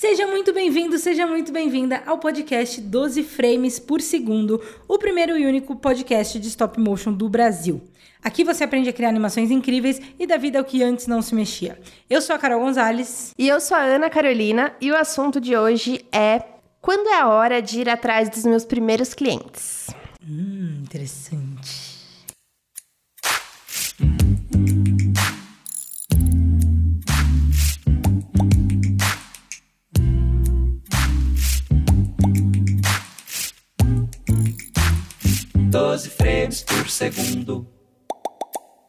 Seja 0.00 0.26
muito 0.26 0.50
bem-vindo, 0.54 0.98
seja 0.98 1.26
muito 1.26 1.52
bem-vinda 1.52 2.02
ao 2.06 2.16
podcast 2.16 2.80
12 2.80 3.22
Frames 3.22 3.78
por 3.78 4.00
Segundo, 4.00 4.58
o 4.88 4.96
primeiro 4.98 5.36
e 5.36 5.44
único 5.44 5.76
podcast 5.76 6.40
de 6.40 6.48
stop 6.48 6.80
motion 6.80 7.12
do 7.12 7.28
Brasil. 7.28 7.82
Aqui 8.22 8.42
você 8.42 8.64
aprende 8.64 8.88
a 8.88 8.94
criar 8.94 9.10
animações 9.10 9.50
incríveis 9.50 10.00
e 10.18 10.26
da 10.26 10.38
vida 10.38 10.58
ao 10.58 10.64
que 10.64 10.82
antes 10.82 11.06
não 11.06 11.20
se 11.20 11.34
mexia. 11.34 11.78
Eu 12.08 12.22
sou 12.22 12.34
a 12.34 12.38
Carol 12.38 12.60
Gonzalez. 12.60 13.34
E 13.36 13.46
eu 13.46 13.60
sou 13.60 13.76
a 13.76 13.82
Ana 13.82 14.08
Carolina, 14.08 14.74
e 14.80 14.90
o 14.90 14.96
assunto 14.96 15.38
de 15.38 15.54
hoje 15.54 16.02
é 16.10 16.44
quando 16.80 17.10
é 17.10 17.20
a 17.20 17.28
hora 17.28 17.60
de 17.60 17.82
ir 17.82 17.90
atrás 17.90 18.30
dos 18.30 18.46
meus 18.46 18.64
primeiros 18.64 19.12
clientes. 19.12 19.88
Hum, 20.26 20.78
interessante. 20.80 21.79
Doze 35.70 36.10
frames 36.10 36.64
por 36.64 36.90
segundo. 36.90 37.64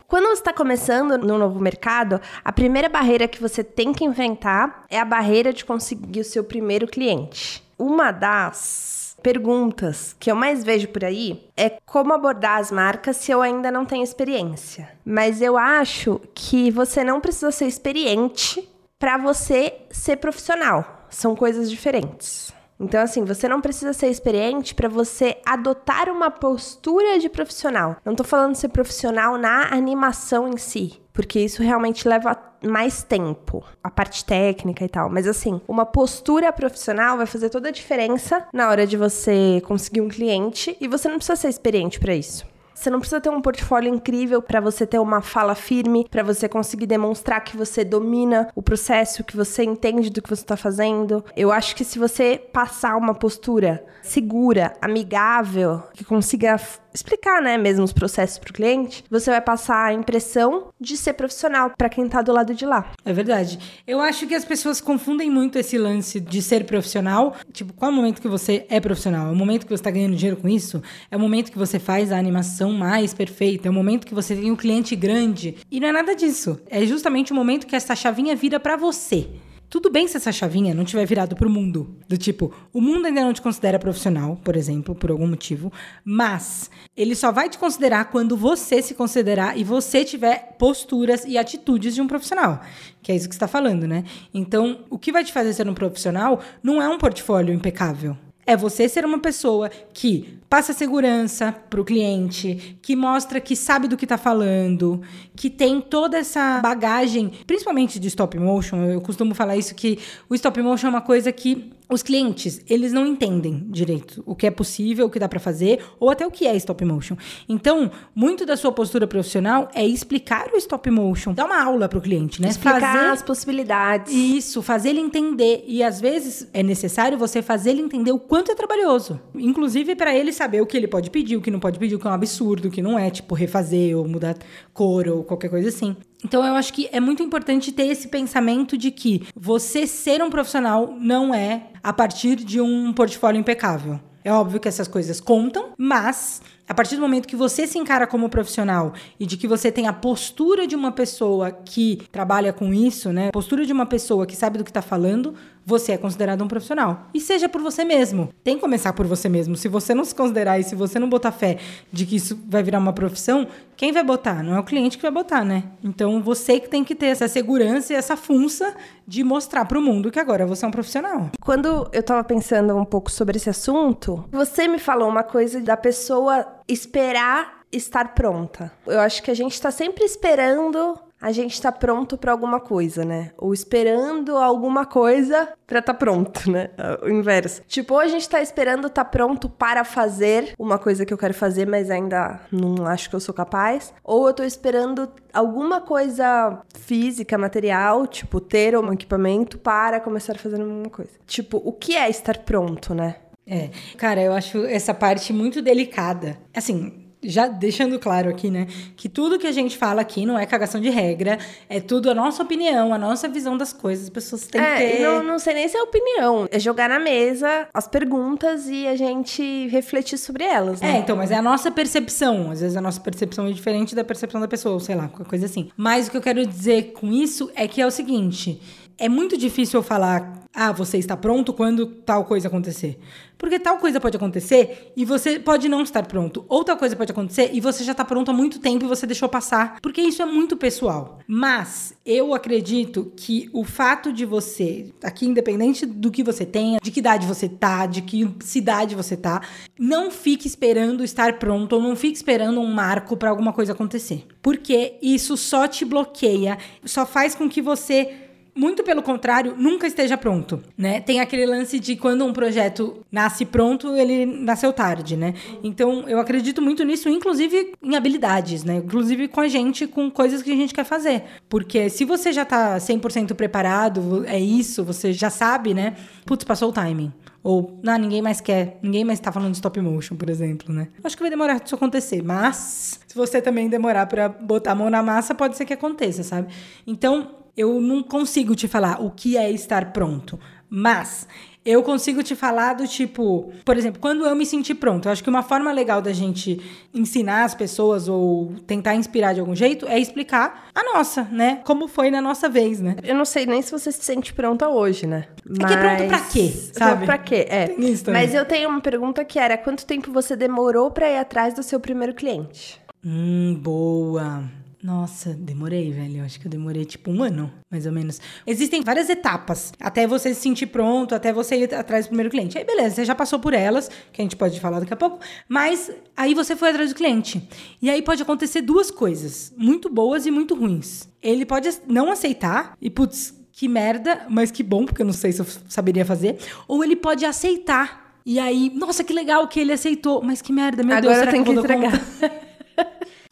Quando 0.08 0.26
você 0.26 0.41
está 0.41 0.52
começando 0.52 1.16
no 1.16 1.38
novo 1.38 1.59
mercado, 1.59 2.20
a 2.44 2.52
primeira 2.52 2.90
barreira 2.90 3.27
que 3.27 3.40
você 3.40 3.63
tem 3.63 3.94
que 3.94 4.04
enfrentar 4.04 4.85
é 4.90 4.99
a 4.99 5.05
barreira 5.05 5.54
de 5.54 5.63
conseguir 5.63 6.21
o 6.21 6.23
seu 6.23 6.44
primeiro 6.44 6.88
cliente. 6.88 7.63
Uma 7.77 8.12
das 8.12 9.16
perguntas 9.21 10.16
que 10.20 10.31
eu 10.31 10.35
mais 10.35 10.63
vejo 10.63 10.88
por 10.88 11.05
aí 11.05 11.48
é 11.55 11.77
como 11.85 12.13
abordar 12.13 12.57
as 12.57 12.71
marcas 12.71 13.18
se 13.18 13.32
eu 13.32 13.43
ainda 13.43 13.70
não 13.70 13.85
tenho 13.85 14.04
experiência. 14.04 14.90
Mas 15.05 15.40
eu 15.40 15.59
acho 15.59 16.20
que 16.34 16.71
você 16.71 17.04
não 17.04 17.21
precisa 17.21 17.52
ser 17.52 17.68
experiente 17.68 18.68
para 18.98 19.20
você 19.20 19.82
ser 19.91 20.18
profissional. 20.18 21.05
São 21.12 21.35
coisas 21.35 21.70
diferentes. 21.70 22.52
Então, 22.81 22.99
assim, 22.99 23.23
você 23.23 23.48
não 23.48 23.62
precisa 23.62 23.94
ser 23.94 24.08
experiente 24.08 24.73
para 24.73 24.90
você 24.90 25.37
adotar 25.46 26.10
uma 26.10 26.32
postura 26.32 27.20
de 27.20 27.29
profissional. 27.29 27.98
Não 28.04 28.15
tô 28.15 28.23
falando 28.23 28.55
ser 28.55 28.70
profissional 28.70 29.38
na 29.38 29.71
animação 29.71 30.48
em 30.48 30.57
si, 30.57 30.99
porque 31.13 31.40
isso 31.40 31.62
realmente 31.62 32.07
leva 32.07 32.35
mais 32.63 33.04
tempo, 33.04 33.63
a 33.84 33.90
parte 33.90 34.26
técnica 34.26 34.84
e 34.84 34.90
tal. 34.90 35.10
Mas 35.10 35.27
assim, 35.27 35.62
uma 35.68 35.85
postura 35.85 36.51
profissional 36.51 37.18
vai 37.18 37.26
fazer 37.26 37.49
toda 37.49 37.70
a 37.70 37.71
diferença 37.71 38.48
na 38.51 38.70
hora 38.70 38.88
de 38.88 38.98
você 38.98 39.62
conseguir 39.66 40.01
um 40.01 40.10
cliente 40.10 40.76
e 40.82 40.88
você 40.88 41.07
não 41.07 41.18
precisa 41.18 41.35
ser 41.35 41.49
experiente 41.49 41.99
para 41.99 42.16
isso. 42.16 42.51
Você 42.82 42.90
não 42.90 42.98
precisa 42.98 43.21
ter 43.21 43.29
um 43.29 43.40
portfólio 43.40 43.93
incrível 43.93 44.41
para 44.41 44.60
você 44.60 44.87
ter 44.87 44.98
uma 44.98 45.21
fala 45.21 45.54
firme, 45.54 46.07
para 46.10 46.24
você 46.24 46.49
conseguir 46.49 46.88
demonstrar 46.88 47.40
que 47.43 47.55
você 47.55 47.85
domina 47.85 48.49
o 48.55 48.62
processo, 48.63 49.23
que 49.23 49.38
você 49.38 49.63
entende 49.63 50.10
do 50.10 50.20
que 50.20 50.27
você 50.27 50.41
está 50.41 50.57
fazendo. 50.57 51.23
Eu 51.38 51.51
acho 51.51 51.76
que 51.76 51.85
se 51.85 51.99
você 51.99 52.41
passar 52.51 52.98
uma 52.98 53.13
postura 53.13 53.85
segura, 54.01 54.73
amigável, 54.82 55.84
que 55.93 56.04
consiga 56.04 56.60
explicar, 56.93 57.41
né, 57.41 57.57
mesmo 57.57 57.84
os 57.84 57.93
processos 57.93 58.38
para 58.38 58.49
o 58.49 58.54
cliente, 58.54 59.04
você 59.10 59.29
vai 59.29 59.40
passar 59.40 59.85
a 59.85 59.93
impressão 59.93 60.70
de 60.79 60.98
ser 60.98 61.13
profissional 61.13 61.71
para 61.77 61.88
quem 61.88 62.05
está 62.05 62.21
do 62.21 62.34
lado 62.34 62.54
de 62.54 62.66
lá. 62.66 62.91
É 63.05 63.13
verdade. 63.13 63.60
Eu 63.88 64.01
acho 64.01 64.28
que 64.28 64.35
as 64.35 64.44
pessoas 64.44 64.81
confundem 64.81 65.29
muito 65.29 65.57
esse 65.57 65.78
lance 65.78 66.19
de 66.19 66.41
ser 66.41 66.66
profissional. 66.66 67.35
Tipo, 67.53 67.73
qual 67.73 67.91
é 67.91 67.94
o 67.94 67.95
momento 67.95 68.22
que 68.22 68.28
você 68.28 68.66
é 68.69 68.79
profissional? 68.79 69.28
É 69.28 69.31
o 69.31 69.35
momento 69.35 69.63
que 69.63 69.69
você 69.69 69.75
está 69.75 69.91
ganhando 69.91 70.16
dinheiro 70.16 70.41
com 70.41 70.50
isso? 70.50 70.81
É 71.09 71.16
o 71.16 71.19
momento 71.19 71.51
que 71.51 71.57
você 71.57 71.79
faz 71.79 72.12
a 72.12 72.18
animação 72.18 72.71
mais 72.72 73.14
perfeita? 73.14 73.68
É 73.68 73.72
o 73.72 73.74
momento 73.74 74.08
que 74.08 74.14
você 74.14 74.36
tem 74.36 74.52
um 74.52 74.56
cliente 74.56 74.96
grande? 74.96 75.58
E 75.69 75.80
não 75.80 75.88
é 75.88 75.91
nada 75.91 76.16
disso. 76.16 76.59
É 76.69 76.86
justamente 76.86 77.31
o 77.31 77.36
momento 77.36 77.68
que 77.68 77.75
essa 77.75 77.96
chavinha 77.96 78.36
vira 78.36 78.59
para 78.59 78.75
você. 78.75 79.28
Tudo 79.72 79.90
bem 79.90 80.06
se 80.06 80.18
essa 80.18 80.34
chavinha 80.34 80.74
não 80.74 80.84
tiver 80.84 81.06
virado 81.06 81.34
pro 81.34 81.50
mundo. 81.50 81.96
Do 82.06 82.18
tipo, 82.18 82.53
o 82.74 82.81
mundo 82.81 83.06
ainda 83.06 83.22
não 83.22 83.31
te 83.31 83.41
considera 83.41 83.80
profissional, 83.80 84.38
por 84.44 84.58
exemplo, 84.58 84.94
por 84.94 85.09
algum 85.09 85.25
motivo, 85.25 85.72
mas 86.03 86.69
ele 86.96 87.16
só 87.16 87.31
vai 87.31 87.47
te 87.47 87.58
considerar 87.58 88.12
quando 88.12 88.36
você 88.36 88.81
se 88.81 88.94
considerar 88.94 89.57
e 89.57 89.63
você 89.63 90.03
tiver 90.03 90.57
posturas 90.59 91.24
e 91.24 91.38
atitudes 91.38 91.95
de 91.95 92.01
um 92.01 92.07
profissional. 92.07 92.59
Que 93.01 93.13
é 93.13 93.16
isso 93.16 93.29
que 93.29 93.34
está 93.34 93.47
falando, 93.47 93.88
né? 93.88 94.03
Então, 94.34 94.81
o 94.90 95.00
que 95.00 95.09
vai 95.09 95.24
te 95.24 95.31
fazer 95.31 95.53
ser 95.53 95.69
um 95.69 95.74
profissional 95.74 96.41
não 96.62 96.81
é 96.81 96.90
um 96.90 96.97
portfólio 96.97 97.53
impecável. 97.53 98.18
É 98.45 98.57
você 98.57 98.90
ser 98.90 99.06
uma 99.06 99.19
pessoa 99.19 99.69
que 99.94 100.41
passa 100.51 100.73
segurança 100.73 101.56
para 101.69 101.79
o 101.79 101.85
cliente, 101.85 102.78
que 102.81 102.94
mostra 102.94 103.39
que 103.39 103.56
sabe 103.56 103.88
do 103.88 103.95
que 103.95 104.03
está 104.03 104.17
falando, 104.17 105.01
que 105.34 105.50
tem 105.50 105.79
toda 105.79 106.17
essa 106.17 106.59
bagagem, 106.59 107.31
principalmente 107.47 107.97
de 107.97 108.09
stop 108.09 108.38
motion. 108.38 108.84
Eu 108.84 109.00
costumo 109.00 109.34
falar 109.34 109.56
isso 109.56 109.73
que 109.73 109.97
o 110.28 110.35
stop 110.35 110.62
motion 110.62 110.88
é 110.88 110.89
uma 110.89 111.00
coisa 111.00 111.31
que 111.31 111.72
os 111.91 112.01
clientes, 112.01 112.62
eles 112.69 112.94
não 112.94 113.06
entendem 113.06 113.66
direito 113.69 114.23
o 114.25 114.34
que 114.34 114.47
é 114.47 114.51
possível, 114.51 115.07
o 115.07 115.09
que 115.09 115.19
dá 115.19 115.28
para 115.28 115.41
fazer, 115.41 115.84
ou 116.00 116.09
até 116.09 116.25
o 116.25 116.31
que 116.31 116.47
é 116.47 116.56
stop 116.56 116.83
motion. 116.85 117.18
Então, 117.50 117.91
muito 118.16 118.45
da 118.45 118.56
sua 118.56 118.72
postura 118.72 119.06
profissional 119.06 119.69
é 119.75 119.85
explicar 119.85 120.50
o 120.53 120.57
stop 120.57 120.89
motion, 120.89 121.33
dar 121.33 121.45
uma 121.45 121.62
aula 121.62 121.89
para 121.89 122.00
o 122.00 122.01
cliente, 122.01 122.41
né? 122.41 122.47
Explicar 122.47 122.79
fazer 122.79 123.07
as 123.07 123.22
possibilidades. 123.22 124.13
isso, 124.13 124.62
fazer 124.62 124.91
ele 124.91 125.01
entender. 125.01 125.66
E 125.68 125.83
às 125.83 126.00
vezes 126.00 126.47
é 126.53 126.63
necessário 126.63 127.18
você 127.18 127.41
fazer 127.41 127.72
ele 127.72 127.81
entender 127.81 128.13
o 128.13 128.19
quanto 128.19 128.51
é 128.51 128.56
trabalhoso. 128.56 129.19
Inclusive 129.35 129.94
para 129.94 130.16
ele 130.16 130.31
saber 130.41 130.59
o 130.59 130.66
que 130.66 130.75
ele 130.75 130.88
pode 130.88 131.12
pedir, 131.12 131.38
o 131.38 131.41
que 131.41 131.52
não 131.52 131.59
pode 131.59 131.78
pedir, 131.78 131.96
o 131.96 132.00
que 132.00 132.07
é 132.07 132.09
um 132.09 132.13
absurdo, 132.13 132.68
o 132.68 132.72
que 132.72 132.81
não 132.81 132.97
é, 132.97 133.12
tipo, 133.12 133.35
refazer 133.35 133.96
ou 133.96 134.07
mudar 134.07 134.35
cor 134.74 135.07
ou 135.07 135.24
qualquer 135.24 135.50
coisa 135.50 135.69
assim. 135.69 135.96
Então 136.25 136.44
eu 136.44 136.56
acho 136.56 136.74
que 136.74 136.90
é 136.91 137.00
muito 137.00 137.22
importante 137.22 137.72
ter 137.72 137.85
esse 137.88 138.07
pensamento 138.07 138.75
de 138.75 138.90
que 138.90 139.28
você 139.35 139.85
ser 139.85 140.24
um 140.24 140.31
profissional 140.31 140.96
não 141.00 141.34
é 141.34 141.68
a 141.84 141.94
partir 141.94 142.38
de 142.38 142.59
um 142.59 142.91
portfólio 142.91 143.40
impecável. 143.40 144.00
É 144.24 144.31
óbvio 144.31 144.59
que 144.59 144.68
essas 144.68 144.88
coisas 144.88 145.19
contam, 145.19 145.69
mas 145.78 146.41
a 146.68 146.74
partir 146.74 146.96
do 146.96 147.01
momento 147.01 147.28
que 147.28 147.35
você 147.35 147.66
se 147.66 147.78
encara 147.78 148.06
como 148.06 148.30
profissional 148.30 148.94
e 149.19 149.25
de 149.25 149.35
que 149.35 149.47
você 149.47 149.72
tem 149.72 149.88
a 149.88 149.94
postura 149.94 150.68
de 150.68 150.75
uma 150.75 150.91
pessoa 150.91 151.51
que 151.51 152.01
trabalha 152.12 152.53
com 152.53 152.74
isso, 152.74 153.12
né? 153.12 153.31
Postura 153.31 153.66
de 153.66 153.74
uma 153.74 153.85
pessoa 153.85 154.25
que 154.25 154.35
sabe 154.35 154.57
do 154.57 154.63
que 154.63 154.69
está 154.69 154.81
falando, 154.81 155.34
você 155.66 155.94
é 155.94 155.97
considerado 155.97 156.44
um 156.44 156.47
profissional. 156.47 157.07
E 157.13 157.19
seja 157.19 157.47
por 157.47 157.61
você 157.61 157.83
mesmo. 157.83 158.29
Tem 158.44 158.55
que 158.55 158.61
começar 158.61 158.94
por 158.94 159.05
você 159.05 159.29
mesmo. 159.29 159.55
Se 159.55 159.67
você 159.67 159.94
não 159.94 160.03
se 160.03 160.16
considerar 160.16 160.59
e 160.59 160.63
se 160.63 160.75
você 160.75 160.99
não 160.99 161.09
botar 161.09 161.31
fé 161.31 161.57
de 161.91 162.05
que 162.05 162.16
isso 162.16 162.39
vai 162.47 162.63
virar 162.63 162.79
uma 162.79 162.94
profissão, 162.94 163.47
quem 163.75 163.91
vai 163.91 164.03
botar? 164.03 164.44
Não 164.44 164.55
é 164.55 164.59
o 164.59 164.63
cliente 164.63 164.97
que 164.97 165.03
vai 165.03 165.11
botar, 165.11 165.44
né? 165.44 165.63
Então 165.83 166.21
você 166.21 166.59
que 166.59 166.69
tem 166.69 166.83
que 166.83 166.95
ter 166.95 167.07
essa 167.07 167.27
segurança 167.27 167.94
e 167.94 167.95
essa 167.95 168.16
funça 168.16 168.75
de 169.07 169.23
mostrar 169.23 169.66
para 169.66 169.77
o 169.77 169.81
mundo 169.81 170.11
que 170.11 170.19
agora 170.19 170.45
você 170.45 170.66
é 170.66 170.67
um 170.67 170.71
profissional. 170.71 171.29
Quando 171.41 171.89
eu 171.91 172.03
tava 172.03 172.23
pensando 172.23 172.75
um 172.75 172.85
pouco 172.85 173.11
sobre 173.11 173.38
esse 173.38 173.50
assunto, 173.50 174.25
você 174.31 174.67
me 174.67 174.79
falou 174.79 175.09
uma 175.09 175.23
coisa 175.23 175.59
da 175.61 175.77
pessoa 175.77 176.45
esperar 176.67 177.61
estar 177.71 178.13
pronta. 178.13 178.71
Eu 178.85 179.00
acho 179.00 179.23
que 179.23 179.31
a 179.31 179.33
gente 179.33 179.59
tá 179.59 179.71
sempre 179.71 180.03
esperando 180.03 181.00
a 181.21 181.31
gente 181.31 181.61
tá 181.61 181.71
pronto 181.71 182.17
para 182.17 182.31
alguma 182.31 182.59
coisa, 182.59 183.05
né? 183.05 183.31
Ou 183.37 183.53
esperando 183.53 184.35
alguma 184.35 184.85
coisa 184.85 185.49
para 185.67 185.81
tá 185.81 185.93
pronto, 185.93 186.49
né? 186.49 186.71
O 187.03 187.09
inverso. 187.09 187.61
Tipo, 187.67 187.93
ou 187.93 187.99
a 187.99 188.07
gente 188.07 188.27
tá 188.27 188.41
esperando 188.41 188.89
tá 188.89 189.05
pronto 189.05 189.47
para 189.47 189.83
fazer 189.83 190.53
uma 190.57 190.79
coisa 190.79 191.05
que 191.05 191.13
eu 191.13 191.17
quero 191.17 191.33
fazer, 191.33 191.67
mas 191.67 191.91
ainda 191.91 192.39
não 192.51 192.85
acho 192.85 193.09
que 193.09 193.15
eu 193.15 193.19
sou 193.19 193.33
capaz, 193.33 193.93
ou 194.03 194.27
eu 194.27 194.33
tô 194.33 194.43
esperando 194.43 195.09
alguma 195.33 195.81
coisa 195.81 196.61
física, 196.79 197.38
material, 197.38 198.07
tipo 198.07 198.39
ter 198.39 198.77
um 198.77 198.91
equipamento 198.91 199.57
para 199.57 199.99
começar 199.99 200.33
a 200.33 200.39
fazer 200.39 200.61
uma 200.61 200.89
coisa. 200.89 201.11
Tipo, 201.27 201.61
o 201.63 201.71
que 201.71 201.95
é 201.95 202.09
estar 202.09 202.39
pronto, 202.39 202.93
né? 202.93 203.15
É, 203.45 203.69
cara, 203.97 204.21
eu 204.21 204.33
acho 204.33 204.65
essa 204.65 204.93
parte 204.93 205.33
muito 205.33 205.61
delicada. 205.61 206.38
Assim, 206.55 207.00
já 207.23 207.47
deixando 207.47 207.99
claro 207.99 208.29
aqui, 208.29 208.49
né, 208.49 208.67
que 208.95 209.07
tudo 209.07 209.37
que 209.37 209.47
a 209.47 209.51
gente 209.51 209.77
fala 209.77 210.01
aqui 210.01 210.25
não 210.25 210.37
é 210.37 210.45
cagação 210.45 210.81
de 210.81 210.89
regra, 210.89 211.37
é 211.69 211.79
tudo 211.79 212.09
a 212.09 212.15
nossa 212.15 212.43
opinião, 212.43 212.93
a 212.93 212.97
nossa 212.97 213.27
visão 213.27 213.57
das 213.57 213.73
coisas. 213.73 214.05
As 214.05 214.09
pessoas 214.09 214.47
têm 214.47 214.61
é, 214.61 214.75
que 214.75 214.97
ter. 214.97 215.03
Não, 215.03 215.23
não 215.23 215.39
sei 215.39 215.53
nem 215.53 215.67
se 215.67 215.77
é 215.77 215.81
opinião. 215.81 216.47
É 216.51 216.59
jogar 216.59 216.89
na 216.89 216.99
mesa 216.99 217.68
as 217.73 217.88
perguntas 217.88 218.68
e 218.68 218.88
a 218.88 218.95
gente 218.95 219.68
refletir 219.68 220.18
sobre 220.18 220.44
elas, 220.44 220.81
né? 220.81 220.95
É, 220.95 220.97
então, 221.00 221.15
mas 221.15 221.31
é 221.31 221.35
a 221.35 221.41
nossa 221.41 221.71
percepção. 221.71 222.51
Às 222.51 222.62
vezes 222.62 222.75
a 222.75 222.81
nossa 222.81 223.00
percepção 223.00 223.47
é 223.47 223.51
diferente 223.51 223.95
da 223.95 224.03
percepção 224.03 224.39
da 224.41 224.47
pessoa, 224.47 224.79
sei 224.79 224.95
lá, 224.95 225.07
qualquer 225.07 225.29
coisa 225.29 225.45
assim. 225.45 225.69
Mas 225.77 226.07
o 226.07 226.12
que 226.12 226.17
eu 226.17 226.21
quero 226.21 226.45
dizer 226.45 226.94
com 226.94 227.12
isso 227.12 227.51
é 227.56 227.67
que 227.67 227.81
é 227.81 227.85
o 227.85 227.91
seguinte: 227.91 228.62
é 228.97 229.09
muito 229.09 229.38
difícil 229.38 229.79
eu 229.79 229.83
falar, 229.83 230.40
ah, 230.53 230.71
você 230.71 230.98
está 230.98 231.15
pronto 231.15 231.53
quando 231.53 231.86
tal 231.86 232.25
coisa 232.25 232.48
acontecer. 232.48 233.00
Porque 233.38 233.57
tal 233.57 233.77
coisa 233.77 234.00
pode 234.00 234.15
acontecer 234.15 234.92
e 234.95 235.03
você 235.03 235.39
pode 235.39 235.68
não 235.68 235.81
estar 235.81 236.06
pronto. 236.06 236.45
Ou 236.48 236.63
tal 236.63 236.77
coisa 236.77 236.95
pode 236.95 237.12
acontecer 237.12 237.50
e 237.53 237.59
você 237.59 237.83
já 237.83 237.94
está 237.94 238.06
pronto 238.06 238.30
há 238.30 238.33
muito 238.33 238.59
tempo 238.59 238.86
e 238.86 238.88
você 238.88 239.07
deixou 239.07 239.27
passar. 239.27 239.80
Porque 239.81 240.00
isso 240.00 240.21
é 240.21 240.25
muito 240.25 240.56
pessoal. 240.56 241.18
Mas 241.25 241.95
eu 242.06 242.36
acredito 242.36 243.12
que 243.15 243.50
o 243.51 243.63
fato 243.63 244.13
de 244.13 244.25
você, 244.25 244.94
aqui 245.03 245.25
independente 245.25 245.88
do 245.88 246.12
que 246.12 246.21
você 246.21 246.45
tenha, 246.45 246.80
de 246.80 246.92
que 246.92 247.00
idade 247.00 247.25
você 247.25 247.50
tá, 247.50 247.88
de 247.88 248.03
que 248.03 248.30
cidade 248.42 248.94
você 248.94 249.18
tá, 249.18 249.42
não 249.80 250.12
fique 250.12 250.45
esperando 250.45 251.03
estar 251.03 251.39
pronto 251.39 251.74
ou 251.74 251.81
não 251.81 251.95
fique 251.95 252.18
esperando 252.18 252.62
um 252.62 252.71
marco 252.71 253.18
para 253.18 253.31
alguma 253.31 253.53
coisa 253.53 253.71
acontecer. 253.71 254.27
Porque 254.39 255.00
isso 255.01 255.36
só 255.36 255.68
te 255.68 255.83
bloqueia, 255.83 256.59
só 256.86 257.07
faz 257.07 257.33
com 257.33 257.50
que 257.50 257.62
você 257.62 258.20
Muito 258.53 258.83
pelo 258.83 259.01
contrário, 259.01 259.56
nunca 259.57 259.88
esteja 259.88 260.18
pronto, 260.18 260.62
né? 260.77 261.00
Tem 261.00 261.21
aquele 261.21 261.45
lance 261.45 261.80
de 261.80 261.95
quando 261.95 262.25
um 262.25 262.33
projeto 262.33 263.06
nasce 263.09 263.45
pronto, 263.45 263.95
ele 263.95 264.25
nasceu 264.25 264.74
tarde, 264.74 265.15
né? 265.15 265.33
Então, 265.63 266.03
eu 266.07 266.19
acredito 266.19 266.62
muito 266.62 266.83
nisso, 266.83 267.07
inclusive 267.07 267.74
em 267.81 267.95
habilidades, 267.95 268.65
né? 268.65 268.75
Inclusive 268.75 269.30
com 269.30 269.39
a 269.39 269.48
gente, 269.48 269.88
com 269.88 270.12
coisas 270.12 270.42
que 270.42 270.51
a 270.51 270.56
gente 270.56 270.74
quer 270.74 270.83
fazer. 270.83 271.24
Porque 271.48 271.89
se 271.89 272.03
você 272.03 272.33
já 272.33 272.44
tá 272.44 272.77
100% 272.77 273.33
preparado, 273.36 274.25
é 274.27 274.39
isso, 274.39 274.83
você 274.83 275.13
já 275.13 275.30
sabe, 275.30 275.74
né? 275.74 275.95
Putz, 276.25 276.44
passou 276.44 276.69
o 276.69 276.74
timing. 276.74 277.13
Ou, 277.44 277.80
não, 277.81 277.98
ninguém 277.98 278.21
mais 278.21 278.39
quer, 278.39 278.77
ninguém 278.83 279.03
mais 279.03 279.19
tá 279.19 279.31
falando 279.31 279.51
de 279.51 279.57
stop 279.57 279.80
motion, 279.81 280.15
por 280.15 280.30
exemplo, 280.30 280.74
né? 280.74 280.89
Acho 281.03 281.15
que 281.15 281.24
vai 281.24 281.30
demorar 281.30 281.62
isso 281.65 281.74
acontecer, 281.74 282.21
mas 282.21 283.00
se 283.07 283.15
você 283.15 283.42
também 283.42 283.68
demorar 283.68 284.06
para 284.06 284.30
botar 284.30 284.74
a 284.74 284.75
mão 284.75 284.89
na 284.89 285.01
massa, 285.01 285.33
pode 285.33 285.57
ser 285.57 285.65
que 285.65 285.74
aconteça, 285.74 286.21
sabe? 286.21 286.53
Então, 286.86 287.40
eu 287.56 287.80
não 287.81 288.03
consigo 288.03 288.56
te 288.56 288.68
falar 288.68 289.01
o 289.01 289.12
que 289.12 289.38
é 289.38 289.50
estar 289.51 289.92
pronto, 289.92 290.39
mas 290.69 291.27
eu 291.63 291.83
consigo 291.83 292.24
te 292.24 292.36
falar 292.36 292.74
do 292.74 292.88
tipo, 292.88 293.51
por 293.63 293.77
exemplo, 293.77 294.01
quando 294.01 294.25
eu 294.25 294.36
me 294.36 294.45
senti 294.45 294.74
pronto. 294.74 295.07
Eu 295.07 295.12
acho 295.12 295.24
que 295.24 295.30
uma 295.30 295.44
forma 295.44 295.71
legal 295.71 296.01
da 296.01 296.12
gente 296.12 296.59
ensinar 296.92 297.44
as 297.44 297.53
pessoas 297.53 298.07
ou 298.07 298.56
tentar 298.65 298.95
inspirar 298.95 299.33
de 299.33 299.39
algum 299.39 299.56
jeito 299.56 299.86
é 299.88 300.00
explicar 300.00 300.69
a 300.74 300.83
nossa, 300.83 301.24
né? 301.25 301.62
Como 301.63 301.88
foi 301.88 302.09
na 302.09 302.19
nossa 302.19 302.50
vez, 302.50 302.80
né? 302.80 302.95
Eu 303.03 303.13
não 303.13 303.25
sei 303.25 303.45
nem 303.45 303.62
se 303.62 303.71
você 303.71 303.92
se 303.92 304.03
sente 304.03 304.33
pronta 304.33 304.69
hoje, 304.69 305.06
né? 305.06 305.27
É 305.48 305.65
que 305.65 305.74
é 305.74 305.77
pronto 305.77 306.07
pra 306.07 306.19
quê, 306.21 306.48
sabe? 306.74 307.06
Pra 307.06 307.18
quê, 307.19 307.45
é. 307.48 307.75
Mas 308.12 308.33
eu 308.33 308.44
tenho 308.45 308.68
uma 308.68 308.81
pergunta 308.81 309.24
que 309.24 309.38
era: 309.38 309.56
quanto 309.56 309.86
tempo 309.86 310.12
você 310.12 310.36
demorou 310.36 310.89
pra 310.89 311.12
ir 311.12 311.18
atrás 311.18 311.53
do 311.53 311.62
seu 311.62 311.80
primeiro 311.80 312.15
cliente? 312.15 312.81
Hum, 313.06 313.59
boa. 313.62 314.44
Nossa, 314.83 315.33
demorei, 315.33 315.92
velho. 315.92 316.18
Eu 316.18 316.25
acho 316.25 316.39
que 316.39 316.48
eu 316.48 316.51
demorei 316.51 316.86
tipo 316.86 317.12
um 317.12 317.22
ano, 317.22 317.51
mais 317.69 317.86
ou 317.86 317.92
menos. 317.92 318.19
Existem 318.48 318.81
várias 318.81 319.10
etapas 319.10 319.72
até 319.80 320.07
você 320.07 320.33
se 320.33 320.42
sentir 320.42 320.68
pronto, 320.68 321.13
até 321.13 321.31
você 321.31 321.56
ir 321.56 321.74
atrás 321.74 322.06
do 322.06 322.10
primeiro 322.10 322.31
cliente. 322.31 322.57
Aí, 322.57 322.63
beleza, 322.63 322.95
você 322.95 323.06
já 323.06 323.13
passou 323.13 323.39
por 323.39 323.54
elas, 323.54 323.89
que 324.12 324.22
a 324.22 324.24
gente 324.24 324.36
pode 324.36 324.60
falar 324.60 324.80
daqui 324.80 324.94
a 324.94 324.98
pouco, 324.98 325.19
mas 325.48 325.92
aí 326.18 326.33
você 326.33 326.56
foi 326.56 326.69
atrás 326.69 326.89
do 326.89 326.95
cliente. 326.95 327.48
E 327.81 327.89
aí 327.89 328.01
pode 328.01 328.22
acontecer 328.24 328.62
duas 328.62 328.89
coisas, 328.89 329.54
muito 329.56 329.88
boas 329.89 330.25
e 330.25 330.31
muito 330.31 330.56
ruins. 330.56 331.07
Ele 331.22 331.45
pode 331.45 331.69
não 331.88 332.12
aceitar 332.12 332.75
e, 332.81 332.89
putz, 332.89 333.39
que 333.51 333.68
merda, 333.68 334.25
mas 334.30 334.50
que 334.50 334.63
bom, 334.63 334.86
porque 334.86 335.04
eu 335.04 335.06
não 335.06 335.13
sei 335.13 335.31
se 335.31 335.42
eu 335.42 335.45
saberia 335.69 336.06
fazer. 336.06 336.38
Ou 336.68 336.84
ele 336.84 336.95
pode 336.95 337.24
aceitar. 337.25 338.19
E 338.25 338.39
aí, 338.39 338.72
nossa, 338.74 339.04
que 339.04 339.13
legal 339.13 339.48
que 339.48 339.60
ele 339.60 339.72
aceitou, 339.74 340.22
mas 340.24 340.42
que 340.42 340.51
merda, 340.51 340.84
meu 340.84 341.00
Deus, 341.01 341.13
Agora 341.13 341.19
será 341.19 341.31
tem 341.31 341.44
que 341.44 341.51
que 341.51 341.57
eu 341.57 341.63
dar 341.63 341.75
entregar. 341.75 342.42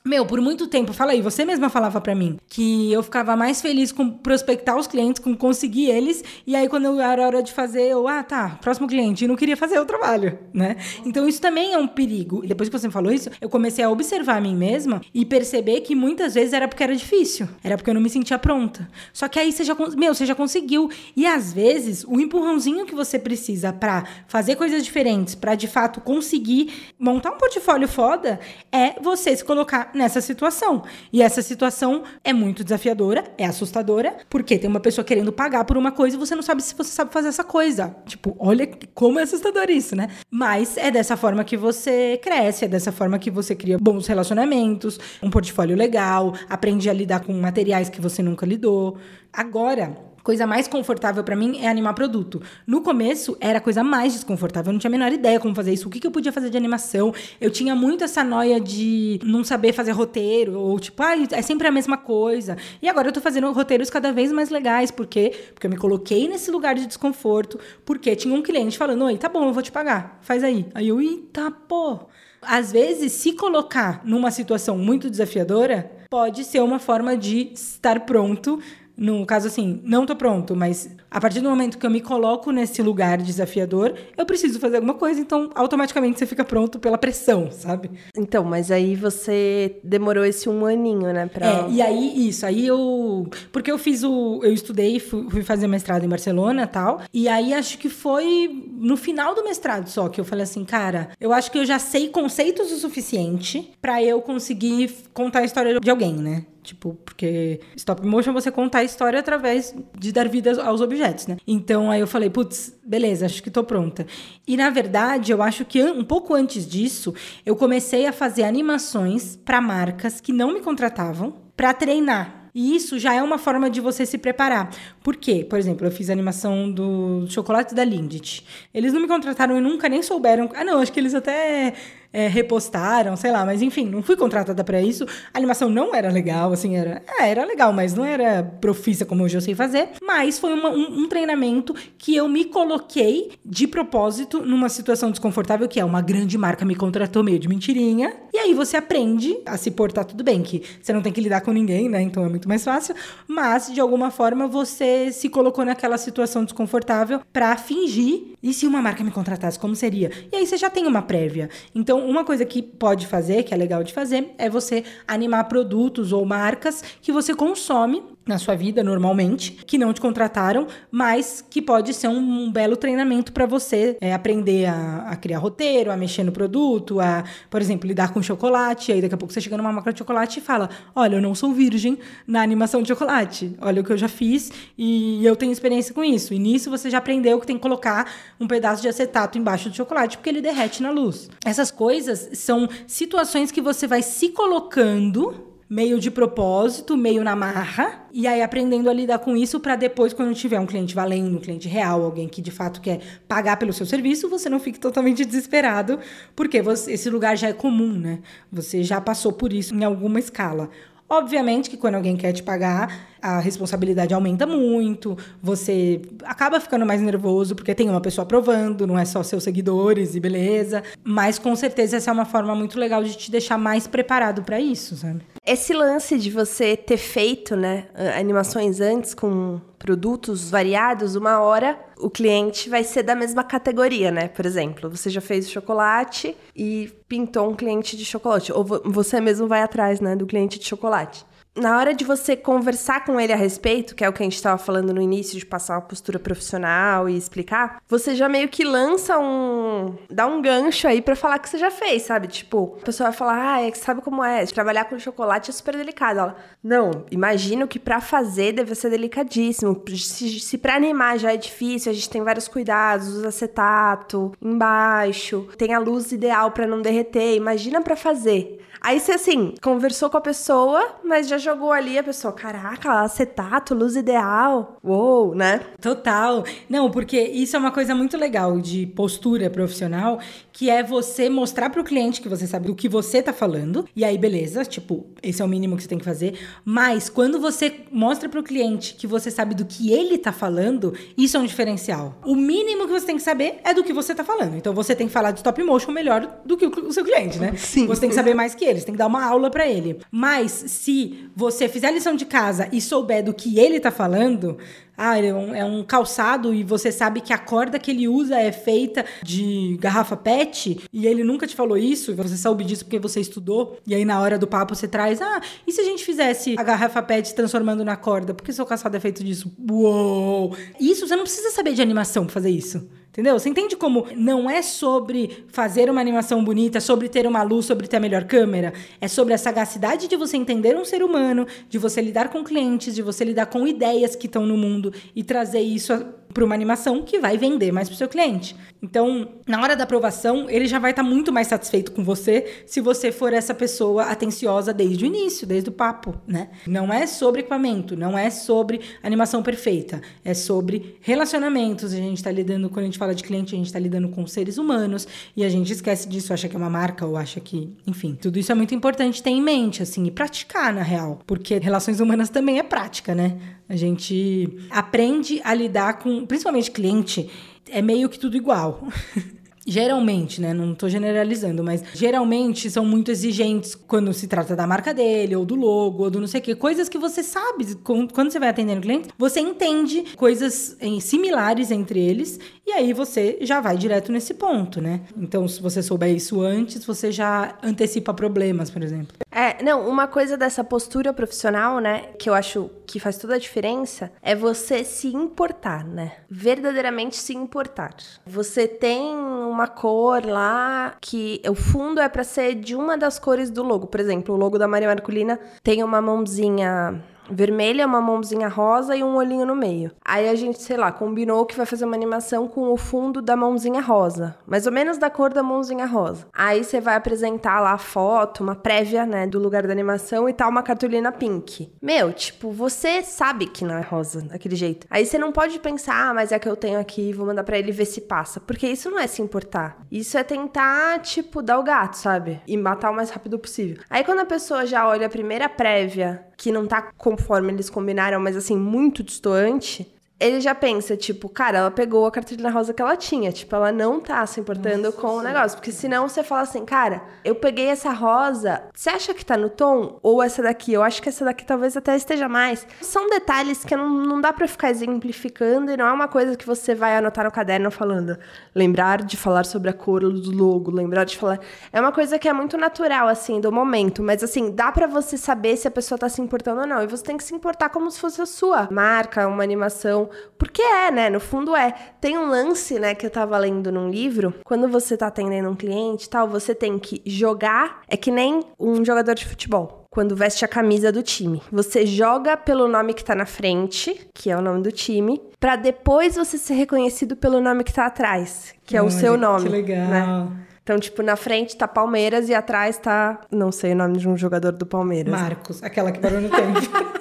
Meu, 0.05 0.25
por 0.25 0.39
muito 0.39 0.65
tempo, 0.65 0.93
fala 0.93 1.11
aí, 1.11 1.21
você 1.21 1.43
mesma 1.43 1.69
falava 1.69 1.99
pra 1.99 2.15
mim 2.15 2.37
que 2.47 2.89
eu 2.91 3.03
ficava 3.03 3.35
mais 3.35 3.61
feliz 3.61 3.91
com 3.91 4.09
prospectar 4.09 4.77
os 4.77 4.87
clientes, 4.87 5.21
com 5.21 5.35
conseguir 5.35 5.89
eles, 5.89 6.23
e 6.47 6.55
aí 6.55 6.69
quando 6.69 7.01
era 7.01 7.27
hora 7.27 7.43
de 7.43 7.51
fazer, 7.51 7.83
eu, 7.83 8.07
ah, 8.07 8.23
tá, 8.23 8.57
próximo 8.61 8.87
cliente, 8.87 9.25
e 9.25 9.27
não 9.27 9.35
queria 9.35 9.57
fazer 9.57 9.77
o 9.77 9.85
trabalho, 9.85 10.39
né? 10.53 10.77
Então 11.05 11.27
isso 11.27 11.41
também 11.41 11.73
é 11.73 11.77
um 11.77 11.85
perigo. 11.85 12.41
E 12.45 12.47
depois 12.47 12.69
que 12.69 12.79
você 12.79 12.89
falou 12.89 13.11
isso, 13.11 13.29
eu 13.41 13.49
comecei 13.49 13.83
a 13.83 13.89
observar 13.89 14.37
a 14.37 14.41
mim 14.41 14.55
mesma 14.55 15.01
e 15.13 15.25
perceber 15.25 15.81
que 15.81 15.93
muitas 15.93 16.33
vezes 16.33 16.53
era 16.53 16.67
porque 16.67 16.81
era 16.81 16.95
difícil, 16.95 17.49
era 17.61 17.75
porque 17.75 17.89
eu 17.89 17.93
não 17.93 18.01
me 18.01 18.09
sentia 18.09 18.39
pronta. 18.39 18.89
Só 19.11 19.27
que 19.27 19.37
aí 19.37 19.51
você 19.51 19.65
já, 19.65 19.75
meu, 19.97 20.15
você 20.15 20.25
já 20.25 20.33
conseguiu. 20.33 20.89
E 21.13 21.27
às 21.27 21.51
vezes, 21.51 22.05
o 22.07 22.21
empurrãozinho 22.21 22.85
que 22.85 22.95
você 22.95 23.19
precisa 23.19 23.73
pra 23.73 24.05
fazer 24.27 24.55
coisas 24.55 24.83
diferentes, 24.85 25.35
pra 25.35 25.55
de 25.55 25.67
fato 25.67 25.99
conseguir 25.99 26.93
montar 26.97 27.31
um 27.31 27.37
portfólio 27.37 27.87
foda, 27.87 28.39
é 28.71 28.99
você 29.01 29.35
se 29.35 29.43
colocar 29.43 29.88
nessa 29.93 30.21
situação. 30.21 30.83
E 31.11 31.21
essa 31.21 31.41
situação 31.41 32.03
é 32.23 32.33
muito 32.33 32.63
desafiadora, 32.63 33.23
é 33.37 33.45
assustadora, 33.45 34.17
porque 34.29 34.57
tem 34.57 34.69
uma 34.69 34.79
pessoa 34.79 35.05
querendo 35.05 35.31
pagar 35.31 35.65
por 35.65 35.77
uma 35.77 35.91
coisa 35.91 36.15
e 36.15 36.19
você 36.19 36.35
não 36.35 36.41
sabe 36.41 36.61
se 36.61 36.75
você 36.75 36.91
sabe 36.91 37.11
fazer 37.11 37.29
essa 37.29 37.43
coisa. 37.43 37.95
Tipo, 38.05 38.35
olha 38.39 38.69
como 38.93 39.19
é 39.19 39.23
assustador 39.23 39.69
isso, 39.69 39.95
né? 39.95 40.09
Mas 40.29 40.77
é 40.77 40.91
dessa 40.91 41.15
forma 41.15 41.43
que 41.43 41.57
você 41.57 42.19
cresce, 42.21 42.65
é 42.65 42.67
dessa 42.67 42.91
forma 42.91 43.19
que 43.19 43.31
você 43.31 43.55
cria 43.55 43.77
bons 43.77 44.07
relacionamentos, 44.07 44.99
um 45.21 45.29
portfólio 45.29 45.75
legal, 45.75 46.33
aprende 46.49 46.89
a 46.89 46.93
lidar 46.93 47.21
com 47.21 47.33
materiais 47.33 47.89
que 47.89 48.01
você 48.01 48.21
nunca 48.21 48.45
lidou. 48.45 48.97
Agora, 49.31 50.08
coisa 50.23 50.45
mais 50.45 50.67
confortável 50.67 51.23
pra 51.23 51.35
mim 51.35 51.59
é 51.61 51.67
animar 51.67 51.93
produto. 51.93 52.41
No 52.65 52.81
começo 52.81 53.37
era 53.39 53.59
a 53.59 53.61
coisa 53.61 53.83
mais 53.83 54.13
desconfortável, 54.13 54.69
eu 54.69 54.73
não 54.73 54.79
tinha 54.79 54.89
a 54.89 54.91
menor 54.91 55.11
ideia 55.11 55.39
como 55.39 55.53
fazer 55.55 55.73
isso, 55.73 55.87
o 55.87 55.91
que, 55.91 55.99
que 55.99 56.07
eu 56.07 56.11
podia 56.11 56.31
fazer 56.31 56.49
de 56.49 56.57
animação. 56.57 57.13
Eu 57.39 57.49
tinha 57.49 57.75
muito 57.75 58.03
essa 58.03 58.23
noia 58.23 58.59
de 58.59 59.19
não 59.23 59.43
saber 59.43 59.73
fazer 59.73 59.91
roteiro, 59.91 60.59
ou 60.59 60.79
tipo, 60.79 61.01
ah, 61.01 61.15
é 61.31 61.41
sempre 61.41 61.67
a 61.67 61.71
mesma 61.71 61.97
coisa. 61.97 62.57
E 62.81 62.89
agora 62.89 63.09
eu 63.09 63.13
tô 63.13 63.21
fazendo 63.21 63.51
roteiros 63.51 63.89
cada 63.89 64.11
vez 64.11 64.31
mais 64.31 64.49
legais, 64.49 64.91
por 64.91 65.07
quê? 65.07 65.33
Porque 65.53 65.67
eu 65.67 65.71
me 65.71 65.77
coloquei 65.77 66.27
nesse 66.27 66.51
lugar 66.51 66.75
de 66.75 66.85
desconforto, 66.85 67.59
porque 67.85 68.15
tinha 68.15 68.33
um 68.33 68.41
cliente 68.41 68.77
falando, 68.77 69.05
oi, 69.05 69.17
tá 69.17 69.29
bom, 69.29 69.45
eu 69.45 69.53
vou 69.53 69.63
te 69.63 69.71
pagar, 69.71 70.19
faz 70.21 70.43
aí. 70.43 70.65
Aí 70.73 70.87
eu, 70.87 71.01
eita, 71.01 71.51
pô. 71.51 71.99
Às 72.41 72.71
vezes, 72.71 73.11
se 73.11 73.33
colocar 73.33 74.01
numa 74.05 74.31
situação 74.31 74.77
muito 74.77 75.09
desafiadora, 75.09 75.91
pode 76.09 76.43
ser 76.43 76.61
uma 76.61 76.79
forma 76.79 77.17
de 77.17 77.51
estar 77.53 77.99
pronto 78.01 78.59
no 78.99 79.25
caso, 79.25 79.47
assim, 79.47 79.81
não 79.83 80.05
tô 80.05 80.15
pronto, 80.15 80.55
mas 80.55 80.89
a 81.09 81.19
partir 81.21 81.39
do 81.39 81.49
momento 81.49 81.77
que 81.77 81.85
eu 81.85 81.89
me 81.89 82.01
coloco 82.01 82.51
nesse 82.51 82.81
lugar 82.81 83.17
desafiador, 83.17 83.95
eu 84.17 84.25
preciso 84.25 84.59
fazer 84.59 84.75
alguma 84.75 84.93
coisa, 84.93 85.19
então 85.19 85.49
automaticamente 85.55 86.19
você 86.19 86.25
fica 86.25 86.43
pronto 86.43 86.79
pela 86.79 86.97
pressão, 86.97 87.49
sabe? 87.51 87.89
Então, 88.15 88.43
mas 88.43 88.71
aí 88.71 88.95
você 88.95 89.77
demorou 89.83 90.25
esse 90.25 90.49
um 90.49 90.65
aninho, 90.65 91.13
né? 91.13 91.27
Pra... 91.27 91.47
É, 91.47 91.69
e 91.69 91.81
aí, 91.81 92.27
isso, 92.27 92.45
aí 92.45 92.67
eu. 92.67 93.27
Porque 93.51 93.71
eu 93.71 93.77
fiz 93.77 94.03
o. 94.03 94.41
Eu 94.43 94.53
estudei, 94.53 94.99
fui, 94.99 95.29
fui 95.29 95.43
fazer 95.43 95.67
mestrado 95.67 96.03
em 96.03 96.09
Barcelona 96.09 96.63
e 96.63 96.67
tal. 96.67 97.01
E 97.13 97.27
aí 97.27 97.53
acho 97.53 97.77
que 97.77 97.89
foi 97.89 98.67
no 98.71 98.97
final 98.97 99.33
do 99.33 99.43
mestrado 99.43 99.87
só 99.87 100.09
que 100.09 100.19
eu 100.19 100.25
falei 100.25 100.43
assim, 100.43 100.65
cara, 100.65 101.09
eu 101.19 101.31
acho 101.31 101.51
que 101.51 101.57
eu 101.57 101.65
já 101.65 101.79
sei 101.79 102.09
conceitos 102.09 102.71
o 102.71 102.77
suficiente 102.77 103.71
pra 103.81 104.03
eu 104.03 104.21
conseguir 104.21 104.93
contar 105.13 105.39
a 105.39 105.45
história 105.45 105.79
de 105.79 105.89
alguém, 105.89 106.13
né? 106.13 106.45
Tipo, 106.69 106.93
porque 107.03 107.59
stop 107.75 108.05
motion 108.05 108.31
você 108.31 108.51
contar 108.51 108.79
a 108.79 108.83
história 108.83 109.19
através 109.19 109.73
de 109.97 110.11
dar 110.11 110.29
vida 110.29 110.61
aos 110.61 110.81
objetos, 110.81 111.25
né? 111.25 111.37
Então 111.47 111.89
aí 111.89 111.99
eu 111.99 112.05
falei, 112.05 112.29
putz, 112.29 112.77
beleza, 112.85 113.25
acho 113.25 113.41
que 113.41 113.49
tô 113.49 113.63
pronta. 113.63 114.05
E 114.47 114.55
na 114.55 114.69
verdade, 114.69 115.31
eu 115.31 115.41
acho 115.41 115.65
que 115.65 115.81
um 115.83 116.03
pouco 116.03 116.35
antes 116.35 116.67
disso, 116.67 117.11
eu 117.43 117.55
comecei 117.55 118.05
a 118.05 118.13
fazer 118.13 118.43
animações 118.43 119.35
para 119.35 119.59
marcas 119.59 120.21
que 120.21 120.31
não 120.31 120.53
me 120.53 120.61
contratavam 120.61 121.33
para 121.57 121.73
treinar. 121.73 122.51
E 122.53 122.75
isso 122.75 122.99
já 122.99 123.15
é 123.15 123.23
uma 123.23 123.39
forma 123.39 123.67
de 123.67 123.81
você 123.81 124.05
se 124.05 124.19
preparar. 124.19 124.69
Por 125.01 125.15
quê? 125.15 125.43
Por 125.49 125.57
exemplo, 125.57 125.87
eu 125.87 125.91
fiz 125.91 126.09
a 126.09 126.13
animação 126.13 126.71
do 126.71 127.25
chocolate 127.29 127.73
da 127.73 127.83
Lindt. 127.83 128.45
Eles 128.71 128.93
não 128.93 129.01
me 129.01 129.07
contrataram 129.07 129.57
e 129.57 129.61
nunca 129.61 129.89
nem 129.89 130.03
souberam. 130.03 130.49
Ah, 130.53 130.63
não, 130.63 130.79
acho 130.79 130.91
que 130.91 130.99
eles 130.99 131.15
até 131.15 131.73
é, 132.11 132.27
repostaram, 132.27 133.15
sei 133.15 133.31
lá, 133.31 133.45
mas 133.45 133.61
enfim, 133.61 133.85
não 133.85 134.01
fui 134.01 134.15
contratada 134.15 134.63
para 134.63 134.81
isso. 134.81 135.05
A 135.33 135.37
animação 135.37 135.69
não 135.69 135.93
era 135.93 136.09
legal, 136.09 136.51
assim, 136.51 136.75
era, 136.75 137.01
é, 137.19 137.29
era 137.29 137.45
legal, 137.45 137.71
mas 137.71 137.93
não 137.93 138.03
era 138.05 138.43
profissa 138.59 139.05
como 139.05 139.23
hoje 139.23 139.37
eu 139.37 139.41
sei 139.41 139.53
fazer. 139.55 139.89
Mas 140.01 140.39
foi 140.39 140.53
uma- 140.53 140.69
um, 140.69 141.01
um 141.03 141.07
treinamento 141.07 141.75
que 141.97 142.15
eu 142.15 142.27
me 142.27 142.45
coloquei 142.45 143.31
de 143.45 143.67
propósito 143.67 144.41
numa 144.45 144.69
situação 144.69 145.11
desconfortável, 145.11 145.67
que 145.67 145.79
é 145.79 145.85
uma 145.85 146.01
grande 146.01 146.37
marca 146.37 146.65
me 146.65 146.75
contratou 146.75 147.23
meio 147.23 147.39
de 147.39 147.47
mentirinha. 147.47 148.13
E 148.33 148.37
aí 148.37 148.53
você 148.53 148.77
aprende 148.77 149.37
a 149.45 149.57
se 149.57 149.71
portar 149.71 150.05
tudo 150.05 150.23
bem, 150.23 150.41
que 150.41 150.63
você 150.81 150.91
não 150.93 151.01
tem 151.01 151.11
que 151.11 151.21
lidar 151.21 151.41
com 151.41 151.51
ninguém, 151.51 151.89
né? 151.89 152.01
Então 152.01 152.25
é 152.25 152.29
muito 152.29 152.47
mais 152.47 152.63
fácil. 152.63 152.95
Mas, 153.27 153.71
de 153.71 153.79
alguma 153.79 154.09
forma, 154.11 154.47
você 154.47 155.11
se 155.11 155.29
colocou 155.29 155.63
naquela 155.65 155.97
situação 155.97 156.43
desconfortável 156.43 157.21
pra 157.31 157.55
fingir. 157.57 158.33
E 158.41 158.53
se 158.53 158.65
uma 158.65 158.81
marca 158.81 159.03
me 159.03 159.11
contratasse, 159.11 159.59
como 159.59 159.75
seria? 159.75 160.11
E 160.31 160.35
aí 160.37 160.47
você 160.47 160.57
já 160.57 160.69
tem 160.69 160.87
uma 160.87 161.01
prévia. 161.01 161.49
Então, 161.75 161.98
uma 162.05 162.23
coisa 162.23 162.45
que 162.45 162.61
pode 162.61 163.07
fazer, 163.07 163.43
que 163.43 163.53
é 163.53 163.57
legal 163.57 163.83
de 163.83 163.93
fazer, 163.93 164.33
é 164.37 164.49
você 164.49 164.83
animar 165.07 165.45
produtos 165.45 166.11
ou 166.11 166.25
marcas 166.25 166.83
que 167.01 167.11
você 167.11 167.33
consome 167.33 168.03
na 168.29 168.37
sua 168.37 168.55
vida 168.55 168.83
normalmente, 168.83 169.51
que 169.65 169.75
não 169.75 169.91
te 169.91 169.99
contrataram, 169.99 170.67
mas 170.91 171.43
que 171.49 171.63
pode 171.63 171.95
ser 171.95 172.07
um, 172.07 172.43
um 172.45 172.51
belo 172.51 172.77
treinamento 172.77 173.33
para 173.33 173.47
você 173.47 173.97
é, 173.99 174.13
aprender 174.13 174.67
a, 174.67 175.07
a 175.09 175.15
criar 175.15 175.39
roteiro, 175.39 175.91
a 175.91 175.97
mexer 175.97 176.23
no 176.23 176.31
produto, 176.31 176.99
a, 176.99 177.23
por 177.49 177.59
exemplo, 177.59 177.87
lidar 177.87 178.13
com 178.13 178.21
chocolate. 178.21 178.91
Aí 178.91 179.01
daqui 179.01 179.15
a 179.15 179.17
pouco 179.17 179.33
você 179.33 179.41
chega 179.41 179.57
numa 179.57 179.73
marca 179.73 179.91
de 179.91 179.97
chocolate 179.97 180.37
e 180.37 180.41
fala: 180.43 180.69
Olha, 180.95 181.15
eu 181.15 181.21
não 181.21 181.33
sou 181.33 181.51
virgem 181.51 181.97
na 182.27 182.43
animação 182.43 182.83
de 182.83 182.89
chocolate. 182.89 183.55
Olha 183.59 183.81
o 183.81 183.83
que 183.83 183.91
eu 183.91 183.97
já 183.97 184.07
fiz 184.07 184.51
e 184.77 185.25
eu 185.25 185.35
tenho 185.35 185.51
experiência 185.51 185.91
com 185.91 186.03
isso. 186.03 186.31
E 186.31 186.37
nisso 186.37 186.69
você 186.69 186.87
já 186.87 186.99
aprendeu 186.99 187.39
que 187.39 187.47
tem 187.47 187.55
que 187.55 187.61
colocar 187.63 188.11
um 188.39 188.45
pedaço 188.47 188.83
de 188.83 188.87
acetato 188.87 189.39
embaixo 189.39 189.69
do 189.69 189.75
chocolate 189.75 190.17
porque 190.17 190.29
ele 190.29 190.39
derrete 190.39 190.83
na 190.83 190.91
luz. 190.91 191.31
Essas 191.43 191.71
coisas 191.71 192.29
são 192.33 192.69
situações 192.85 193.51
que 193.51 193.59
você 193.59 193.87
vai 193.87 194.03
se 194.03 194.29
colocando 194.29 195.48
meio 195.69 195.99
de 195.99 196.09
propósito, 196.09 196.97
meio 196.97 197.23
na 197.23 197.35
marra, 197.35 198.07
e 198.11 198.25
aí 198.25 198.41
aprendendo 198.41 198.89
a 198.89 198.93
lidar 198.93 199.19
com 199.19 199.37
isso 199.37 199.59
para 199.59 199.75
depois, 199.75 200.13
quando 200.13 200.33
tiver 200.33 200.59
um 200.59 200.65
cliente 200.65 200.95
valendo, 200.95 201.37
um 201.37 201.39
cliente 201.39 201.67
real, 201.67 202.03
alguém 202.03 202.27
que 202.27 202.41
de 202.41 202.49
fato 202.49 202.81
quer 202.81 202.99
pagar 203.27 203.57
pelo 203.57 203.71
seu 203.71 203.85
serviço, 203.85 204.27
você 204.27 204.49
não 204.49 204.59
fique 204.59 204.79
totalmente 204.79 205.23
desesperado, 205.23 205.99
porque 206.35 206.59
você- 206.61 206.93
esse 206.93 207.07
lugar 207.09 207.37
já 207.37 207.49
é 207.49 207.53
comum, 207.53 207.91
né? 207.93 208.19
Você 208.51 208.81
já 208.83 208.99
passou 208.99 209.31
por 209.31 209.53
isso 209.53 209.75
em 209.75 209.83
alguma 209.83 210.17
escala. 210.19 210.71
Obviamente 211.09 211.69
que 211.69 211.77
quando 211.77 211.95
alguém 211.95 212.15
quer 212.15 212.31
te 212.33 212.43
pagar, 212.43 213.07
a 213.21 213.39
responsabilidade 213.39 214.13
aumenta 214.13 214.45
muito, 214.45 215.17
você 215.41 216.01
acaba 216.23 216.59
ficando 216.59 216.85
mais 216.85 217.01
nervoso 217.01 217.55
porque 217.55 217.73
tem 217.73 217.89
uma 217.89 217.99
pessoa 217.99 218.23
aprovando, 218.23 218.85
não 218.85 218.97
é 218.97 219.03
só 219.05 219.23
seus 219.23 219.43
seguidores 219.43 220.13
e 220.15 220.19
beleza. 220.19 220.83
Mas 221.03 221.39
com 221.39 221.55
certeza 221.55 221.97
essa 221.97 222.11
é 222.11 222.13
uma 222.13 222.25
forma 222.25 222.53
muito 222.53 222.79
legal 222.79 223.03
de 223.03 223.17
te 223.17 223.31
deixar 223.31 223.57
mais 223.57 223.87
preparado 223.87 224.43
para 224.43 224.59
isso, 224.59 224.95
sabe? 224.95 225.21
Esse 225.45 225.73
lance 225.73 226.17
de 226.19 226.29
você 226.29 226.77
ter 226.77 226.97
feito, 226.97 227.55
né, 227.55 227.85
animações 228.15 228.79
antes 228.79 229.15
com 229.15 229.59
produtos 229.79 230.49
variados, 230.51 231.15
uma 231.15 231.39
hora 231.39 231.79
o 231.97 232.09
cliente 232.09 232.69
vai 232.69 232.83
ser 232.83 233.01
da 233.01 233.15
mesma 233.15 233.43
categoria, 233.43 234.11
né? 234.11 234.27
Por 234.27 234.45
exemplo, 234.45 234.89
você 234.89 235.09
já 235.09 235.21
fez 235.21 235.49
chocolate 235.49 236.35
e 236.55 236.91
pintou 237.07 237.49
um 237.49 237.55
cliente 237.55 237.97
de 237.97 238.05
chocolate, 238.05 238.51
ou 238.51 238.63
você 238.63 239.19
mesmo 239.19 239.47
vai 239.47 239.61
atrás, 239.61 239.99
né, 239.99 240.15
do 240.15 240.27
cliente 240.27 240.59
de 240.59 240.65
chocolate 240.65 241.25
na 241.55 241.77
hora 241.77 241.93
de 241.93 242.05
você 242.05 242.35
conversar 242.35 243.03
com 243.03 243.19
ele 243.19 243.33
a 243.33 243.35
respeito, 243.35 243.95
que 243.95 244.03
é 244.03 244.09
o 244.09 244.13
que 244.13 244.21
a 244.21 244.25
gente 244.25 244.35
estava 244.35 244.57
falando 244.57 244.93
no 244.93 245.01
início, 245.01 245.37
de 245.37 245.45
passar 245.45 245.75
uma 245.75 245.81
postura 245.81 246.19
profissional 246.19 247.09
e 247.09 247.17
explicar, 247.17 247.81
você 247.87 248.15
já 248.15 248.29
meio 248.29 248.47
que 248.47 248.63
lança 248.63 249.19
um. 249.19 249.95
dá 250.09 250.25
um 250.25 250.41
gancho 250.41 250.87
aí 250.87 251.01
para 251.01 251.15
falar 251.15 251.39
que 251.39 251.49
você 251.49 251.57
já 251.57 251.71
fez, 251.71 252.03
sabe? 252.03 252.27
Tipo, 252.27 252.77
a 252.81 252.85
pessoa 252.85 253.09
vai 253.09 253.17
falar, 253.17 253.53
ah, 253.55 253.61
é 253.61 253.71
que 253.71 253.77
sabe 253.77 254.01
como 254.01 254.23
é? 254.23 254.45
Trabalhar 254.45 254.85
com 254.85 254.97
chocolate 254.97 255.49
é 255.49 255.53
super 255.53 255.75
delicado. 255.75 256.19
Ela, 256.19 256.35
não, 256.63 257.05
imagino 257.11 257.67
que 257.67 257.79
para 257.79 257.99
fazer 257.99 258.53
deve 258.53 258.73
ser 258.75 258.89
delicadíssimo. 258.89 259.81
Se, 259.95 260.39
se 260.39 260.57
pra 260.57 260.75
animar 260.75 261.19
já 261.19 261.33
é 261.33 261.37
difícil, 261.37 261.91
a 261.91 261.95
gente 261.95 262.09
tem 262.09 262.23
vários 262.23 262.47
cuidados, 262.47 263.07
usa 263.07 263.27
acetato 263.29 264.31
embaixo, 264.41 265.47
tem 265.57 265.73
a 265.73 265.79
luz 265.79 266.11
ideal 266.11 266.51
para 266.51 266.67
não 266.67 266.81
derreter. 266.81 267.35
Imagina 267.35 267.81
para 267.81 267.95
fazer. 267.95 268.59
Aí 268.81 268.99
você, 268.99 269.13
assim, 269.13 269.53
conversou 269.61 270.09
com 270.09 270.17
a 270.17 270.21
pessoa, 270.21 270.95
mas 271.03 271.27
já 271.27 271.37
jogou 271.37 271.71
ali 271.71 271.97
a 271.97 272.03
pessoa, 272.03 272.31
caraca, 272.31 273.01
acetato, 273.01 273.75
luz 273.75 273.95
ideal. 273.95 274.77
Uou, 274.83 275.35
né? 275.35 275.61
Total. 275.81 276.43
Não, 276.69 276.89
porque 276.89 277.19
isso 277.19 277.55
é 277.55 277.59
uma 277.59 277.71
coisa 277.71 277.93
muito 277.93 278.17
legal 278.17 278.59
de 278.59 278.85
postura 278.87 279.49
profissional, 279.49 280.19
que 280.53 280.69
é 280.69 280.81
você 280.81 281.29
mostrar 281.29 281.69
para 281.69 281.81
o 281.81 281.83
cliente 281.83 282.21
que 282.21 282.29
você 282.29 282.47
sabe 282.47 282.67
do 282.67 282.75
que 282.75 282.87
você 282.87 283.21
tá 283.21 283.33
falando. 283.33 283.87
E 283.95 284.03
aí, 284.03 284.17
beleza, 284.17 284.63
tipo, 284.63 285.05
esse 285.21 285.41
é 285.41 285.45
o 285.45 285.47
mínimo 285.47 285.75
que 285.75 285.83
você 285.83 285.89
tem 285.89 285.97
que 285.97 286.05
fazer. 286.05 286.39
Mas 286.63 287.09
quando 287.09 287.39
você 287.39 287.81
mostra 287.91 288.29
para 288.29 288.39
o 288.39 288.43
cliente 288.43 288.95
que 288.95 289.07
você 289.07 289.29
sabe 289.29 289.55
do 289.55 289.65
que 289.65 289.91
ele 289.91 290.17
tá 290.17 290.31
falando, 290.31 290.93
isso 291.17 291.35
é 291.35 291.39
um 291.39 291.45
diferencial. 291.45 292.15
O 292.25 292.35
mínimo 292.35 292.85
que 292.85 292.91
você 292.91 293.05
tem 293.05 293.15
que 293.17 293.21
saber 293.21 293.59
é 293.63 293.73
do 293.73 293.83
que 293.83 293.93
você 293.93 294.15
tá 294.15 294.23
falando. 294.23 294.55
Então 294.55 294.73
você 294.73 294.95
tem 294.95 295.07
que 295.07 295.13
falar 295.13 295.31
de 295.31 295.39
stop 295.39 295.61
motion 295.63 295.91
melhor 295.91 296.41
do 296.45 296.55
que 296.57 296.65
o 296.65 296.93
seu 296.93 297.03
cliente, 297.03 297.39
né? 297.39 297.53
Sim. 297.57 297.87
Você 297.87 298.01
tem 298.01 298.09
que 298.09 298.15
saber 298.15 298.33
mais 298.33 298.55
que 298.55 298.68
ele, 298.69 298.79
você 298.79 298.85
tem 298.85 298.93
que 298.93 298.99
dar 298.99 299.07
uma 299.07 299.25
aula 299.25 299.49
para 299.49 299.67
ele. 299.67 299.99
Mas 300.11 300.51
se 300.51 301.29
você 301.35 301.67
fizer 301.67 301.87
a 301.87 301.91
lição 301.91 302.15
de 302.15 302.25
casa 302.25 302.69
e 302.71 302.79
souber 302.79 303.23
do 303.23 303.33
que 303.33 303.59
ele 303.59 303.79
tá 303.79 303.91
falando, 303.91 304.57
ah, 305.01 305.17
é 305.17 305.33
um, 305.33 305.55
é 305.55 305.63
um, 305.63 305.81
calçado 305.81 306.53
e 306.53 306.61
você 306.61 306.91
sabe 306.91 307.21
que 307.21 307.31
a 307.31 307.37
corda 307.37 307.79
que 307.79 307.89
ele 307.89 308.05
usa 308.05 308.37
é 308.37 308.51
feita 308.51 309.05
de 309.23 309.77
garrafa 309.79 310.17
PET 310.17 310.81
e 310.91 311.07
ele 311.07 311.23
nunca 311.23 311.47
te 311.47 311.55
falou 311.55 311.77
isso, 311.77 312.13
você 312.13 312.35
sabe 312.35 312.65
disso 312.65 312.83
porque 312.83 312.99
você 312.99 313.21
estudou, 313.21 313.77
e 313.87 313.95
aí 313.95 314.03
na 314.03 314.19
hora 314.19 314.37
do 314.37 314.45
papo 314.45 314.75
você 314.75 314.89
traz, 314.89 315.21
ah, 315.21 315.41
e 315.65 315.71
se 315.71 315.79
a 315.79 315.85
gente 315.85 316.03
fizesse 316.03 316.55
a 316.57 316.63
garrafa 316.63 317.01
PET 317.01 317.33
transformando 317.33 317.85
na 317.85 317.95
corda? 317.95 318.33
Por 318.33 318.43
que 318.43 318.51
seu 318.51 318.65
calçado 318.65 318.97
é 318.97 318.99
feito 318.99 319.23
disso? 319.23 319.49
Uou! 319.71 320.53
Isso, 320.77 321.07
você 321.07 321.15
não 321.15 321.23
precisa 321.23 321.49
saber 321.51 321.73
de 321.73 321.81
animação 321.81 322.25
pra 322.25 322.33
fazer 322.33 322.49
isso. 322.49 322.85
Entendeu? 323.09 323.37
Você 323.37 323.49
entende 323.49 323.75
como 323.75 324.05
não 324.15 324.49
é 324.49 324.61
sobre 324.61 325.45
fazer 325.49 325.89
uma 325.89 325.99
animação 325.99 326.43
bonita, 326.43 326.79
sobre 326.79 327.09
ter 327.09 327.25
uma 327.25 327.41
luz, 327.41 327.65
sobre 327.65 327.87
ter 327.87 327.97
a 327.97 327.99
melhor 327.99 328.23
câmera? 328.25 328.71
É 329.01 329.07
sobre 329.07 329.33
a 329.33 329.37
sagacidade 329.37 330.07
de 330.07 330.15
você 330.15 330.37
entender 330.37 330.77
um 330.77 330.85
ser 330.85 331.03
humano, 331.03 331.47
de 331.67 331.77
você 331.77 332.01
lidar 332.01 332.29
com 332.29 332.43
clientes, 332.43 332.93
de 332.93 333.01
você 333.01 333.23
lidar 333.23 333.47
com 333.47 333.67
ideias 333.67 334.15
que 334.15 334.27
estão 334.27 334.45
no 334.45 334.55
mundo 334.55 334.93
e 335.15 335.23
trazer 335.23 335.61
isso 335.61 335.93
para 336.33 336.45
uma 336.45 336.53
animação 336.53 337.01
que 337.01 337.19
vai 337.19 337.37
vender 337.37 337.71
mais 337.71 337.89
para 337.89 337.95
o 337.95 337.97
seu 337.97 338.07
cliente. 338.07 338.55
Então, 338.81 339.27
na 339.47 339.61
hora 339.61 339.75
da 339.75 339.83
aprovação, 339.83 340.49
ele 340.49 340.67
já 340.67 340.79
vai 340.79 340.91
estar 340.91 341.03
tá 341.03 341.09
muito 341.09 341.33
mais 341.33 341.47
satisfeito 341.47 341.91
com 341.91 342.03
você 342.03 342.63
se 342.65 342.79
você 342.79 343.11
for 343.11 343.33
essa 343.33 343.53
pessoa 343.53 344.03
atenciosa 344.03 344.71
desde 344.71 345.03
o 345.03 345.07
início, 345.07 345.47
desde 345.47 345.69
o 345.69 345.71
papo, 345.71 346.15
né? 346.27 346.49
Não 346.67 346.93
é 346.93 347.07
sobre 347.07 347.41
equipamento, 347.41 347.95
não 347.95 348.17
é 348.17 348.29
sobre 348.29 348.79
animação 349.01 349.41
perfeita, 349.41 350.01
é 350.23 350.33
sobre 350.33 350.97
relacionamentos. 351.01 351.93
A 351.93 351.97
gente 351.97 352.17
está 352.17 352.31
lidando, 352.31 352.69
quando 352.69 352.83
a 352.83 352.85
gente 352.85 352.98
fala 352.99 353.15
de 353.15 353.23
cliente, 353.23 353.55
a 353.55 353.57
gente 353.57 353.67
está 353.67 353.79
lidando 353.79 354.09
com 354.09 354.27
seres 354.27 354.57
humanos 354.57 355.07
e 355.35 355.43
a 355.43 355.49
gente 355.49 355.71
esquece 355.73 356.07
disso, 356.07 356.33
acha 356.33 356.47
que 356.47 356.55
é 356.55 356.59
uma 356.59 356.69
marca 356.69 357.05
ou 357.05 357.17
acha 357.17 357.39
que, 357.39 357.73
enfim, 357.87 358.15
tudo 358.21 358.37
isso 358.37 358.51
é 358.51 358.55
muito 358.55 358.75
importante 358.75 359.23
ter 359.23 359.31
em 359.31 359.41
mente, 359.41 359.81
assim, 359.81 360.05
e 360.05 360.11
praticar 360.11 360.73
na 360.73 360.83
real, 360.83 361.19
porque 361.25 361.57
relações 361.57 361.99
humanas 361.99 362.29
também 362.29 362.59
é 362.59 362.63
prática, 362.63 363.15
né? 363.15 363.37
A 363.67 363.75
gente 363.75 364.57
aprende 364.69 365.41
a 365.43 365.53
lidar 365.53 365.99
com, 365.99 366.25
principalmente 366.25 366.69
cliente, 366.69 367.29
é 367.69 367.81
meio 367.81 368.09
que 368.09 368.19
tudo 368.19 368.35
igual. 368.35 368.87
Geralmente, 369.69 370.41
né? 370.41 370.53
Não 370.53 370.73
tô 370.73 370.89
generalizando, 370.89 371.63
mas 371.63 371.83
geralmente 371.93 372.69
são 372.71 372.83
muito 372.83 373.11
exigentes 373.11 373.75
quando 373.75 374.11
se 374.13 374.27
trata 374.27 374.55
da 374.55 374.65
marca 374.65 374.93
dele, 374.93 375.35
ou 375.35 375.45
do 375.45 375.53
logo, 375.55 376.03
ou 376.03 376.09
do 376.09 376.19
não 376.19 376.27
sei 376.27 376.39
o 376.39 376.43
quê. 376.43 376.55
Coisas 376.55 376.89
que 376.89 376.97
você 376.97 377.21
sabe, 377.21 377.75
quando 377.75 378.31
você 378.31 378.39
vai 378.39 378.49
atendendo 378.49 378.81
cliente, 378.81 379.09
você 379.17 379.39
entende 379.39 380.05
coisas 380.15 380.75
similares 381.01 381.69
entre 381.69 381.99
eles, 381.99 382.39
e 382.65 382.71
aí 382.71 382.93
você 382.93 383.37
já 383.41 383.61
vai 383.61 383.77
direto 383.77 384.11
nesse 384.11 384.33
ponto, 384.33 384.81
né? 384.81 385.01
Então, 385.15 385.47
se 385.47 385.61
você 385.61 385.83
souber 385.83 386.15
isso 386.15 386.41
antes, 386.41 386.83
você 386.83 387.11
já 387.11 387.57
antecipa 387.61 388.13
problemas, 388.13 388.69
por 388.69 388.81
exemplo. 388.81 389.15
É, 389.31 389.61
não, 389.63 389.87
uma 389.87 390.07
coisa 390.07 390.35
dessa 390.35 390.63
postura 390.63 391.13
profissional, 391.13 391.79
né, 391.79 392.09
que 392.17 392.29
eu 392.29 392.33
acho 392.33 392.69
que 392.87 392.99
faz 392.99 393.17
toda 393.17 393.35
a 393.35 393.39
diferença, 393.39 394.11
é 394.21 394.35
você 394.35 394.83
se 394.83 395.07
importar, 395.09 395.85
né? 395.85 396.13
Verdadeiramente 396.29 397.15
se 397.15 397.35
importar. 397.35 397.95
Você 398.25 398.67
tem 398.67 399.15
uma 399.15 399.67
cor 399.67 400.25
lá 400.25 400.95
que 400.99 401.41
o 401.47 401.53
fundo 401.53 402.01
é 402.01 402.09
para 402.09 402.23
ser 402.23 402.55
de 402.55 402.75
uma 402.75 402.97
das 402.97 403.19
cores 403.19 403.51
do 403.51 403.61
logo. 403.61 403.85
Por 403.85 403.99
exemplo, 403.99 404.33
o 404.33 404.37
logo 404.37 404.57
da 404.57 404.67
Maria 404.67 404.87
Marculina 404.87 405.39
tem 405.63 405.83
uma 405.83 406.01
mãozinha 406.01 407.03
vermelha, 407.29 407.85
uma 407.85 408.01
mãozinha 408.01 408.47
rosa 408.47 408.95
e 408.95 409.03
um 409.03 409.15
olhinho 409.15 409.45
no 409.45 409.55
meio. 409.55 409.91
Aí 410.03 410.27
a 410.29 410.35
gente, 410.35 410.61
sei 410.61 410.77
lá, 410.77 410.91
combinou 410.91 411.45
que 411.45 411.55
vai 411.55 411.65
fazer 411.65 411.85
uma 411.85 411.95
animação 411.95 412.47
com 412.47 412.71
o 412.71 412.77
fundo 412.77 413.21
da 413.21 413.35
mãozinha 413.35 413.81
rosa, 413.81 414.37
mais 414.45 414.65
ou 414.65 414.71
menos 414.71 414.97
da 414.97 415.09
cor 415.09 415.33
da 415.33 415.43
mãozinha 415.43 415.85
rosa. 415.85 416.27
Aí 416.33 416.63
você 416.63 416.79
vai 416.79 416.95
apresentar 416.95 417.59
lá 417.59 417.73
a 417.73 417.77
foto, 417.77 418.43
uma 418.43 418.55
prévia, 418.55 419.05
né, 419.05 419.27
do 419.27 419.39
lugar 419.39 419.65
da 419.65 419.71
animação 419.71 420.27
e 420.27 420.33
tal, 420.33 420.49
uma 420.49 420.63
cartolina 420.63 421.11
pink. 421.11 421.71
Meu, 421.81 422.11
tipo, 422.11 422.51
você 422.51 423.01
sabe 423.01 423.47
que 423.47 423.65
não 423.65 423.75
é 423.75 423.81
rosa 423.81 424.21
daquele 424.21 424.55
jeito. 424.55 424.87
Aí 424.89 425.05
você 425.05 425.17
não 425.17 425.31
pode 425.31 425.59
pensar, 425.59 426.09
ah, 426.09 426.13
mas 426.13 426.31
é 426.31 426.39
que 426.39 426.47
eu 426.47 426.55
tenho 426.55 426.79
aqui, 426.79 427.13
vou 427.13 427.25
mandar 427.25 427.43
para 427.43 427.57
ele 427.57 427.71
ver 427.71 427.85
se 427.85 428.01
passa, 428.01 428.39
porque 428.39 428.67
isso 428.67 428.89
não 428.89 428.99
é 428.99 429.07
se 429.07 429.21
importar. 429.21 429.77
Isso 429.91 430.17
é 430.17 430.23
tentar, 430.23 430.99
tipo, 430.99 431.41
dar 431.41 431.59
o 431.59 431.63
gato, 431.63 431.95
sabe? 431.95 432.41
E 432.47 432.57
matar 432.57 432.91
o 432.91 432.95
mais 432.95 433.09
rápido 433.09 433.39
possível. 433.39 433.83
Aí 433.89 434.03
quando 434.03 434.19
a 434.19 434.25
pessoa 434.25 434.65
já 434.65 434.87
olha 434.87 435.07
a 435.07 435.09
primeira 435.09 435.49
prévia 435.49 436.28
que 436.39 436.53
não 436.53 436.65
tá 436.65 436.81
conforme 436.97 437.51
eles 437.51 437.69
combinaram, 437.69 438.17
mas 438.17 438.37
assim, 438.37 438.55
muito 438.55 439.03
distante, 439.03 439.85
ele 440.19 440.41
já 440.41 440.53
pensa, 440.53 440.97
tipo, 440.97 441.29
cara, 441.29 441.59
ela 441.59 441.71
pegou 441.71 442.05
a 442.05 442.11
cartolina 442.11 442.49
rosa 442.49 442.73
que 442.73 442.81
ela 442.81 442.97
tinha. 442.97 443.31
Tipo, 443.31 443.55
ela 443.55 443.71
não 443.71 444.01
tá 444.01 444.25
se 444.25 444.39
importando 444.39 444.83
Nossa, 444.83 444.97
com 444.97 445.07
o 445.15 445.21
negócio. 445.21 445.57
Porque 445.57 445.71
senão 445.71 446.09
você 446.09 446.21
fala 446.23 446.41
assim, 446.41 446.65
cara, 446.65 447.01
eu 447.23 447.35
peguei 447.35 447.67
essa 447.67 447.91
rosa, 447.91 448.63
você 448.73 448.89
acha 448.89 449.13
que 449.13 449.23
tá 449.23 449.37
no 449.37 449.49
tom? 449.49 449.97
Ou 450.03 450.21
essa 450.21 450.43
daqui? 450.43 450.73
Eu 450.73 450.83
acho 450.83 451.01
que 451.01 451.07
essa 451.07 451.23
daqui 451.23 451.45
talvez 451.45 451.77
até 451.77 451.95
esteja 451.95 452.27
mais. 452.27 452.67
São 452.81 453.07
detalhes 453.09 453.63
que 453.63 453.73
não, 453.77 453.89
não 453.89 454.19
dá 454.19 454.33
para 454.33 454.45
ficar 454.45 454.69
exemplificando 454.69 455.71
e 455.71 455.77
não 455.77 455.87
é 455.87 455.93
uma 455.93 456.09
coisa 456.09 456.35
que 456.35 456.45
você 456.45 456.75
vai 456.75 456.97
anotar 456.97 457.23
no 457.23 457.31
caderno 457.31 457.71
falando. 457.71 458.17
Lembrar 458.53 459.01
de 459.03 459.15
falar 459.15 459.45
sobre 459.45 459.69
a 459.69 459.73
cor 459.73 460.01
do 460.01 460.31
logo, 460.31 460.69
lembrar 460.69 461.05
de 461.05 461.17
falar. 461.17 461.39
É 461.71 461.79
uma 461.79 461.93
coisa 461.93 462.19
que 462.19 462.27
é 462.27 462.33
muito 462.33 462.57
natural, 462.57 463.07
assim, 463.07 463.39
do 463.39 463.53
momento. 463.53 464.03
Mas, 464.03 464.21
assim, 464.21 464.51
dá 464.51 464.69
para 464.69 464.85
você 464.85 465.17
saber 465.17 465.55
se 465.55 465.65
a 465.65 465.71
pessoa 465.71 465.97
tá 465.97 466.09
se 466.09 466.21
importando 466.21 466.59
ou 466.59 466.67
não. 466.67 466.83
E 466.83 466.87
você 466.87 467.05
tem 467.05 467.15
que 467.15 467.23
se 467.23 467.33
importar 467.33 467.69
como 467.69 467.89
se 467.89 467.97
fosse 468.01 468.21
a 468.21 468.25
sua 468.25 468.67
marca, 468.69 469.25
uma 469.25 469.43
animação 469.43 470.08
porque 470.37 470.61
é, 470.61 470.91
né? 470.91 471.09
No 471.09 471.19
fundo 471.19 471.55
é. 471.55 471.73
Tem 471.99 472.17
um 472.17 472.29
lance, 472.29 472.79
né, 472.79 472.95
que 472.95 473.05
eu 473.05 473.09
tava 473.09 473.37
lendo 473.37 473.71
num 473.71 473.89
livro. 473.89 474.33
Quando 474.43 474.67
você 474.67 474.95
tá 474.95 475.07
atendendo 475.07 475.49
um 475.49 475.55
cliente 475.55 476.05
e 476.05 476.09
tal, 476.09 476.27
você 476.27 476.55
tem 476.55 476.77
que 476.77 477.01
jogar. 477.05 477.81
É 477.87 477.97
que 477.97 478.11
nem 478.11 478.41
um 478.59 478.83
jogador 478.83 479.15
de 479.15 479.25
futebol 479.25 479.79
quando 479.89 480.15
veste 480.15 480.45
a 480.45 480.47
camisa 480.47 480.91
do 480.91 481.01
time. 481.01 481.41
Você 481.51 481.85
joga 481.85 482.37
pelo 482.37 482.67
nome 482.67 482.93
que 482.93 483.03
tá 483.03 483.15
na 483.15 483.25
frente, 483.25 484.07
que 484.13 484.29
é 484.29 484.37
o 484.37 484.41
nome 484.41 484.61
do 484.61 484.71
time, 484.71 485.19
para 485.39 485.55
depois 485.55 486.15
você 486.15 486.37
ser 486.37 486.53
reconhecido 486.53 487.15
pelo 487.15 487.41
nome 487.41 487.63
que 487.63 487.73
tá 487.73 487.87
atrás, 487.87 488.53
que 488.65 488.77
é 488.77 488.81
o 488.81 488.91
seu 488.91 489.17
nome. 489.17 489.43
Que 489.43 489.49
legal. 489.49 489.87
Né? 489.87 490.27
Então, 490.61 490.77
tipo, 490.77 491.01
na 491.01 491.15
frente 491.15 491.57
tá 491.57 491.67
Palmeiras 491.67 492.29
e 492.29 492.35
atrás 492.35 492.77
tá, 492.77 493.21
não 493.31 493.51
sei 493.51 493.71
o 493.71 493.75
nome 493.75 493.97
de 493.97 494.07
um 494.07 494.15
jogador 494.15 494.51
do 494.51 494.67
Palmeiras. 494.67 495.11
Marcos, 495.11 495.63
aquela 495.63 495.91
que 495.91 495.99
parou 495.99 496.21
no 496.21 496.29
tempo. 496.29 496.59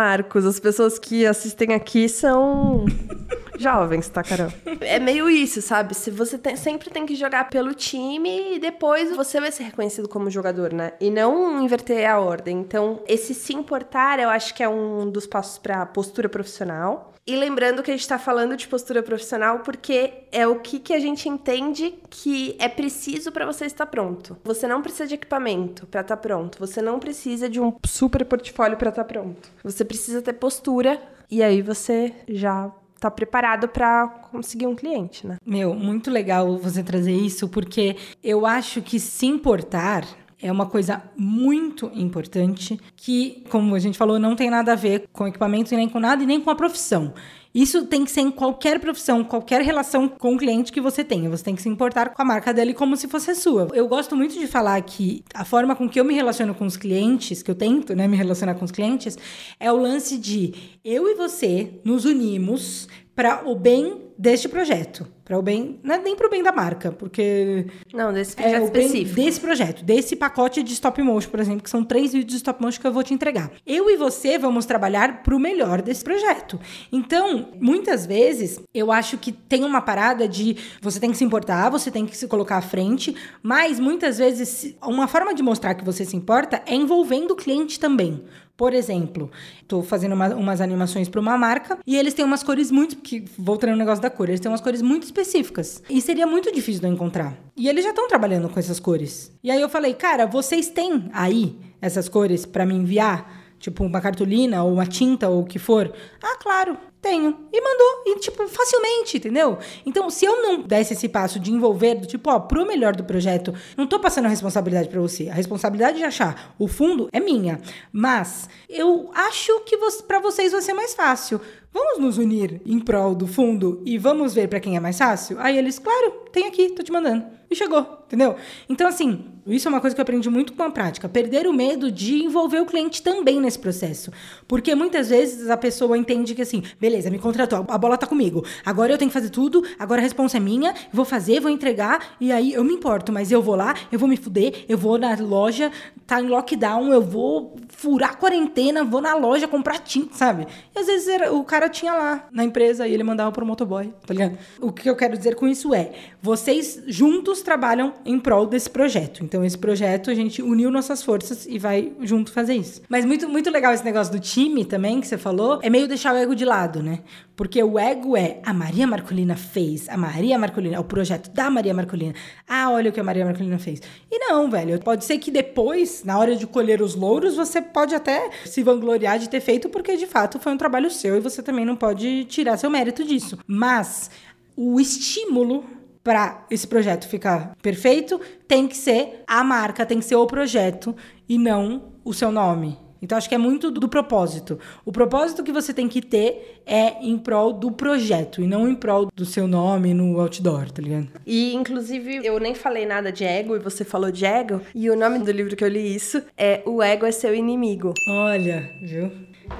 Marcos, 0.00 0.44
as 0.44 0.60
pessoas 0.60 0.98
que 0.98 1.24
assistem 1.24 1.72
aqui 1.72 2.06
são 2.06 2.84
Jovens, 3.58 4.08
tá, 4.10 4.22
Carol? 4.22 4.52
É 4.82 4.98
meio 4.98 5.30
isso, 5.30 5.62
sabe? 5.62 5.94
Se 5.94 6.10
você 6.10 6.36
tem- 6.36 6.54
sempre 6.54 6.90
tem 6.90 7.06
que 7.06 7.14
jogar 7.14 7.48
pelo 7.48 7.72
time 7.72 8.56
e 8.56 8.58
depois 8.58 9.16
você 9.16 9.40
vai 9.40 9.50
ser 9.50 9.62
reconhecido 9.64 10.06
como 10.06 10.28
jogador, 10.30 10.70
né? 10.74 10.92
E 11.00 11.08
não 11.10 11.62
inverter 11.62 12.06
a 12.10 12.20
ordem. 12.20 12.58
Então, 12.60 13.00
esse 13.08 13.32
se 13.32 13.54
importar, 13.54 14.18
eu 14.20 14.28
acho 14.28 14.54
que 14.54 14.62
é 14.62 14.68
um 14.68 15.08
dos 15.10 15.26
passos 15.26 15.56
pra 15.56 15.86
postura 15.86 16.28
profissional. 16.28 17.14
E 17.26 17.34
lembrando 17.34 17.82
que 17.82 17.90
a 17.90 17.96
gente 17.96 18.06
tá 18.06 18.20
falando 18.20 18.56
de 18.56 18.68
postura 18.68 19.02
profissional 19.02 19.58
porque 19.60 20.12
é 20.30 20.46
o 20.46 20.60
que, 20.60 20.78
que 20.78 20.94
a 20.94 21.00
gente 21.00 21.28
entende 21.28 21.94
que 22.08 22.54
é 22.56 22.68
preciso 22.68 23.32
pra 23.32 23.44
você 23.44 23.66
estar 23.66 23.86
pronto. 23.86 24.36
Você 24.44 24.68
não 24.68 24.80
precisa 24.80 25.08
de 25.08 25.14
equipamento 25.14 25.88
pra 25.88 26.02
estar 26.02 26.16
pronto. 26.18 26.56
Você 26.60 26.80
não 26.80 27.00
precisa 27.00 27.48
de 27.48 27.60
um 27.60 27.74
super 27.84 28.24
portfólio 28.24 28.76
pra 28.76 28.90
estar 28.90 29.02
pronto. 29.04 29.50
Você 29.64 29.84
precisa 29.84 30.22
ter 30.22 30.34
postura 30.34 31.02
e 31.28 31.42
aí 31.42 31.62
você 31.62 32.14
já 32.28 32.70
tá 33.00 33.10
preparado 33.10 33.68
pra 33.68 34.06
conseguir 34.30 34.68
um 34.68 34.76
cliente, 34.76 35.26
né? 35.26 35.36
Meu, 35.44 35.74
muito 35.74 36.12
legal 36.12 36.56
você 36.56 36.80
trazer 36.80 37.12
isso, 37.12 37.48
porque 37.48 37.96
eu 38.22 38.46
acho 38.46 38.80
que 38.80 39.00
se 39.00 39.26
importar 39.26 40.04
é 40.40 40.52
uma 40.52 40.66
coisa 40.66 41.02
muito 41.16 41.90
importante 41.94 42.78
que, 42.94 43.44
como 43.48 43.74
a 43.74 43.78
gente 43.78 43.96
falou, 43.96 44.18
não 44.18 44.36
tem 44.36 44.50
nada 44.50 44.72
a 44.72 44.76
ver 44.76 45.08
com 45.12 45.26
equipamento 45.26 45.74
nem 45.74 45.88
com 45.88 45.98
nada 45.98 46.22
e 46.22 46.26
nem 46.26 46.40
com 46.40 46.50
a 46.50 46.54
profissão. 46.54 47.14
Isso 47.54 47.86
tem 47.86 48.04
que 48.04 48.10
ser 48.10 48.20
em 48.20 48.30
qualquer 48.30 48.78
profissão, 48.78 49.24
qualquer 49.24 49.62
relação 49.62 50.06
com 50.06 50.34
o 50.34 50.36
cliente 50.36 50.70
que 50.70 50.78
você 50.78 51.02
tenha. 51.02 51.30
Você 51.30 51.42
tem 51.42 51.54
que 51.54 51.62
se 51.62 51.70
importar 51.70 52.10
com 52.10 52.20
a 52.20 52.24
marca 52.24 52.52
dele 52.52 52.74
como 52.74 52.98
se 52.98 53.08
fosse 53.08 53.30
a 53.30 53.34
sua. 53.34 53.68
Eu 53.72 53.88
gosto 53.88 54.14
muito 54.14 54.38
de 54.38 54.46
falar 54.46 54.78
que 54.82 55.24
a 55.32 55.42
forma 55.42 55.74
com 55.74 55.88
que 55.88 55.98
eu 55.98 56.04
me 56.04 56.12
relaciono 56.12 56.54
com 56.54 56.66
os 56.66 56.76
clientes, 56.76 57.42
que 57.42 57.50
eu 57.50 57.54
tento 57.54 57.94
né, 57.94 58.06
me 58.06 58.14
relacionar 58.14 58.56
com 58.56 58.64
os 58.66 58.70
clientes, 58.70 59.16
é 59.58 59.72
o 59.72 59.76
lance 59.76 60.18
de 60.18 60.52
eu 60.84 61.08
e 61.08 61.14
você 61.14 61.80
nos 61.82 62.04
unimos 62.04 62.88
para 63.14 63.48
o 63.48 63.54
bem 63.54 64.02
deste 64.18 64.50
projeto. 64.50 65.15
Para 65.26 65.36
o 65.36 65.42
bem, 65.42 65.80
não 65.82 65.96
é 65.96 65.98
nem 65.98 66.14
para 66.14 66.28
o 66.28 66.30
bem 66.30 66.40
da 66.40 66.52
marca, 66.52 66.92
porque 66.92 67.66
Não, 67.92 68.12
desse 68.12 68.34
é 68.38 68.42
projeto 68.42 68.72
bem 68.72 68.86
específico. 68.86 69.16
desse 69.16 69.40
projeto, 69.40 69.84
desse 69.84 70.14
pacote 70.14 70.62
de 70.62 70.72
stop 70.72 71.02
motion, 71.02 71.28
por 71.30 71.40
exemplo, 71.40 71.64
que 71.64 71.68
são 71.68 71.82
três 71.82 72.12
vídeos 72.12 72.30
de 72.30 72.36
stop 72.36 72.62
motion 72.62 72.80
que 72.80 72.86
eu 72.86 72.92
vou 72.92 73.02
te 73.02 73.12
entregar. 73.12 73.50
Eu 73.66 73.90
e 73.90 73.96
você 73.96 74.38
vamos 74.38 74.66
trabalhar 74.66 75.24
para 75.24 75.34
o 75.34 75.40
melhor 75.40 75.82
desse 75.82 76.04
projeto. 76.04 76.60
Então, 76.92 77.48
muitas 77.60 78.06
vezes, 78.06 78.60
eu 78.72 78.92
acho 78.92 79.18
que 79.18 79.32
tem 79.32 79.64
uma 79.64 79.80
parada 79.80 80.28
de 80.28 80.56
você 80.80 81.00
tem 81.00 81.10
que 81.10 81.16
se 81.16 81.24
importar, 81.24 81.70
você 81.70 81.90
tem 81.90 82.06
que 82.06 82.16
se 82.16 82.28
colocar 82.28 82.58
à 82.58 82.62
frente, 82.62 83.12
mas 83.42 83.80
muitas 83.80 84.18
vezes 84.18 84.76
uma 84.80 85.08
forma 85.08 85.34
de 85.34 85.42
mostrar 85.42 85.74
que 85.74 85.84
você 85.84 86.04
se 86.04 86.14
importa 86.14 86.62
é 86.66 86.74
envolvendo 86.76 87.32
o 87.32 87.36
cliente 87.36 87.80
também. 87.80 88.22
Por 88.56 88.72
exemplo, 88.72 89.30
tô 89.68 89.82
fazendo 89.82 90.14
uma- 90.14 90.34
umas 90.34 90.62
animações 90.62 91.10
para 91.10 91.20
uma 91.20 91.36
marca 91.36 91.78
e 91.86 91.94
eles 91.94 92.14
têm 92.14 92.24
umas 92.24 92.42
cores 92.42 92.70
muito. 92.70 92.96
Que, 92.96 93.22
voltando 93.36 93.72
no 93.72 93.76
negócio 93.76 94.00
da 94.00 94.08
cor, 94.08 94.30
eles 94.30 94.40
têm 94.40 94.50
umas 94.50 94.62
cores 94.62 94.80
muito 94.80 95.04
específicas. 95.20 95.82
E 95.88 96.00
seria 96.00 96.26
muito 96.26 96.52
difícil 96.52 96.80
de 96.80 96.86
eu 96.86 96.92
encontrar. 96.92 97.36
E 97.56 97.68
eles 97.68 97.84
já 97.84 97.90
estão 97.90 98.06
trabalhando 98.06 98.48
com 98.48 98.58
essas 98.58 98.78
cores. 98.78 99.32
E 99.42 99.50
aí 99.50 99.60
eu 99.60 99.68
falei, 99.68 99.94
cara, 99.94 100.26
vocês 100.26 100.68
têm 100.68 101.08
aí 101.12 101.58
essas 101.80 102.08
cores 102.08 102.44
para 102.44 102.66
me 102.66 102.74
enviar? 102.74 103.44
Tipo, 103.58 103.84
uma 103.84 104.02
cartolina 104.02 104.62
ou 104.62 104.74
uma 104.74 104.86
tinta 104.86 105.28
ou 105.28 105.40
o 105.40 105.46
que 105.46 105.58
for? 105.58 105.90
Ah, 106.22 106.36
claro, 106.38 106.76
tenho. 107.06 107.46
E 107.52 107.60
mandou. 107.60 108.02
E, 108.06 108.18
tipo, 108.18 108.46
facilmente, 108.48 109.18
entendeu? 109.18 109.58
Então, 109.84 110.10
se 110.10 110.24
eu 110.24 110.42
não 110.42 110.62
desse 110.62 110.92
esse 110.92 111.08
passo 111.08 111.38
de 111.38 111.52
envolver, 111.52 111.94
do 111.94 112.06
tipo, 112.06 112.28
ó, 112.28 112.40
pro 112.40 112.66
melhor 112.66 112.96
do 112.96 113.04
projeto, 113.04 113.54
não 113.76 113.86
tô 113.86 114.00
passando 114.00 114.26
a 114.26 114.28
responsabilidade 114.28 114.88
pra 114.88 115.00
você. 115.00 115.28
A 115.28 115.34
responsabilidade 115.34 115.98
de 115.98 116.04
achar 116.04 116.54
o 116.58 116.66
fundo 116.66 117.08
é 117.12 117.20
minha. 117.20 117.60
Mas 117.92 118.48
eu 118.68 119.10
acho 119.14 119.60
que 119.60 119.78
para 120.06 120.18
vocês 120.18 120.52
vai 120.52 120.62
ser 120.62 120.74
mais 120.74 120.94
fácil. 120.94 121.40
Vamos 121.72 121.98
nos 121.98 122.18
unir 122.18 122.60
em 122.64 122.80
prol 122.80 123.14
do 123.14 123.26
fundo 123.26 123.82
e 123.84 123.98
vamos 123.98 124.34
ver 124.34 124.48
pra 124.48 124.58
quem 124.58 124.76
é 124.76 124.80
mais 124.80 124.98
fácil? 124.98 125.36
Aí 125.38 125.56
eles, 125.58 125.78
claro, 125.78 126.10
tem 126.32 126.46
aqui, 126.46 126.70
tô 126.70 126.82
te 126.82 126.90
mandando. 126.90 127.26
E 127.50 127.54
chegou, 127.54 128.02
entendeu? 128.06 128.34
Então, 128.68 128.88
assim, 128.88 129.35
isso 129.54 129.68
é 129.68 129.70
uma 129.70 129.80
coisa 129.80 129.94
que 129.94 130.00
eu 130.00 130.02
aprendi 130.02 130.28
muito 130.30 130.52
com 130.52 130.62
a 130.62 130.70
prática. 130.70 131.08
Perder 131.08 131.46
o 131.46 131.52
medo 131.52 131.90
de 131.90 132.22
envolver 132.24 132.60
o 132.60 132.66
cliente 132.66 133.02
também 133.02 133.40
nesse 133.40 133.58
processo. 133.58 134.10
Porque 134.48 134.74
muitas 134.74 135.08
vezes 135.08 135.48
a 135.50 135.56
pessoa 135.56 135.96
entende 135.96 136.34
que 136.34 136.42
assim, 136.42 136.62
beleza, 136.80 137.10
me 137.10 137.18
contratou, 137.18 137.64
a 137.68 137.78
bola 137.78 137.96
tá 137.96 138.06
comigo. 138.06 138.44
Agora 138.64 138.92
eu 138.92 138.98
tenho 138.98 139.10
que 139.10 139.14
fazer 139.14 139.30
tudo, 139.30 139.62
agora 139.78 140.00
a 140.00 140.04
responsa 140.04 140.36
é 140.36 140.40
minha, 140.40 140.74
vou 140.92 141.04
fazer, 141.04 141.40
vou 141.40 141.50
entregar, 141.50 142.16
e 142.20 142.32
aí 142.32 142.52
eu 142.52 142.64
me 142.64 142.72
importo, 142.74 143.12
mas 143.12 143.30
eu 143.30 143.40
vou 143.42 143.54
lá, 143.56 143.74
eu 143.92 143.98
vou 143.98 144.08
me 144.08 144.16
fuder, 144.16 144.64
eu 144.68 144.76
vou 144.78 144.98
na 144.98 145.14
loja, 145.16 145.70
tá 146.06 146.20
em 146.20 146.26
lockdown, 146.28 146.92
eu 146.92 147.00
vou 147.02 147.56
furar 147.68 148.10
a 148.10 148.14
quarentena, 148.14 148.84
vou 148.84 149.00
na 149.00 149.14
loja 149.14 149.46
comprar 149.48 149.78
tinta, 149.78 150.14
sabe? 150.14 150.46
E 150.74 150.78
às 150.78 150.86
vezes 150.86 151.08
era- 151.08 151.32
o 151.32 151.42
cara 151.44 151.68
tinha 151.68 151.92
lá 151.92 152.28
na 152.32 152.44
empresa 152.44 152.86
e 152.86 152.92
ele 152.94 153.02
mandava 153.02 153.32
pro 153.32 153.44
motoboy, 153.46 153.92
tá 154.06 154.14
ligado? 154.14 154.38
O 154.60 154.72
que 154.72 154.88
eu 154.88 154.96
quero 154.96 155.16
dizer 155.16 155.34
com 155.34 155.46
isso 155.48 155.74
é, 155.74 155.92
vocês 156.22 156.82
juntos 156.86 157.42
trabalham 157.42 157.94
em 158.04 158.18
prol 158.18 158.46
desse 158.46 158.68
projeto. 158.70 159.22
Então, 159.24 159.35
esse 159.44 159.56
projeto, 159.56 160.10
a 160.10 160.14
gente 160.14 160.42
uniu 160.42 160.70
nossas 160.70 161.02
forças 161.02 161.46
e 161.46 161.58
vai 161.58 161.92
junto 162.00 162.32
fazer 162.32 162.54
isso. 162.54 162.82
Mas 162.88 163.04
muito, 163.04 163.28
muito 163.28 163.50
legal 163.50 163.72
esse 163.72 163.84
negócio 163.84 164.12
do 164.12 164.20
time 164.20 164.64
também, 164.64 165.00
que 165.00 165.06
você 165.06 165.18
falou. 165.18 165.60
É 165.62 165.70
meio 165.70 165.88
deixar 165.88 166.14
o 166.14 166.16
ego 166.16 166.34
de 166.34 166.44
lado, 166.44 166.82
né? 166.82 167.00
Porque 167.36 167.62
o 167.62 167.78
ego 167.78 168.16
é 168.16 168.40
a 168.42 168.54
Maria 168.54 168.86
Marcolina 168.86 169.36
fez, 169.36 169.88
a 169.88 169.96
Maria 169.96 170.38
Marcolina, 170.38 170.76
é 170.76 170.80
o 170.80 170.84
projeto 170.84 171.30
da 171.30 171.50
Maria 171.50 171.74
Marcolina. 171.74 172.14
Ah, 172.48 172.70
olha 172.70 172.90
o 172.90 172.92
que 172.92 173.00
a 173.00 173.04
Maria 173.04 173.24
Marcolina 173.24 173.58
fez. 173.58 173.82
E 174.10 174.18
não, 174.18 174.50
velho, 174.50 174.80
pode 174.80 175.04
ser 175.04 175.18
que 175.18 175.30
depois, 175.30 176.02
na 176.02 176.18
hora 176.18 176.34
de 176.34 176.46
colher 176.46 176.80
os 176.80 176.94
louros, 176.94 177.36
você 177.36 177.60
pode 177.60 177.94
até 177.94 178.30
se 178.44 178.62
vangloriar 178.62 179.18
de 179.18 179.28
ter 179.28 179.40
feito, 179.40 179.68
porque 179.68 179.96
de 179.96 180.06
fato 180.06 180.38
foi 180.38 180.52
um 180.52 180.56
trabalho 180.56 180.90
seu 180.90 181.16
e 181.16 181.20
você 181.20 181.42
também 181.42 181.64
não 181.64 181.76
pode 181.76 182.24
tirar 182.24 182.56
seu 182.56 182.70
mérito 182.70 183.04
disso. 183.04 183.38
Mas 183.46 184.10
o 184.56 184.80
estímulo 184.80 185.64
para 186.06 186.46
esse 186.48 186.68
projeto 186.68 187.08
ficar 187.08 187.56
perfeito 187.60 188.20
tem 188.46 188.68
que 188.68 188.76
ser 188.76 189.24
a 189.26 189.42
marca, 189.42 189.84
tem 189.84 189.98
que 189.98 190.04
ser 190.04 190.14
o 190.14 190.24
projeto 190.24 190.94
e 191.28 191.36
não 191.36 191.94
o 192.04 192.14
seu 192.14 192.30
nome. 192.30 192.78
Então 193.02 193.18
acho 193.18 193.28
que 193.28 193.34
é 193.34 193.38
muito 193.38 193.72
do, 193.72 193.88
propósito. 193.88 194.56
O 194.84 194.92
propósito 194.92 195.42
que 195.42 195.50
você 195.50 195.74
tem 195.74 195.88
que 195.88 196.00
ter 196.00 196.62
é 196.64 197.04
em 197.04 197.18
prol 197.18 197.52
do 197.52 197.72
projeto 197.72 198.40
e 198.40 198.46
não 198.46 198.68
em 198.68 198.74
prol 198.76 199.10
do 199.16 199.24
seu 199.24 199.48
nome 199.48 199.92
no 199.94 200.20
outdoor, 200.20 200.70
tá 200.70 200.80
ligado? 200.80 201.08
E, 201.26 201.52
inclusive, 201.52 202.24
eu 202.24 202.38
nem 202.38 202.54
falei 202.54 202.86
nada 202.86 203.10
de 203.10 203.24
ego 203.24 203.56
e 203.56 203.58
você 203.58 203.84
falou 203.84 204.12
de 204.12 204.24
ego. 204.24 204.60
E 204.76 204.88
o 204.88 204.96
nome 204.96 205.18
do 205.18 205.32
livro 205.32 205.56
que 205.56 205.64
eu 205.64 205.68
li 205.68 205.92
isso 205.92 206.22
é 206.38 206.62
O 206.64 206.80
Ego 206.80 207.04
é 207.04 207.10
Seu 207.10 207.34
Inimigo. 207.34 207.92
Olha, 208.08 208.70
viu? 208.80 209.10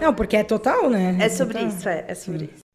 Não, 0.01 0.15
porque 0.15 0.37
é 0.37 0.45
total, 0.45 0.89
né? 0.89 1.17
É 1.21 1.29
sobre 1.29 1.61
isso, 1.61 1.89
é, 1.89 2.05
é 2.07 2.15
sobre 2.15 2.51
isso. 2.55 2.66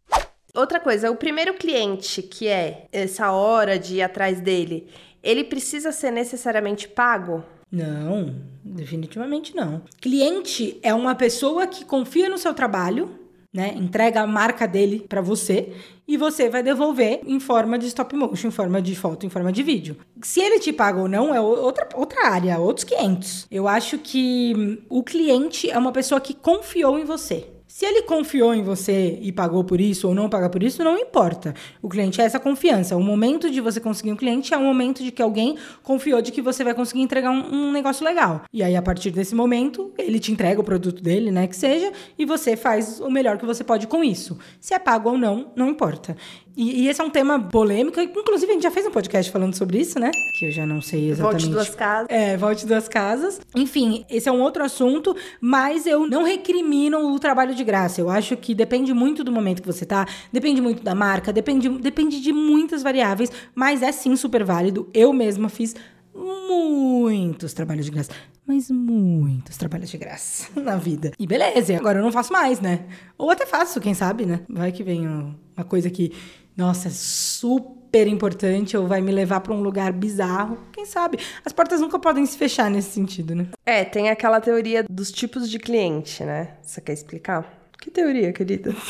Outra 0.54 0.80
coisa, 0.80 1.10
o 1.10 1.16
primeiro 1.16 1.54
cliente, 1.54 2.22
que 2.22 2.48
é 2.48 2.86
essa 2.92 3.32
hora 3.32 3.80
de 3.80 3.96
ir 3.96 4.02
atrás 4.02 4.42
dele, 4.42 4.88
ele 5.24 5.44
precisa 5.44 5.92
ser 5.92 6.12
necessariamente 6.12 6.88
pago? 6.88 7.44
Não, 7.72 8.36
definitivamente 8.64 9.56
não. 9.56 9.82
Cliente 10.02 10.78
é 10.84 10.94
uma 10.94 11.16
pessoa 11.16 11.66
que 11.68 11.86
confia 11.86 12.28
no 12.28 12.38
seu 12.38 12.54
trabalho, 12.54 13.18
né? 13.54 13.74
Entrega 13.78 14.22
a 14.22 14.28
marca 14.28 14.68
dele 14.68 15.06
pra 15.08 15.22
você 15.22 15.74
e 16.08 16.18
você 16.18 16.50
vai 16.50 16.62
devolver 16.62 17.22
em 17.26 17.40
forma 17.40 17.80
de 17.80 17.88
stop 17.88 18.14
motion, 18.16 18.50
em 18.50 18.52
forma 18.52 18.82
de 18.82 18.96
foto, 18.96 19.26
em 19.26 19.30
forma 19.30 19.52
de 19.52 19.64
vídeo. 19.64 19.98
Se 20.22 20.42
ele 20.42 20.60
te 20.60 20.74
paga 20.74 21.00
ou 21.00 21.08
não 21.08 21.34
é 21.34 21.40
outra, 21.40 21.88
outra 21.96 22.28
área, 22.28 22.60
outros 22.60 22.84
500. 22.84 23.48
Eu 23.50 23.68
acho 23.68 23.98
que 23.98 24.54
hum, 24.56 24.78
o 24.90 25.04
cliente 25.04 25.70
é 25.70 25.78
uma 25.78 25.92
pessoa 25.94 26.20
que 26.20 26.34
confiou 26.34 27.00
em 27.00 27.06
você. 27.06 27.48
Se 27.74 27.86
ele 27.86 28.02
confiou 28.02 28.54
em 28.54 28.62
você 28.62 29.18
e 29.22 29.32
pagou 29.32 29.64
por 29.64 29.80
isso 29.80 30.10
ou 30.10 30.14
não 30.14 30.30
paga 30.30 30.50
por 30.50 30.62
isso, 30.62 30.84
não 30.84 30.98
importa. 30.98 31.54
O 31.82 31.88
cliente 31.88 32.20
é 32.20 32.26
essa 32.26 32.38
confiança. 32.38 32.98
O 32.98 33.02
momento 33.02 33.50
de 33.50 33.62
você 33.62 33.80
conseguir 33.80 34.12
um 34.12 34.16
cliente 34.18 34.54
é 34.54 34.58
o 34.58 34.62
momento 34.62 35.02
de 35.02 35.10
que 35.10 35.22
alguém 35.22 35.56
confiou 35.82 36.22
de 36.22 36.34
que 36.34 36.42
você 36.42 36.66
vai 36.66 36.74
conseguir 36.74 37.02
entregar 37.02 37.32
um, 37.32 37.70
um 37.70 37.72
negócio 37.72 38.04
legal. 38.04 38.42
E 38.52 38.62
aí, 38.62 38.76
a 38.76 38.82
partir 38.82 39.10
desse 39.10 39.34
momento, 39.34 39.94
ele 39.98 40.20
te 40.20 40.34
entrega 40.34 40.60
o 40.60 40.66
produto 40.66 41.02
dele, 41.02 41.32
né, 41.32 41.48
que 41.48 41.56
seja, 41.56 41.94
e 42.20 42.26
você 42.26 42.58
faz 42.58 43.00
o 43.00 43.10
melhor 43.10 43.38
que 43.38 43.46
você 43.46 43.64
pode 43.64 43.88
com 43.88 44.04
isso. 44.04 44.38
Se 44.60 44.74
é 44.74 44.80
pago 44.80 45.10
ou 45.10 45.18
não, 45.18 45.54
não 45.56 45.70
importa. 45.70 46.18
E, 46.56 46.84
e 46.84 46.88
esse 46.90 47.00
é 47.00 47.04
um 47.04 47.10
tema 47.10 47.40
polêmico, 47.40 48.00
inclusive 48.00 48.52
a 48.52 48.54
gente 48.54 48.64
já 48.64 48.72
fez 48.72 48.86
um 48.86 48.92
podcast 48.92 49.32
falando 49.32 49.56
sobre 49.56 49.80
isso, 49.80 50.00
né? 50.00 50.12
Que 50.38 50.48
eu 50.48 50.52
já 50.52 50.66
não 50.66 50.82
sei 50.82 51.10
exatamente. 51.10 51.44
Volte 51.46 51.54
duas 51.54 51.76
casas. 51.76 52.08
É, 52.10 52.38
volte 52.38 52.66
duas 52.66 52.88
casas. 52.88 53.42
Enfim, 53.56 54.06
esse 54.10 54.28
é 54.28 54.32
um 54.32 54.42
outro 54.42 54.64
assunto, 54.64 55.16
mas 55.40 55.86
eu 55.86 56.08
não 56.08 56.24
recrimino 56.24 57.14
o 57.14 57.20
trabalho 57.20 57.56
de 57.56 57.64
graça. 57.64 58.02
Eu 58.02 58.10
acho 58.10 58.36
que 58.36 58.54
depende 58.54 58.94
muito 58.94 59.24
do 59.24 59.32
momento 59.32 59.62
que 59.62 59.68
você 59.68 59.86
tá, 59.86 60.06
depende 60.32 60.62
muito 60.62 60.84
da 60.84 60.94
marca, 60.94 61.32
depende, 61.32 61.70
depende 61.70 62.20
de 62.20 62.34
muitas 62.34 62.84
variáveis, 62.84 63.32
mas 63.56 63.82
é 63.82 63.92
sim 63.92 64.16
super 64.16 64.44
válido. 64.44 64.90
Eu 64.94 65.14
mesma 65.14 65.48
fiz 65.50 65.74
muitos 66.14 67.54
trabalhos 67.54 67.86
de 67.86 67.92
graça. 67.92 68.12
Mas 68.46 68.70
muitos 68.70 69.56
trabalhos 69.56 69.90
de 69.90 69.98
graça 69.98 70.48
na 70.60 70.76
vida. 70.76 71.12
E 71.18 71.26
beleza, 71.28 71.76
agora 71.78 72.00
eu 72.00 72.04
não 72.04 72.12
faço 72.12 72.34
mais, 72.34 72.60
né? 72.60 72.86
Ou 73.18 73.30
até 73.30 73.46
faço, 73.46 73.80
quem 73.80 73.94
sabe, 73.94 74.26
né? 74.26 74.42
Vai 74.50 74.72
que 74.72 74.84
vem 74.84 75.08
um- 75.08 75.34
uma 75.56 75.64
coisa 75.64 75.90
que, 75.90 76.12
nossa, 76.56 76.88
é 76.88 76.92
super 76.92 78.08
importante 78.08 78.76
ou 78.78 78.88
vai 78.88 79.02
me 79.02 79.12
levar 79.12 79.42
pra 79.42 79.54
um 79.54 79.62
lugar 79.62 79.92
bizarro. 79.92 80.58
Quem 80.72 80.86
sabe? 80.86 81.18
As 81.46 81.54
portas 81.54 81.82
nunca 81.82 82.00
podem 82.00 82.26
se 82.26 82.38
fechar 82.38 82.70
nesse 82.70 82.92
sentido, 82.92 83.36
né? 83.36 83.48
É, 83.66 83.84
tem 83.84 84.10
aquela 84.10 84.40
teoria 84.40 84.84
dos 84.90 85.12
tipos 85.12 85.50
de 85.50 85.60
cliente, 85.60 86.24
né? 86.24 86.56
Você 86.62 86.82
quer 86.82 86.94
explicar? 86.94 87.70
Que 87.80 87.90
teoria, 87.90 88.32
querida? 88.32 88.76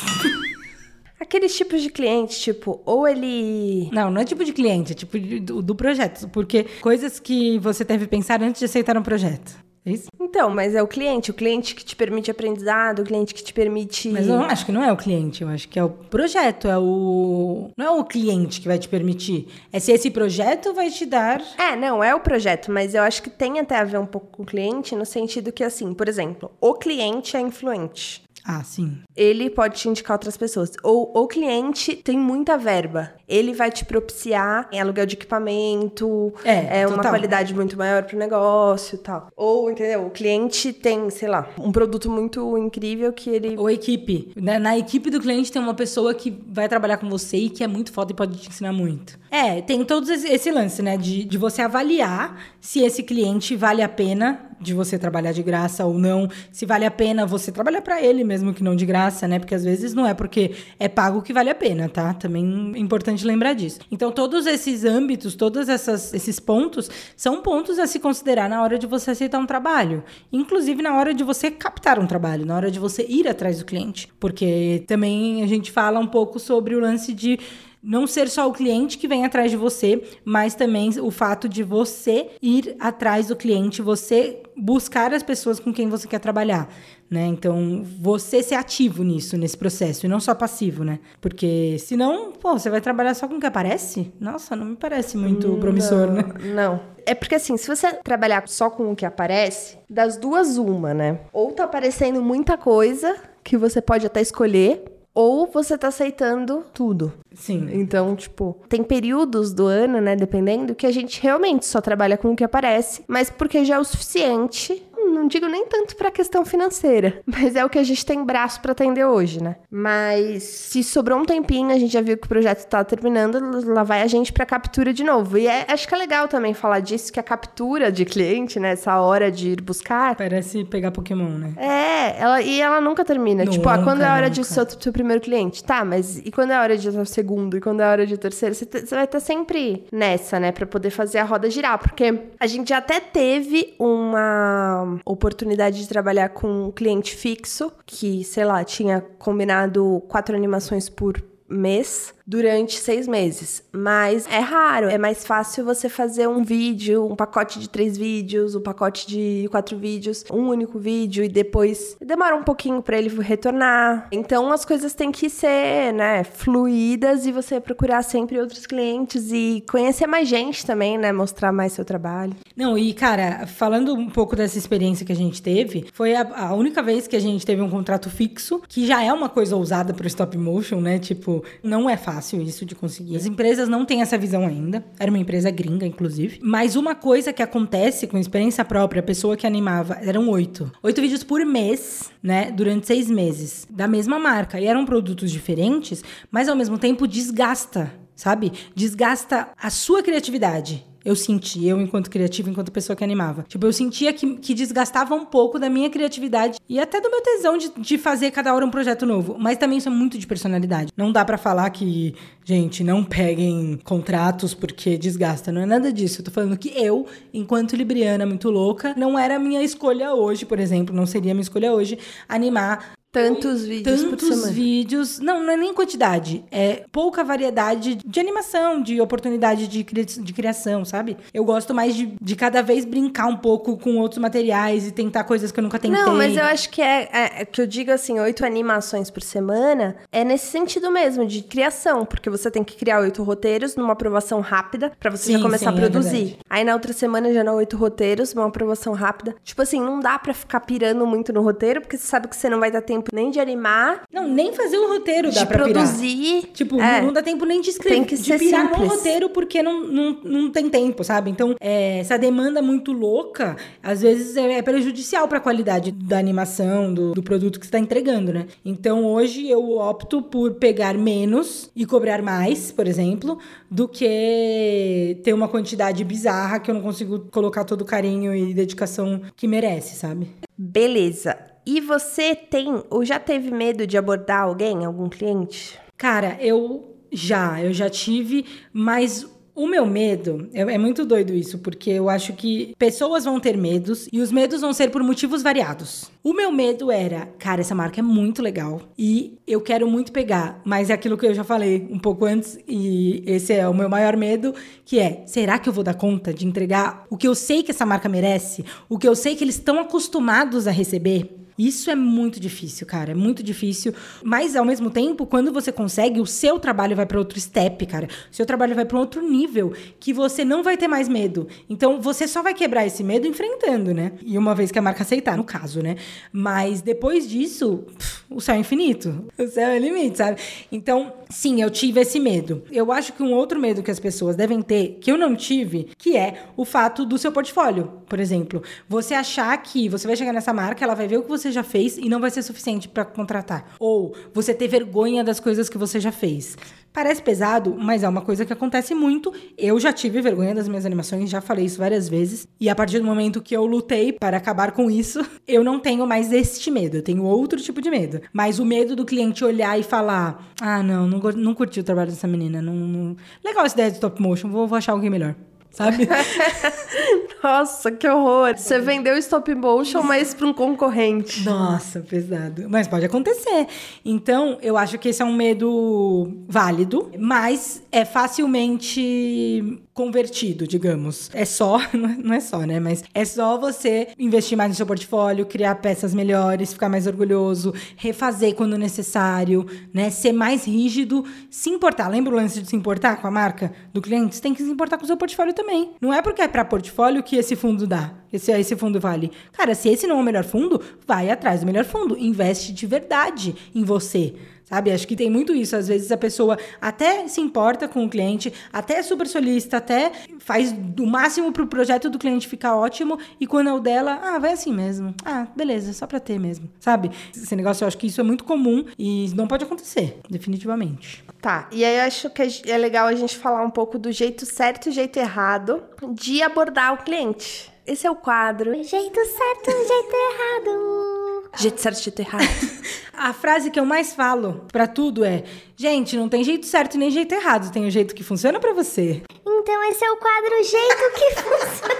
Aqueles 1.18 1.56
tipos 1.56 1.80
de 1.80 1.88
clientes, 1.88 2.40
tipo, 2.40 2.82
ou 2.84 3.06
ele. 3.06 3.88
Não, 3.92 4.10
não 4.10 4.20
é 4.20 4.24
tipo 4.24 4.44
de 4.44 4.52
cliente, 4.52 4.92
é 4.92 4.94
tipo 4.94 5.18
do, 5.18 5.62
do 5.62 5.74
projeto. 5.74 6.28
Porque 6.28 6.64
coisas 6.80 7.20
que 7.20 7.60
você 7.60 7.84
deve 7.84 8.08
pensar 8.08 8.42
antes 8.42 8.58
de 8.58 8.64
aceitar 8.64 8.98
um 8.98 9.02
projeto. 9.02 9.56
É 9.84 9.90
isso? 9.90 10.06
Então, 10.20 10.48
mas 10.48 10.74
é 10.74 10.82
o 10.82 10.86
cliente, 10.86 11.30
o 11.30 11.34
cliente 11.34 11.74
que 11.74 11.84
te 11.84 11.96
permite 11.96 12.30
aprendizado, 12.30 13.00
o 13.00 13.04
cliente 13.04 13.34
que 13.34 13.42
te 13.42 13.52
permite. 13.52 14.08
Mas 14.10 14.28
eu 14.28 14.36
não 14.36 14.44
acho 14.44 14.64
que 14.64 14.70
não 14.70 14.82
é 14.82 14.92
o 14.92 14.96
cliente, 14.96 15.42
eu 15.42 15.48
acho 15.48 15.68
que 15.68 15.78
é 15.78 15.82
o 15.82 15.90
projeto, 15.90 16.68
é 16.68 16.78
o. 16.78 17.70
Não 17.76 17.86
é 17.86 17.90
o 17.90 18.04
cliente 18.04 18.60
que 18.60 18.68
vai 18.68 18.78
te 18.78 18.88
permitir. 18.88 19.48
É 19.72 19.80
se 19.80 19.90
esse 19.90 20.10
projeto 20.10 20.72
vai 20.72 20.88
te 20.88 21.04
dar. 21.04 21.42
É, 21.58 21.74
não, 21.74 22.02
é 22.02 22.14
o 22.14 22.20
projeto, 22.20 22.70
mas 22.70 22.94
eu 22.94 23.02
acho 23.02 23.22
que 23.22 23.30
tem 23.30 23.58
até 23.58 23.76
a 23.76 23.84
ver 23.84 23.98
um 23.98 24.06
pouco 24.06 24.28
com 24.28 24.42
o 24.44 24.46
cliente, 24.46 24.94
no 24.94 25.04
sentido 25.04 25.50
que, 25.50 25.64
assim, 25.64 25.92
por 25.92 26.08
exemplo, 26.08 26.52
o 26.60 26.74
cliente 26.74 27.36
é 27.36 27.40
influente. 27.40 28.22
Ah, 28.44 28.62
sim. 28.64 28.98
Ele 29.16 29.48
pode 29.50 29.78
te 29.78 29.88
indicar 29.88 30.14
outras 30.16 30.36
pessoas. 30.36 30.72
Ou 30.82 31.12
o 31.14 31.26
cliente 31.28 31.94
tem 31.96 32.18
muita 32.18 32.56
verba. 32.58 33.12
Ele 33.28 33.52
vai 33.54 33.70
te 33.70 33.84
propiciar 33.84 34.68
em 34.72 34.80
aluguel 34.80 35.06
de 35.06 35.14
equipamento, 35.14 36.32
É, 36.44 36.86
uma 36.86 36.96
total. 36.96 37.12
qualidade 37.12 37.54
muito 37.54 37.76
maior 37.76 38.02
pro 38.04 38.18
negócio 38.18 38.96
e 38.96 38.98
tal. 38.98 39.28
Ou, 39.36 39.70
entendeu? 39.70 40.06
O 40.06 40.10
cliente 40.10 40.72
tem, 40.72 41.08
sei 41.10 41.28
lá, 41.28 41.48
um 41.58 41.70
produto 41.72 42.10
muito 42.10 42.56
incrível 42.58 43.12
que 43.12 43.30
ele. 43.30 43.56
Ou 43.56 43.70
equipe. 43.70 44.32
Na, 44.36 44.58
na 44.58 44.76
equipe 44.78 45.10
do 45.10 45.20
cliente 45.20 45.50
tem 45.52 45.62
uma 45.62 45.74
pessoa 45.74 46.12
que 46.14 46.30
vai 46.48 46.68
trabalhar 46.68 46.96
com 46.98 47.08
você 47.08 47.36
e 47.36 47.50
que 47.50 47.62
é 47.64 47.66
muito 47.68 47.92
foda 47.92 48.12
e 48.12 48.14
pode 48.16 48.38
te 48.38 48.48
ensinar 48.48 48.72
muito. 48.72 49.18
É, 49.30 49.60
tem 49.62 49.84
todo 49.84 50.10
esse, 50.12 50.28
esse 50.28 50.50
lance, 50.50 50.82
né? 50.82 50.96
De, 50.96 51.24
de 51.24 51.38
você 51.38 51.62
avaliar 51.62 52.38
se 52.60 52.80
esse 52.80 53.02
cliente 53.02 53.56
vale 53.56 53.82
a 53.82 53.88
pena 53.88 54.50
de 54.62 54.72
você 54.72 54.98
trabalhar 54.98 55.32
de 55.32 55.42
graça 55.42 55.84
ou 55.84 55.98
não. 55.98 56.28
Se 56.50 56.64
vale 56.64 56.84
a 56.84 56.90
pena 56.90 57.26
você 57.26 57.50
trabalhar 57.50 57.82
pra 57.82 58.00
ele, 58.00 58.24
mesmo 58.24 58.54
que 58.54 58.62
não 58.62 58.76
de 58.76 58.86
graça, 58.86 59.26
né? 59.26 59.38
Porque 59.38 59.54
às 59.54 59.64
vezes 59.64 59.92
não 59.92 60.06
é 60.06 60.14
porque 60.14 60.52
é 60.78 60.88
pago 60.88 61.20
que 61.22 61.32
vale 61.32 61.50
a 61.50 61.54
pena, 61.54 61.88
tá? 61.88 62.14
Também 62.14 62.72
é 62.74 62.78
importante 62.78 63.26
lembrar 63.26 63.54
disso. 63.54 63.80
Então, 63.90 64.10
todos 64.12 64.46
esses 64.46 64.84
âmbitos, 64.84 65.34
todos 65.34 65.68
essas, 65.68 66.14
esses 66.14 66.38
pontos, 66.38 66.90
são 67.16 67.42
pontos 67.42 67.78
a 67.78 67.86
se 67.86 67.98
considerar 67.98 68.48
na 68.48 68.62
hora 68.62 68.78
de 68.78 68.86
você 68.86 69.10
aceitar 69.10 69.38
um 69.38 69.46
trabalho. 69.46 70.04
Inclusive 70.32 70.82
na 70.82 70.96
hora 70.96 71.12
de 71.12 71.24
você 71.24 71.50
captar 71.50 71.98
um 71.98 72.06
trabalho, 72.06 72.46
na 72.46 72.56
hora 72.56 72.70
de 72.70 72.78
você 72.78 73.04
ir 73.08 73.26
atrás 73.26 73.58
do 73.58 73.64
cliente. 73.64 74.08
Porque 74.20 74.84
também 74.86 75.42
a 75.42 75.46
gente 75.46 75.70
fala 75.70 75.98
um 75.98 76.06
pouco 76.06 76.38
sobre 76.38 76.74
o 76.74 76.80
lance 76.80 77.12
de 77.12 77.38
não 77.82 78.06
ser 78.06 78.28
só 78.28 78.48
o 78.48 78.52
cliente 78.52 78.96
que 78.96 79.08
vem 79.08 79.24
atrás 79.24 79.50
de 79.50 79.56
você, 79.56 80.02
mas 80.24 80.54
também 80.54 80.90
o 81.00 81.10
fato 81.10 81.48
de 81.48 81.62
você 81.62 82.30
ir 82.40 82.76
atrás 82.78 83.26
do 83.26 83.36
cliente, 83.36 83.82
você 83.82 84.40
buscar 84.56 85.12
as 85.12 85.22
pessoas 85.22 85.58
com 85.58 85.72
quem 85.72 85.88
você 85.88 86.06
quer 86.06 86.20
trabalhar, 86.20 86.68
né? 87.10 87.26
Então, 87.26 87.82
você 87.98 88.42
ser 88.42 88.54
ativo 88.54 89.02
nisso, 89.02 89.36
nesse 89.36 89.56
processo, 89.56 90.06
e 90.06 90.08
não 90.08 90.20
só 90.20 90.34
passivo, 90.34 90.84
né? 90.84 91.00
Porque 91.20 91.76
senão, 91.80 92.32
pô, 92.32 92.52
você 92.52 92.70
vai 92.70 92.80
trabalhar 92.80 93.14
só 93.14 93.26
com 93.26 93.36
o 93.36 93.40
que 93.40 93.46
aparece? 93.46 94.12
Nossa, 94.20 94.54
não 94.54 94.66
me 94.66 94.76
parece 94.76 95.16
muito 95.16 95.56
promissor, 95.56 96.10
né? 96.10 96.24
Não. 96.54 96.80
É 97.04 97.14
porque 97.16 97.34
assim, 97.34 97.56
se 97.56 97.66
você 97.66 97.94
trabalhar 97.94 98.46
só 98.46 98.70
com 98.70 98.92
o 98.92 98.96
que 98.96 99.04
aparece, 99.04 99.76
das 99.90 100.16
duas, 100.16 100.56
uma, 100.56 100.94
né? 100.94 101.20
Ou 101.32 101.50
tá 101.50 101.64
aparecendo 101.64 102.22
muita 102.22 102.56
coisa 102.56 103.16
que 103.42 103.56
você 103.56 103.82
pode 103.82 104.06
até 104.06 104.20
escolher, 104.20 104.84
ou 105.14 105.46
você 105.46 105.76
tá 105.76 105.88
aceitando 105.88 106.64
tudo. 106.72 107.12
Sim. 107.34 107.68
Então, 107.72 108.14
tipo, 108.16 108.56
tem 108.68 108.82
períodos 108.82 109.52
do 109.52 109.66
ano, 109.66 110.00
né, 110.00 110.16
dependendo, 110.16 110.74
que 110.74 110.86
a 110.86 110.92
gente 110.92 111.22
realmente 111.22 111.66
só 111.66 111.80
trabalha 111.80 112.16
com 112.16 112.32
o 112.32 112.36
que 112.36 112.44
aparece, 112.44 113.04
mas 113.06 113.30
porque 113.30 113.64
já 113.64 113.76
é 113.76 113.78
o 113.78 113.84
suficiente. 113.84 114.82
Não 115.10 115.26
digo 115.28 115.46
nem 115.46 115.66
tanto 115.66 115.96
pra 115.96 116.10
questão 116.10 116.44
financeira, 116.44 117.20
mas 117.26 117.56
é 117.56 117.64
o 117.64 117.68
que 117.68 117.78
a 117.78 117.82
gente 117.84 118.04
tem 118.04 118.24
braço 118.24 118.60
pra 118.60 118.72
atender 118.72 119.04
hoje, 119.04 119.42
né? 119.42 119.56
Mas 119.70 120.42
se 120.42 120.82
sobrou 120.84 121.18
um 121.18 121.24
tempinho, 121.24 121.70
a 121.70 121.78
gente 121.78 121.92
já 121.92 122.00
viu 122.00 122.16
que 122.16 122.26
o 122.26 122.28
projeto 122.28 122.66
tá 122.68 122.82
terminando, 122.84 123.38
lá 123.72 123.82
vai 123.82 124.02
a 124.02 124.06
gente 124.06 124.32
pra 124.32 124.44
captura 124.46 124.92
de 124.92 125.02
novo. 125.04 125.36
E 125.38 125.46
é- 125.46 125.66
acho 125.68 125.86
que 125.88 125.94
é 125.94 125.98
legal 125.98 126.28
também 126.28 126.54
falar 126.54 126.80
disso, 126.80 127.12
que 127.12 127.20
a 127.20 127.22
captura 127.22 127.90
de 127.90 128.04
cliente, 128.04 128.58
né, 128.60 128.72
essa 128.72 128.98
hora 129.00 129.30
de 129.30 129.50
ir 129.50 129.60
buscar, 129.60 130.14
Parece 130.16 130.64
pegar 130.64 130.90
Pokémon, 130.90 131.28
né? 131.38 131.52
é, 131.56 132.20
ela, 132.20 132.40
e 132.42 132.60
ela 132.60 132.80
nunca 132.80 133.04
termina. 133.04 133.46
tipo, 133.46 133.68
ah, 133.68 133.82
quando 133.82 134.02
é 134.02 134.06
a 134.06 134.14
hora 134.14 134.30
de 134.30 134.40
nunca. 134.40 134.52
ser 134.52 134.60
o 134.62 134.82
seu 134.82 134.92
primeiro 134.92 135.20
cliente? 135.22 135.62
Tá, 135.64 135.84
mas 135.84 136.18
e 136.18 136.30
quando 136.30 136.50
é 136.50 136.56
a 136.56 136.62
hora 136.62 136.76
de 136.76 136.90
ser 136.90 136.98
o 136.98 137.06
segundo? 137.06 137.56
E 137.56 137.60
quando 137.60 137.80
é 137.80 137.84
a 137.84 137.90
hora 137.90 138.06
de 138.06 138.16
terceiro? 138.16 138.54
Você, 138.54 138.64
você 138.64 138.94
vai 138.94 139.04
estar 139.04 139.20
sempre 139.20 139.84
nessa, 139.92 140.38
né? 140.40 140.52
Pra 140.52 140.66
poder 140.66 140.90
fazer 140.90 141.18
a 141.18 141.24
roda 141.24 141.48
girar. 141.50 141.78
Porque 141.78 142.18
a 142.38 142.46
gente 142.46 142.68
já 142.68 142.78
até 142.78 143.00
teve 143.00 143.74
uma 143.78 144.91
oportunidade 145.04 145.78
de 145.78 145.88
trabalhar 145.88 146.30
com 146.30 146.66
um 146.66 146.70
cliente 146.70 147.14
fixo, 147.14 147.72
que, 147.86 148.24
sei 148.24 148.44
lá, 148.44 148.64
tinha 148.64 149.00
combinado 149.00 150.02
quatro 150.08 150.36
animações 150.36 150.88
por 150.88 151.22
mês 151.48 152.14
durante 152.32 152.78
seis 152.78 153.06
meses. 153.06 153.62
Mas 153.70 154.26
é 154.26 154.38
raro, 154.38 154.88
é 154.88 154.96
mais 154.96 155.22
fácil 155.22 155.66
você 155.66 155.86
fazer 155.86 156.26
um 156.26 156.42
vídeo, 156.42 157.04
um 157.04 157.14
pacote 157.14 157.60
de 157.60 157.68
três 157.68 157.98
vídeos, 157.98 158.54
um 158.54 158.60
pacote 158.62 159.06
de 159.06 159.46
quatro 159.50 159.76
vídeos, 159.76 160.24
um 160.32 160.48
único 160.48 160.78
vídeo 160.78 161.22
e 161.22 161.28
depois 161.28 161.94
demora 162.00 162.34
um 162.34 162.42
pouquinho 162.42 162.80
pra 162.80 162.96
ele 162.96 163.10
retornar. 163.20 164.08
Então 164.10 164.50
as 164.50 164.64
coisas 164.64 164.94
têm 164.94 165.12
que 165.12 165.28
ser, 165.28 165.92
né, 165.92 166.24
fluídas 166.24 167.26
e 167.26 167.32
você 167.32 167.60
procurar 167.60 168.02
sempre 168.02 168.40
outros 168.40 168.64
clientes 168.66 169.30
e 169.30 169.62
conhecer 169.70 170.06
mais 170.06 170.26
gente 170.26 170.64
também, 170.64 170.96
né, 170.96 171.12
mostrar 171.12 171.52
mais 171.52 171.74
seu 171.74 171.84
trabalho. 171.84 172.34
Não, 172.56 172.78
e 172.78 172.94
cara, 172.94 173.46
falando 173.46 173.92
um 173.92 174.08
pouco 174.08 174.34
dessa 174.34 174.56
experiência 174.56 175.04
que 175.04 175.12
a 175.12 175.16
gente 175.16 175.42
teve, 175.42 175.84
foi 175.92 176.14
a, 176.14 176.46
a 176.48 176.54
única 176.54 176.82
vez 176.82 177.06
que 177.06 177.14
a 177.16 177.20
gente 177.20 177.44
teve 177.44 177.60
um 177.60 177.68
contrato 177.68 178.08
fixo, 178.08 178.62
que 178.66 178.86
já 178.86 179.04
é 179.04 179.12
uma 179.12 179.28
coisa 179.28 179.54
ousada 179.54 179.92
pro 179.92 180.06
stop 180.06 180.38
motion, 180.38 180.80
né? 180.80 180.98
Tipo, 180.98 181.44
não 181.62 181.90
é 181.90 181.96
fácil 181.98 182.21
isso 182.42 182.64
de 182.64 182.74
conseguir. 182.74 183.16
As 183.16 183.26
empresas 183.26 183.68
não 183.68 183.84
têm 183.84 184.02
essa 184.02 184.16
visão 184.18 184.46
ainda. 184.46 184.84
Era 184.98 185.10
uma 185.10 185.18
empresa 185.18 185.50
gringa, 185.50 185.86
inclusive. 185.86 186.38
Mas 186.42 186.76
uma 186.76 186.94
coisa 186.94 187.32
que 187.32 187.42
acontece 187.42 188.06
com 188.06 188.18
experiência 188.18 188.64
própria, 188.64 189.00
a 189.00 189.02
pessoa 189.02 189.36
que 189.36 189.46
animava, 189.46 189.98
eram 190.02 190.28
oito. 190.28 190.70
Oito 190.82 191.00
vídeos 191.00 191.24
por 191.24 191.44
mês, 191.44 192.10
né? 192.22 192.50
Durante 192.50 192.86
seis 192.86 193.10
meses. 193.10 193.66
Da 193.68 193.88
mesma 193.88 194.18
marca. 194.18 194.60
E 194.60 194.66
eram 194.66 194.84
produtos 194.84 195.30
diferentes, 195.30 196.02
mas 196.30 196.48
ao 196.48 196.56
mesmo 196.56 196.78
tempo 196.78 197.08
desgasta, 197.08 197.92
sabe? 198.14 198.52
Desgasta 198.74 199.48
a 199.60 199.70
sua 199.70 200.02
criatividade. 200.02 200.91
Eu 201.04 201.16
senti, 201.16 201.66
eu 201.66 201.80
enquanto 201.80 202.10
criativa, 202.10 202.48
enquanto 202.50 202.70
pessoa 202.70 202.96
que 202.96 203.04
animava. 203.04 203.44
Tipo, 203.48 203.66
eu 203.66 203.72
sentia 203.72 204.12
que, 204.12 204.36
que 204.36 204.54
desgastava 204.54 205.14
um 205.14 205.24
pouco 205.24 205.58
da 205.58 205.68
minha 205.68 205.90
criatividade 205.90 206.58
e 206.68 206.78
até 206.78 207.00
do 207.00 207.10
meu 207.10 207.20
tesão 207.22 207.58
de, 207.58 207.70
de 207.76 207.98
fazer 207.98 208.30
cada 208.30 208.54
hora 208.54 208.64
um 208.64 208.70
projeto 208.70 209.04
novo. 209.04 209.36
Mas 209.38 209.58
também 209.58 209.78
isso 209.78 209.88
é 209.88 209.92
muito 209.92 210.18
de 210.18 210.26
personalidade. 210.26 210.92
Não 210.96 211.10
dá 211.10 211.24
pra 211.24 211.36
falar 211.36 211.68
que, 211.70 212.14
gente, 212.44 212.84
não 212.84 213.04
peguem 213.04 213.78
contratos 213.84 214.54
porque 214.54 214.96
desgasta. 214.96 215.50
Não 215.50 215.60
é 215.60 215.66
nada 215.66 215.92
disso. 215.92 216.20
Eu 216.20 216.24
tô 216.24 216.30
falando 216.30 216.56
que 216.56 216.68
eu, 216.68 217.06
enquanto 217.32 217.76
libriana 217.76 218.24
muito 218.24 218.50
louca, 218.50 218.94
não 218.96 219.18
era 219.18 219.38
minha 219.38 219.62
escolha 219.62 220.14
hoje, 220.14 220.44
por 220.46 220.58
exemplo. 220.58 220.94
Não 220.94 221.06
seria 221.06 221.34
minha 221.34 221.42
escolha 221.42 221.72
hoje 221.72 221.98
animar 222.28 222.94
Tantos 223.12 223.64
vídeos 223.64 224.00
por 224.04 224.10
tantos 224.16 224.28
semana. 224.28 224.52
vídeos. 224.52 225.18
Não, 225.20 225.42
não 225.42 225.52
é 225.52 225.56
nem 225.56 225.74
quantidade. 225.74 226.44
É 226.50 226.84
pouca 226.90 227.22
variedade 227.22 227.96
de 228.04 228.20
animação, 228.20 228.82
de 228.82 229.00
oportunidade 229.00 229.68
de, 229.68 229.84
cri- 229.84 230.04
de 230.06 230.32
criação, 230.32 230.84
sabe? 230.84 231.16
Eu 231.34 231.44
gosto 231.44 231.74
mais 231.74 231.94
de, 231.94 232.14
de 232.20 232.34
cada 232.36 232.62
vez 232.62 232.84
brincar 232.86 233.26
um 233.26 233.36
pouco 233.36 233.76
com 233.76 233.96
outros 233.98 234.18
materiais 234.18 234.86
e 234.86 234.92
tentar 234.92 235.24
coisas 235.24 235.52
que 235.52 235.60
eu 235.60 235.62
nunca 235.64 235.78
tentei. 235.78 236.00
Não, 236.00 236.14
mas 236.14 236.36
eu 236.36 236.44
acho 236.44 236.70
que 236.70 236.80
é, 236.80 237.08
é- 237.12 237.42
é 237.42 237.44
que 237.44 237.60
eu 237.60 237.66
digo 237.66 237.90
assim, 237.90 238.18
oito 238.18 238.46
animações 238.46 239.10
por 239.10 239.22
semana, 239.22 239.96
é 240.10 240.24
nesse 240.24 240.46
sentido 240.46 240.90
mesmo, 240.90 241.26
de 241.26 241.42
criação, 241.42 242.06
porque 242.06 242.30
você 242.30 242.50
tem 242.50 242.64
que 242.64 242.76
criar 242.76 243.00
oito 243.00 243.22
roteiros 243.22 243.76
numa 243.76 243.92
aprovação 243.92 244.40
rápida 244.40 244.90
pra 244.98 245.10
você 245.10 245.24
Sim, 245.26 245.32
já 245.34 245.42
começar 245.42 245.70
sim, 245.70 245.74
a 245.74 245.76
é 245.76 245.80
produzir. 245.80 246.10
verdade. 246.10 246.38
Aí 246.48 246.64
na 246.64 246.72
outra 246.72 246.92
semana 246.94 247.32
já 247.32 247.44
não 247.44 247.56
oito 247.56 247.76
roteiros, 247.76 248.32
uma 248.32 248.46
aprovação 248.46 248.94
rápida. 248.94 249.34
Tipo 249.44 249.60
assim, 249.62 249.80
não 249.80 250.00
dá 250.00 250.18
pra 250.18 250.32
ficar 250.32 250.60
pirando 250.60 251.06
muito 251.06 251.30
no 251.32 251.42
roteiro, 251.42 251.80
porque 251.82 251.98
você 251.98 252.06
sabe 252.06 252.26
que 252.28 252.36
você 252.36 252.48
não 252.48 252.58
vai 252.58 252.70
dar 252.70 252.80
tempo 252.80 253.01
nem 253.12 253.30
de 253.30 253.40
animar, 253.40 254.02
Não, 254.12 254.28
nem 254.28 254.52
fazer 254.52 254.76
o 254.78 254.88
roteiro 254.88 255.30
dá 255.32 255.40
de 255.40 255.46
pra 255.46 255.64
pirar. 255.64 255.72
produzir. 255.72 256.50
Tipo, 256.52 256.80
É. 256.80 257.00
não 257.02 257.12
dá 257.12 257.22
tempo 257.22 257.44
nem 257.44 257.60
de 257.60 257.70
escrever, 257.70 257.94
Tem 257.96 258.04
que 258.04 258.16
de 258.16 258.24
ser 258.24 258.38
pirar 258.38 258.64
no 258.68 258.74
simples. 258.76 258.90
roteiro 258.92 259.28
porque 259.30 259.62
não, 259.62 259.84
não, 259.84 260.18
não 260.24 260.50
tem 260.50 260.68
tempo, 260.68 261.02
sabe? 261.02 261.30
Então, 261.30 261.54
é, 261.60 261.98
essa 262.00 262.18
demanda 262.18 262.60
muito 262.62 262.92
louca, 262.92 263.56
às 263.82 264.02
vezes 264.02 264.36
é, 264.36 264.58
é 264.58 264.62
prejudicial 264.62 265.26
pra 265.28 265.40
qualidade 265.40 265.90
da 265.92 266.18
animação, 266.18 266.92
do, 266.92 267.12
do 267.12 267.22
produto 267.22 267.58
que 267.58 267.66
você 267.66 267.72
tá 267.72 267.78
entregando, 267.78 268.32
né? 268.32 268.46
Então, 268.64 269.04
hoje 269.04 269.48
eu 269.48 269.78
opto 269.78 270.20
por 270.22 270.52
pegar 270.54 270.96
menos 270.98 271.70
e 271.74 271.86
cobrar 271.86 272.22
mais, 272.22 272.70
por 272.72 272.86
exemplo, 272.86 273.38
do 273.70 273.88
que 273.88 275.18
ter 275.22 275.32
uma 275.32 275.48
quantidade 275.48 276.04
bizarra 276.04 276.60
que 276.60 276.70
eu 276.70 276.74
não 276.74 276.82
consigo 276.82 277.20
colocar 277.30 277.64
todo 277.64 277.82
o 277.82 277.84
carinho 277.84 278.34
e 278.34 278.52
dedicação 278.54 279.20
que 279.36 279.46
merece, 279.46 279.94
sabe? 279.96 280.28
Beleza. 280.56 281.36
E 281.64 281.80
você 281.80 282.34
tem 282.34 282.82
ou 282.90 283.04
já 283.04 283.18
teve 283.18 283.50
medo 283.50 283.86
de 283.86 283.96
abordar 283.96 284.42
alguém, 284.42 284.84
algum 284.84 285.08
cliente? 285.08 285.78
Cara, 285.96 286.36
eu 286.40 286.96
já, 287.12 287.62
eu 287.62 287.72
já 287.72 287.88
tive, 287.88 288.44
mas 288.72 289.26
O 289.54 289.66
meu 289.66 289.84
medo, 289.84 290.48
é, 290.54 290.62
é 290.62 290.78
muito 290.78 291.04
doido 291.04 291.34
isso, 291.34 291.58
porque 291.58 291.90
eu 291.90 292.08
acho 292.08 292.32
que 292.32 292.72
pessoas 292.78 293.26
vão 293.26 293.38
ter 293.38 293.54
medos 293.54 294.08
e 294.10 294.18
os 294.22 294.32
medos 294.32 294.62
vão 294.62 294.72
ser 294.72 294.90
por 294.90 295.02
motivos 295.02 295.42
variados. 295.42 296.10
O 296.24 296.32
meu 296.32 296.50
medo 296.50 296.90
era, 296.90 297.26
cara, 297.38 297.60
essa 297.60 297.74
marca 297.74 298.00
é 298.00 298.02
muito 298.02 298.40
legal 298.40 298.80
e 298.96 299.38
eu 299.46 299.60
quero 299.60 299.86
muito 299.86 300.10
pegar, 300.10 300.58
mas 300.64 300.88
é 300.88 300.94
aquilo 300.94 301.18
que 301.18 301.26
eu 301.26 301.34
já 301.34 301.44
falei 301.44 301.86
um 301.90 301.98
pouco 301.98 302.24
antes 302.24 302.58
e 302.66 303.22
esse 303.26 303.52
é 303.52 303.68
o 303.68 303.74
meu 303.74 303.90
maior 303.90 304.16
medo, 304.16 304.54
que 304.86 304.98
é, 304.98 305.22
será 305.26 305.58
que 305.58 305.68
eu 305.68 305.72
vou 305.72 305.84
dar 305.84 305.94
conta 305.94 306.32
de 306.32 306.46
entregar 306.46 307.04
o 307.10 307.18
que 307.18 307.28
eu 307.28 307.34
sei 307.34 307.62
que 307.62 307.72
essa 307.72 307.84
marca 307.84 308.08
merece, 308.08 308.64
o 308.88 308.96
que 308.98 309.06
eu 309.06 309.14
sei 309.14 309.36
que 309.36 309.44
eles 309.44 309.56
estão 309.56 309.78
acostumados 309.78 310.66
a 310.66 310.70
receber? 310.70 311.41
Isso 311.58 311.90
é 311.90 311.94
muito 311.94 312.40
difícil, 312.40 312.86
cara. 312.86 313.12
É 313.12 313.14
muito 313.14 313.42
difícil. 313.42 313.94
Mas, 314.22 314.56
ao 314.56 314.64
mesmo 314.64 314.90
tempo, 314.90 315.26
quando 315.26 315.52
você 315.52 315.70
consegue, 315.70 316.20
o 316.20 316.26
seu 316.26 316.58
trabalho 316.58 316.96
vai 316.96 317.06
para 317.06 317.18
outro 317.18 317.38
step, 317.40 317.84
cara. 317.86 318.08
O 318.30 318.34
seu 318.34 318.46
trabalho 318.46 318.74
vai 318.74 318.84
para 318.84 318.98
outro 318.98 319.22
nível 319.28 319.72
que 320.00 320.12
você 320.12 320.44
não 320.44 320.62
vai 320.62 320.76
ter 320.76 320.88
mais 320.88 321.08
medo. 321.08 321.46
Então, 321.68 322.00
você 322.00 322.26
só 322.26 322.42
vai 322.42 322.54
quebrar 322.54 322.86
esse 322.86 323.02
medo 323.04 323.26
enfrentando, 323.26 323.92
né? 323.92 324.12
E 324.24 324.38
uma 324.38 324.54
vez 324.54 324.70
que 324.70 324.78
a 324.78 324.82
marca 324.82 325.02
aceitar, 325.02 325.36
no 325.36 325.44
caso, 325.44 325.82
né? 325.82 325.96
Mas 326.32 326.80
depois 326.80 327.28
disso, 327.28 327.84
pff, 327.98 328.22
o 328.30 328.40
céu 328.40 328.54
é 328.54 328.58
infinito. 328.58 329.24
O 329.38 329.46
céu 329.46 329.70
é 329.70 329.76
o 329.76 329.80
limite, 329.80 330.18
sabe? 330.18 330.40
Então, 330.70 331.12
sim, 331.32 331.62
eu 331.62 331.70
tive 331.70 332.00
esse 332.00 332.20
medo. 332.20 332.62
Eu 332.70 332.92
acho 332.92 333.12
que 333.12 333.22
um 333.22 333.32
outro 333.32 333.58
medo 333.58 333.82
que 333.82 333.90
as 333.90 333.98
pessoas 333.98 334.36
devem 334.36 334.62
ter, 334.62 334.98
que 335.00 335.10
eu 335.10 335.18
não 335.18 335.34
tive, 335.34 335.88
que 335.98 336.16
é 336.16 336.44
o 336.56 336.64
fato 336.64 337.04
do 337.04 337.18
seu 337.18 337.32
portfólio, 337.32 338.02
por 338.06 338.20
exemplo. 338.20 338.62
Você 338.88 339.14
achar 339.14 339.56
que 339.62 339.88
você 339.88 340.06
vai 340.06 340.16
chegar 340.16 340.32
nessa 340.32 340.52
marca, 340.52 340.84
ela 340.84 340.94
vai 340.94 341.08
ver 341.08 341.18
o 341.18 341.22
que 341.22 341.28
você 341.28 341.50
já 341.50 341.62
fez 341.62 341.98
e 341.98 342.08
não 342.08 342.20
vai 342.20 342.30
ser 342.30 342.42
suficiente 342.42 342.88
para 342.88 343.04
contratar. 343.04 343.74
Ou 343.80 344.14
você 344.32 344.54
ter 344.54 344.68
vergonha 344.68 345.24
das 345.24 345.40
coisas 345.40 345.68
que 345.68 345.78
você 345.78 345.98
já 345.98 346.12
fez. 346.12 346.56
Parece 346.92 347.22
pesado, 347.22 347.74
mas 347.78 348.02
é 348.02 348.08
uma 348.08 348.20
coisa 348.20 348.44
que 348.44 348.52
acontece 348.52 348.94
muito. 348.94 349.32
Eu 349.56 349.80
já 349.80 349.92
tive 349.94 350.20
vergonha 350.20 350.54
das 350.54 350.68
minhas 350.68 350.84
animações, 350.84 351.30
já 351.30 351.40
falei 351.40 351.64
isso 351.64 351.78
várias 351.78 352.06
vezes. 352.06 352.46
E 352.60 352.68
a 352.68 352.74
partir 352.74 352.98
do 352.98 353.06
momento 353.06 353.40
que 353.40 353.56
eu 353.56 353.64
lutei 353.64 354.12
para 354.12 354.36
acabar 354.36 354.72
com 354.72 354.90
isso, 354.90 355.24
eu 355.48 355.64
não 355.64 355.80
tenho 355.80 356.06
mais 356.06 356.30
este 356.30 356.70
medo. 356.70 356.98
Eu 356.98 357.02
tenho 357.02 357.24
outro 357.24 357.58
tipo 357.58 357.80
de 357.80 357.90
medo. 357.90 358.20
Mas 358.30 358.58
o 358.58 358.64
medo 358.64 358.94
do 358.94 359.06
cliente 359.06 359.42
olhar 359.42 359.80
e 359.80 359.82
falar: 359.82 360.52
ah, 360.60 360.82
não, 360.82 361.06
não, 361.06 361.18
não 361.36 361.54
curti 361.54 361.80
o 361.80 361.84
trabalho 361.84 362.10
dessa 362.10 362.26
menina. 362.26 362.60
Não, 362.60 362.74
não... 362.74 363.16
Legal 363.44 363.64
essa 363.64 363.74
ideia 363.74 363.90
de 363.90 363.96
stop 363.96 364.20
motion, 364.20 364.48
vou, 364.50 364.66
vou 364.66 364.78
achar 364.78 364.92
alguém 364.92 365.10
melhor 365.10 365.34
sabe? 365.72 366.08
Nossa, 367.42 367.90
que 367.90 368.06
horror. 368.06 368.56
Você 368.56 368.78
vendeu 368.78 369.16
stop 369.18 369.52
motion, 369.54 370.02
mas 370.02 370.32
para 370.32 370.46
um 370.46 370.52
concorrente. 370.52 371.42
Nossa, 371.44 372.00
pesado. 372.00 372.68
Mas 372.68 372.86
pode 372.86 373.04
acontecer. 373.04 373.66
Então, 374.04 374.58
eu 374.62 374.76
acho 374.76 374.98
que 374.98 375.08
esse 375.08 375.22
é 375.22 375.24
um 375.24 375.34
medo 375.34 376.44
válido, 376.46 377.10
mas 377.18 377.82
é 377.90 378.04
facilmente 378.04 379.82
convertido, 379.94 380.66
digamos. 380.66 381.30
É 381.34 381.44
só, 381.44 381.78
não 381.92 382.34
é 382.34 382.40
só, 382.40 382.60
né? 382.60 382.80
Mas 382.80 383.04
é 383.14 383.24
só 383.24 383.58
você 383.58 384.08
investir 384.18 384.56
mais 384.56 384.70
no 384.70 384.74
seu 384.74 384.86
portfólio, 384.86 385.46
criar 385.46 385.74
peças 385.76 386.14
melhores, 386.14 386.72
ficar 386.72 386.88
mais 386.88 387.06
orgulhoso, 387.06 387.74
refazer 387.96 388.54
quando 388.54 388.78
necessário, 388.78 389.66
né? 389.92 390.10
Ser 390.10 390.32
mais 390.32 390.64
rígido, 390.64 391.24
se 391.50 391.70
importar. 391.70 392.08
Lembra 392.08 392.32
o 392.32 392.36
lance 392.36 392.60
de 392.60 392.68
se 392.68 392.76
importar 392.76 393.20
com 393.20 393.26
a 393.26 393.30
marca 393.30 393.72
do 393.92 394.00
cliente? 394.00 394.36
Você 394.36 394.42
tem 394.42 394.54
que 394.54 394.62
se 394.62 394.70
importar 394.70 394.96
com 394.96 395.04
o 395.04 395.06
seu 395.06 395.16
portfólio 395.16 395.52
também. 395.52 395.92
Não 396.00 396.12
é 396.12 396.22
porque 396.22 396.42
é 396.42 396.48
para 396.48 396.64
portfólio 396.64 397.22
que 397.22 397.36
esse 397.36 397.54
fundo 397.54 397.86
dá. 397.86 398.14
Esse, 398.32 398.50
esse 398.52 398.74
fundo 398.76 398.98
vale. 398.98 399.30
Cara, 399.52 399.74
se 399.74 399.90
esse 399.90 400.06
não 400.06 400.16
é 400.16 400.20
o 400.20 400.24
melhor 400.24 400.44
fundo, 400.44 400.80
vai 401.06 401.30
atrás 401.30 401.60
do 401.60 401.66
melhor 401.66 401.84
fundo. 401.84 402.16
Investe 402.18 402.72
de 402.72 402.86
verdade 402.86 403.54
em 403.74 403.84
você. 403.84 404.34
Sabe? 404.72 404.90
Acho 404.90 405.06
que 405.06 405.14
tem 405.14 405.28
muito 405.28 405.54
isso. 405.54 405.76
Às 405.76 405.88
vezes 405.88 406.10
a 406.10 406.16
pessoa 406.16 406.56
até 406.80 407.28
se 407.28 407.42
importa 407.42 407.86
com 407.86 408.06
o 408.06 408.08
cliente, 408.08 408.50
até 408.72 408.94
é 408.94 409.02
super 409.02 409.26
solista, 409.26 409.76
até 409.76 410.10
faz 410.38 410.74
o 410.98 411.06
máximo 411.06 411.52
pro 411.52 411.66
projeto 411.66 412.08
do 412.08 412.18
cliente 412.18 412.48
ficar 412.48 412.74
ótimo, 412.74 413.18
e 413.38 413.46
quando 413.46 413.68
é 413.68 413.72
o 413.74 413.80
dela, 413.80 414.18
ah, 414.22 414.38
vai 414.38 414.52
assim 414.52 414.72
mesmo. 414.72 415.14
Ah, 415.26 415.46
beleza, 415.54 415.92
só 415.92 416.06
pra 416.06 416.18
ter 416.18 416.38
mesmo. 416.38 416.70
Sabe? 416.80 417.10
Esse 417.36 417.54
negócio 417.54 417.84
eu 417.84 417.88
acho 417.88 417.98
que 417.98 418.06
isso 418.06 418.20
é 418.20 418.24
muito 418.24 418.44
comum 418.44 418.86
e 418.98 419.30
não 419.34 419.46
pode 419.46 419.64
acontecer, 419.64 420.18
definitivamente. 420.30 421.22
Tá, 421.42 421.68
e 421.70 421.84
aí 421.84 421.96
eu 421.96 422.02
acho 422.04 422.30
que 422.30 422.42
é 422.66 422.78
legal 422.78 423.08
a 423.08 423.14
gente 423.14 423.36
falar 423.36 423.62
um 423.62 423.70
pouco 423.70 423.98
do 423.98 424.10
jeito 424.10 424.46
certo 424.46 424.88
e 424.88 424.92
jeito 424.92 425.18
errado 425.18 425.82
de 426.12 426.40
abordar 426.40 426.94
o 426.94 426.98
cliente. 426.98 427.70
Esse 427.86 428.06
é 428.06 428.10
o 428.10 428.16
quadro. 428.16 428.72
Jeito 428.82 429.20
certo, 429.26 429.70
jeito 429.70 430.14
errado. 430.14 431.21
Jeito 431.56 431.80
certo, 431.80 432.02
jeito 432.02 432.20
errado. 432.20 432.42
A 433.14 433.32
frase 433.32 433.70
que 433.70 433.78
eu 433.78 433.84
mais 433.84 434.14
falo 434.14 434.64
pra 434.72 434.86
tudo 434.86 435.24
é: 435.24 435.44
gente, 435.76 436.16
não 436.16 436.28
tem 436.28 436.42
jeito 436.42 436.66
certo 436.66 436.98
nem 436.98 437.10
jeito 437.10 437.34
errado, 437.34 437.70
tem 437.70 437.86
o 437.86 437.90
jeito 437.90 438.14
que 438.14 438.24
funciona 438.24 438.58
pra 438.58 438.72
você. 438.72 439.22
Então 439.46 439.90
esse 439.90 440.04
é 440.04 440.10
o 440.10 440.16
quadro 440.16 440.64
Jeito 440.64 441.12
que 441.14 441.34
funciona 441.40 441.94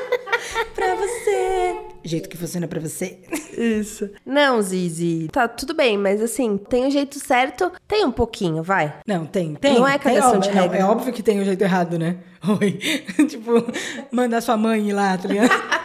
pra 0.74 0.94
você. 0.96 1.76
Jeito 2.02 2.28
que 2.28 2.36
funciona 2.36 2.66
pra 2.66 2.80
você. 2.80 3.20
Isso. 3.56 4.10
Não, 4.26 4.60
Zizi. 4.60 5.28
Tá 5.30 5.46
tudo 5.46 5.74
bem, 5.74 5.96
mas 5.96 6.20
assim, 6.20 6.56
tem 6.56 6.86
o 6.86 6.90
jeito 6.90 7.20
certo, 7.20 7.70
tem 7.86 8.04
um 8.04 8.10
pouquinho, 8.10 8.62
vai. 8.62 8.94
Não, 9.06 9.24
tem, 9.24 9.54
tem. 9.54 9.74
Não 9.74 9.86
é 9.86 9.98
cagação 9.98 10.40
de 10.40 10.48
é, 10.48 10.52
regra. 10.52 10.78
É 10.78 10.84
óbvio 10.84 11.12
que 11.12 11.22
tem 11.22 11.40
o 11.40 11.44
jeito 11.44 11.62
errado, 11.62 11.98
né? 11.98 12.16
Oi. 12.60 12.72
tipo, 13.28 13.64
mandar 14.10 14.40
sua 14.40 14.56
mãe 14.56 14.88
ir 14.88 14.92
lá, 14.92 15.16
tá 15.16 15.28
ligado? 15.28 15.81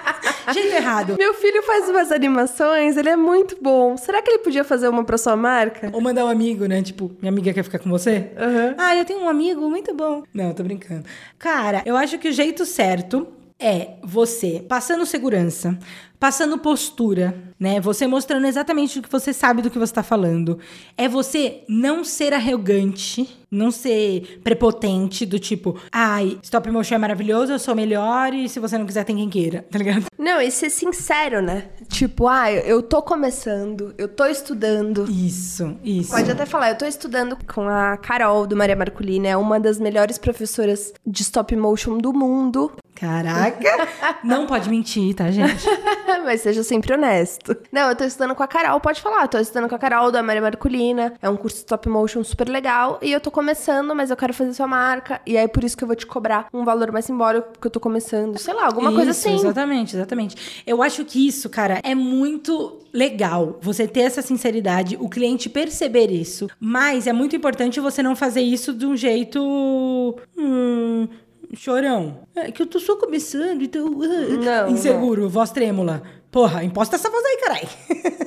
Jeito 0.54 0.74
errado. 0.74 1.16
Meu 1.18 1.34
filho 1.34 1.64
faz 1.64 1.90
umas 1.90 2.12
animações, 2.12 2.98
ele 2.98 3.10
é 3.10 3.16
muito 3.16 3.58
bom. 3.62 3.98
Será 3.98 4.22
que 4.22 4.30
ele 4.30 4.40
podia 4.40 4.64
fazer 4.64 4.88
uma 4.88 5.04
pra 5.04 5.18
sua 5.18 5.36
marca? 5.36 5.90
Ou 5.94 6.02
mandar 6.02 6.26
um 6.26 6.30
amigo, 6.30 6.66
né? 6.66 6.82
Tipo, 6.82 7.12
minha 7.22 7.32
amiga 7.32 7.54
quer 7.54 7.64
ficar 7.64 7.80
com 7.80 7.90
você? 7.90 8.32
Aham. 8.38 8.76
Ah, 8.78 8.96
eu 8.96 9.06
tenho 9.06 9.20
um 9.20 9.30
amigo 9.30 9.70
muito 9.70 9.94
bom. 9.94 10.24
Não, 10.34 10.54
tô 10.54 10.64
brincando. 10.64 11.04
Cara, 11.38 11.82
eu 11.86 11.96
acho 11.96 12.18
que 12.18 12.30
o 12.30 12.34
jeito 12.34 12.66
certo 12.66 13.28
é 13.60 13.94
você 14.04 14.64
passando 14.68 15.06
segurança, 15.06 15.78
passando 16.20 16.58
postura, 16.58 17.54
né? 17.60 17.80
Você 17.80 18.08
mostrando 18.08 18.46
exatamente 18.46 19.00
o 19.00 19.02
que 19.02 19.12
você 19.12 19.34
sabe 19.34 19.62
do 19.62 19.70
que 19.70 19.80
você 19.80 19.94
tá 19.94 20.04
falando. 20.04 20.60
É 20.98 21.08
você 21.08 21.64
não 21.68 22.04
ser 22.04 22.34
arrogante, 22.34 23.30
não 23.50 23.72
ser 23.72 24.42
prepotente, 24.44 25.26
do 25.26 25.40
tipo, 25.40 25.80
ai, 25.92 26.38
stop 26.44 26.70
motion 26.70 26.96
é 26.96 26.98
maravilhoso, 26.98 27.54
eu 27.54 27.60
sou 27.60 27.76
melhor 27.76 28.34
e 28.34 28.50
se 28.50 28.60
você 28.60 28.78
não 28.78 28.86
quiser, 28.86 29.04
tem 29.06 29.16
quem 29.16 29.30
queira, 29.30 29.66
tá 29.72 29.78
ligado? 29.78 30.06
Não, 30.18 30.42
e 30.42 30.52
ser 30.52 30.70
sincero, 30.70 31.42
né? 31.42 31.66
Tipo, 31.88 32.28
ah, 32.28 32.52
eu 32.52 32.82
tô 32.82 33.02
começando, 33.02 33.94
eu 33.98 34.08
tô 34.08 34.26
estudando. 34.26 35.10
Isso, 35.10 35.78
isso. 35.84 36.12
Pode 36.12 36.30
até 36.30 36.46
falar, 36.46 36.72
eu 36.72 36.78
tô 36.78 36.86
estudando 36.86 37.38
com 37.54 37.68
a 37.68 37.96
Carol 37.98 38.46
do 38.46 38.56
Maria 38.56 38.76
Marcolina, 38.76 39.28
é 39.30 39.38
uma 39.38 39.60
das 39.60 39.80
melhores 39.80 40.18
professoras 40.18 40.94
de 41.06 41.22
stop 41.22 41.56
motion 41.56 41.98
do 41.98 42.14
mundo. 42.14 42.72
Caraca! 42.96 43.88
não 44.24 44.48
pode 44.48 44.70
mentir, 44.70 45.14
tá, 45.14 45.30
gente? 45.30 45.66
Mas 46.24 46.42
seja 46.42 46.64
sempre 46.64 46.94
honesto. 46.94 47.56
Não, 47.72 47.90
eu 47.90 47.96
tô 47.96 48.04
estudando 48.04 48.36
com 48.36 48.44
a 48.44 48.48
Carol, 48.48 48.80
pode 48.80 49.02
falar. 49.02 49.28
Tô 49.28 49.38
estudando 49.38 49.70
com 49.70 49.76
a 49.76 49.80
Carol 49.80 50.12
da 50.12 50.24
Maria 50.24 50.42
Marcolina. 50.42 51.14
É 51.22 51.30
um 51.30 51.36
curso 51.36 51.58
de 51.58 51.62
stop 51.62 51.88
motion 51.90 52.24
super 52.24 52.48
legal. 52.50 53.00
E 53.02 53.12
eu 53.12 53.20
tô 53.20 53.30
começando, 53.32 53.94
mas 53.96 54.10
eu 54.10 54.18
quero 54.18 54.34
fazer 54.34 54.54
sua 54.54 54.68
marca. 54.68 55.22
E 55.26 55.38
aí, 55.38 55.48
por 55.48 55.64
isso 55.64 55.78
que 55.78 55.84
eu 55.84 55.88
vou 55.88 55.96
te 55.96 56.06
cobrar 56.06 56.48
um 56.54 56.64
valor 56.64 56.92
mais 56.92 57.06
simbólico, 57.06 57.50
porque 57.52 57.68
eu 57.68 57.72
tô 57.72 57.80
começando. 57.80 58.38
Sei 58.38 58.54
lá, 58.54 58.66
alguma 58.66 58.92
coisa 58.92 59.12
Isso, 59.12 59.28
assim. 59.28 59.36
Exatamente, 59.38 59.96
exatamente. 59.96 60.64
Eu 60.66 60.82
acho 60.82 61.04
que 61.06 61.28
isso, 61.28 61.50
cara, 61.50 61.80
é 61.84 61.94
muito 61.94 62.80
legal. 62.94 63.58
Você 63.62 63.88
ter 63.88 64.02
essa 64.02 64.22
sinceridade, 64.22 64.98
o 65.00 65.10
cliente 65.10 65.50
perceber 65.50 66.12
isso. 66.12 66.48
Mas 66.60 67.08
é 67.08 67.14
muito 67.14 67.36
importante 67.36 67.80
você 67.80 68.02
não 68.02 68.16
fazer 68.16 68.42
isso 68.42 68.74
de 68.74 68.86
um 68.86 68.96
jeito. 68.96 70.16
Hum, 70.38 71.08
chorão. 71.56 72.20
É 72.36 72.52
que 72.52 72.62
eu 72.62 72.68
tô 72.68 72.80
só 72.80 72.96
começando, 72.96 73.62
então. 73.62 73.90
Não, 74.44 74.70
Inseguro, 74.70 75.30
voz 75.30 75.52
trêmula. 75.52 76.02
Porra, 76.32 76.64
imposta 76.64 76.96
essa 76.96 77.10
voz 77.10 77.24
aí, 77.26 77.38
carai. 77.38 77.70